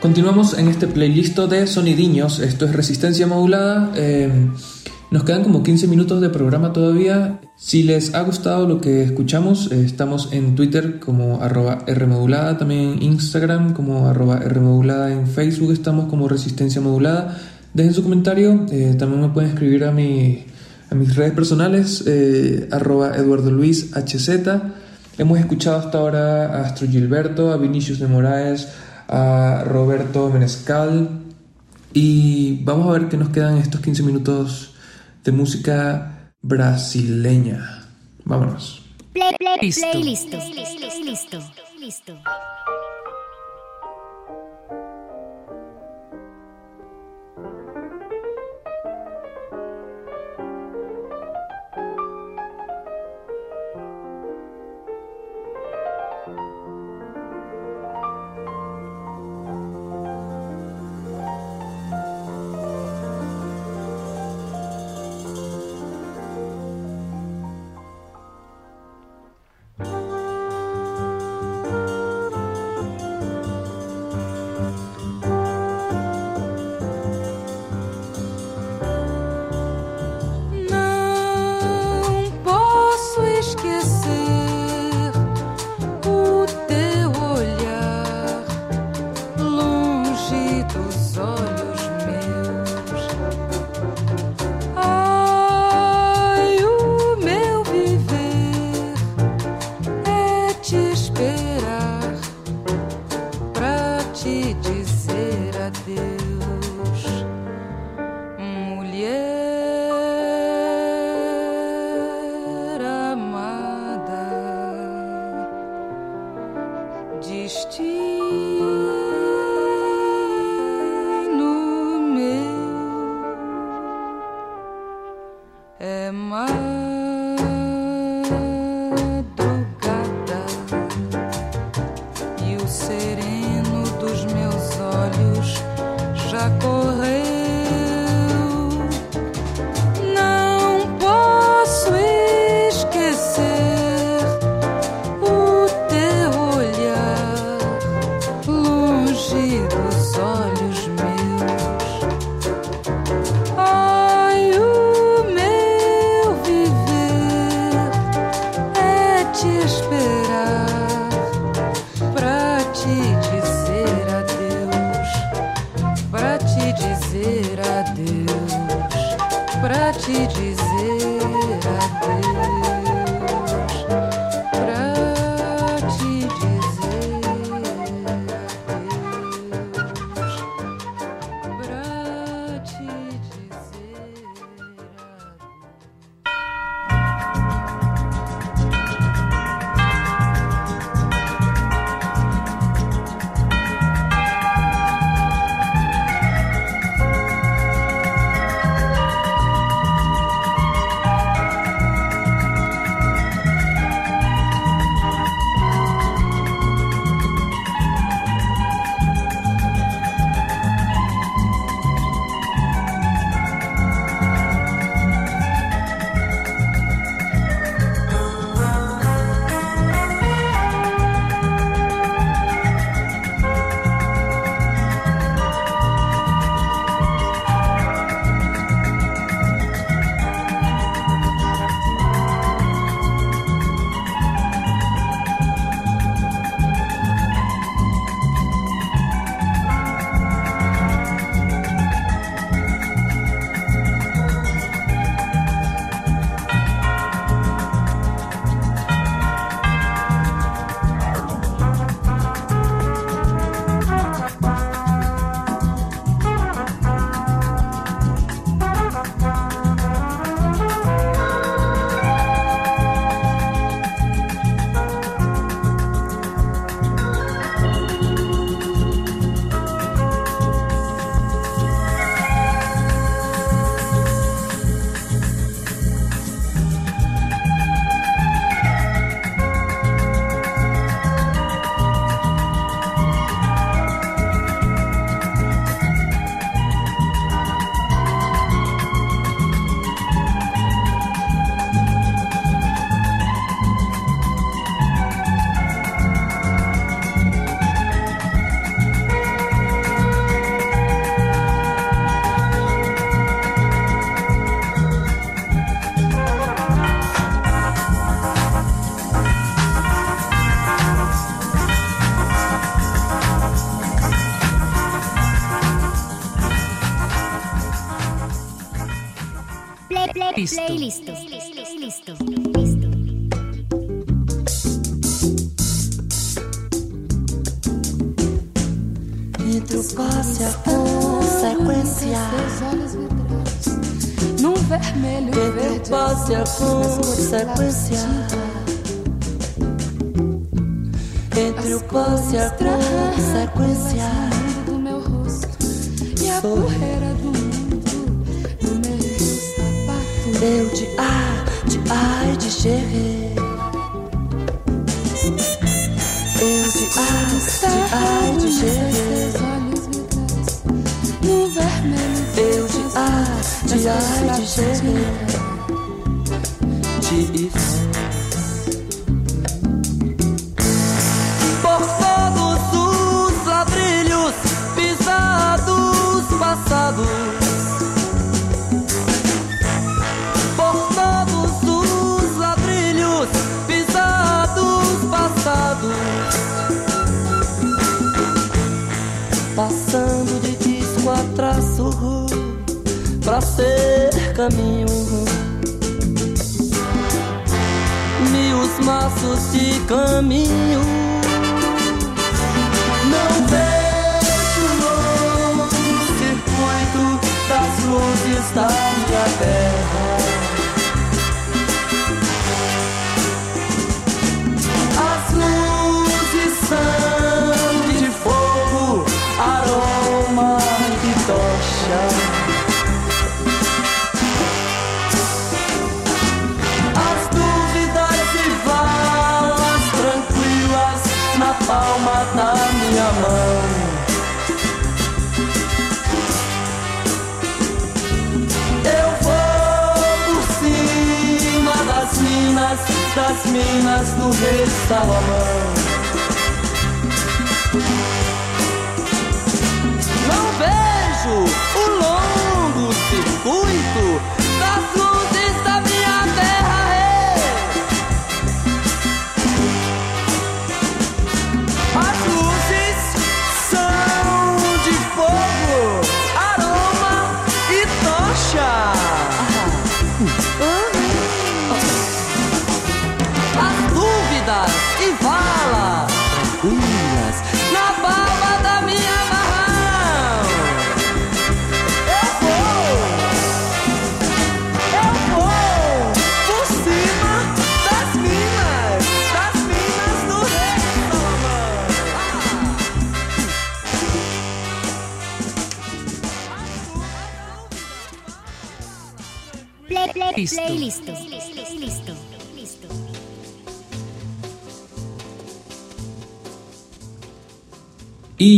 [0.06, 2.38] Continuamos en este playlist de sonidiños.
[2.38, 3.92] Esto es resistencia modulada.
[3.95, 4.30] Eh,
[5.09, 7.40] nos quedan como 15 minutos de programa todavía.
[7.58, 12.82] Si les ha gustado lo que escuchamos, eh, estamos en Twitter como arroba Rmodulada, también
[12.82, 17.42] en Instagram como arroba Rmodulada, en Facebook estamos como Resistencia Modulada.
[17.74, 20.45] Dejen su comentario, eh, también me pueden escribir a, mi,
[20.92, 23.90] a mis redes personales, eh, arroba Eduardo Luis.
[25.17, 28.67] Hemos escuchado hasta ahora a Astro Gilberto, a Vinicius de Moraes,
[29.08, 31.22] a Roberto Menescal.
[31.93, 34.75] Y vamos a ver qué nos quedan estos 15 minutos
[35.24, 37.85] de música brasileña.
[38.25, 38.82] Vámonos.
[39.14, 40.30] Play, play, playlist.
[40.30, 41.34] Playlist.
[41.80, 42.14] Listo.
[42.14, 42.84] Não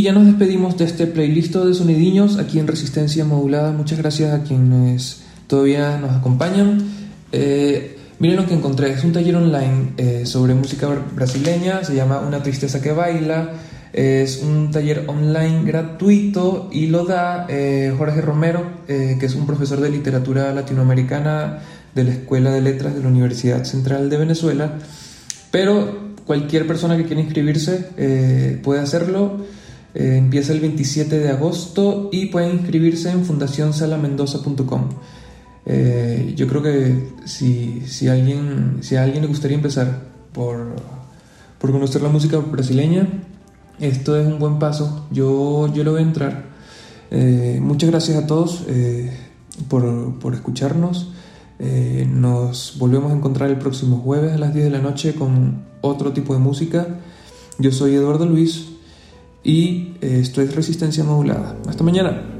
[0.08, 3.72] ya nos despedimos de este playlist de sonidiños aquí en Resistencia Modulada.
[3.72, 6.78] Muchas gracias a quienes todavía nos acompañan.
[7.30, 11.94] Eh, miren lo que encontré, es un taller online eh, sobre música br- brasileña, se
[11.94, 13.50] llama Una Tristeza que Baila.
[13.92, 19.46] Es un taller online gratuito y lo da eh, Jorge Romero, eh, que es un
[19.46, 21.58] profesor de literatura latinoamericana
[21.94, 24.72] de la Escuela de Letras de la Universidad Central de Venezuela.
[25.50, 29.57] Pero cualquier persona que quiera inscribirse eh, puede hacerlo.
[29.98, 34.90] Eh, empieza el 27 de agosto y pueden inscribirse en fundacionsalamendoza.com.
[35.66, 40.76] Eh, yo creo que si, si, alguien, si a alguien le gustaría empezar por,
[41.58, 43.08] por conocer la música brasileña,
[43.80, 45.06] esto es un buen paso.
[45.10, 46.44] Yo, yo le voy a entrar.
[47.10, 49.10] Eh, muchas gracias a todos eh,
[49.68, 51.12] por, por escucharnos.
[51.58, 56.12] Nos volvemos a encontrar el próximo jueves a las 10 de la noche con otro
[56.12, 57.00] tipo de música.
[57.58, 58.77] Yo soy Eduardo Luis
[59.48, 61.56] y eh, esto es Resistencia Modulada.
[61.66, 62.37] Hasta mañana.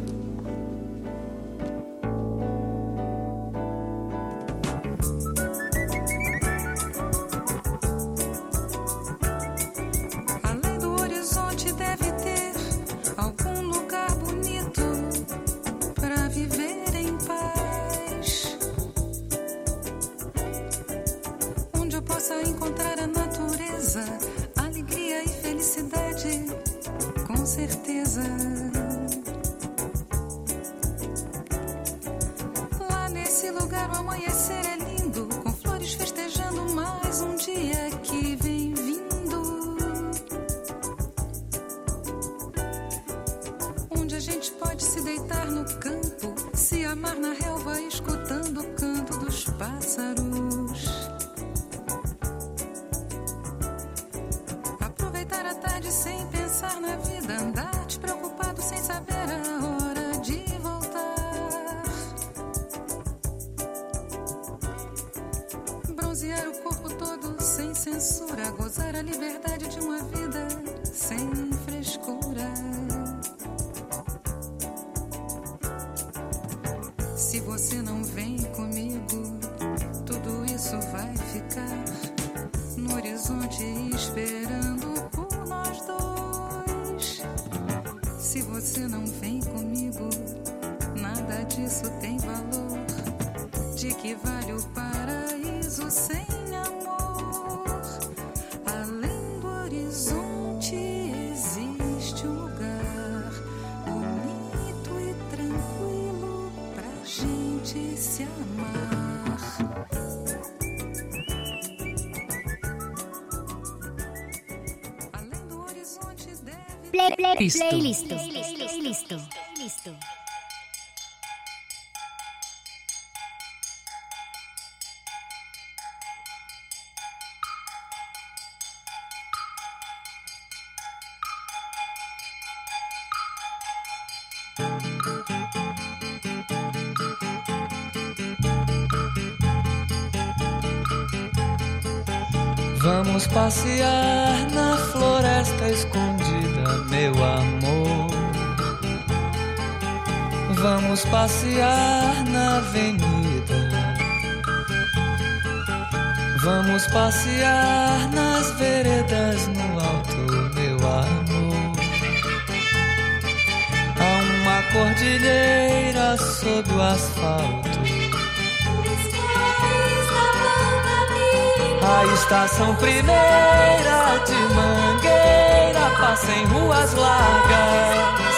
[172.59, 178.35] Estação primeira de Mangueira passa em ruas largas.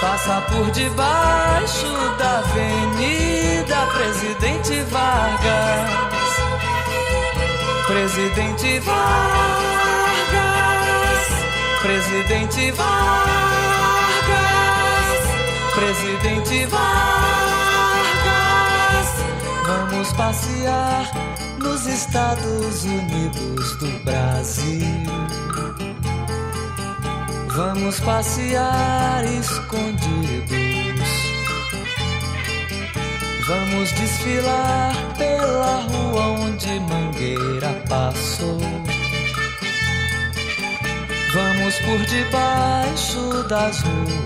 [0.00, 1.86] Passa por debaixo
[2.18, 5.90] da Avenida Presidente Vargas.
[7.86, 9.06] Presidente Vargas.
[11.82, 12.96] Presidente Vargas.
[15.74, 17.46] Presidente Vargas.
[19.66, 21.35] Vamos passear
[21.88, 24.86] Estados Unidos do Brasil.
[27.54, 31.08] Vamos passear escondidos.
[33.46, 38.58] Vamos desfilar pela rua onde Mangueira passou.
[41.32, 44.25] Vamos por debaixo das ruas.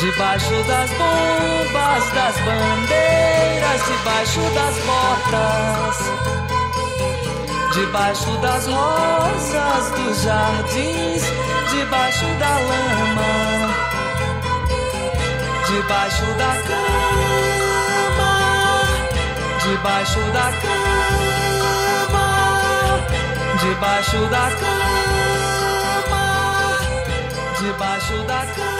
[0.00, 5.98] Debaixo das bombas, das bandeiras, debaixo das botas,
[7.74, 11.22] debaixo das rosas dos jardins,
[11.70, 13.74] debaixo da lama,
[15.68, 18.32] debaixo da cama,
[19.62, 20.50] debaixo da
[22.10, 22.28] cama,
[23.60, 24.50] debaixo da
[26.10, 26.24] cama,
[27.60, 28.79] debaixo da cama.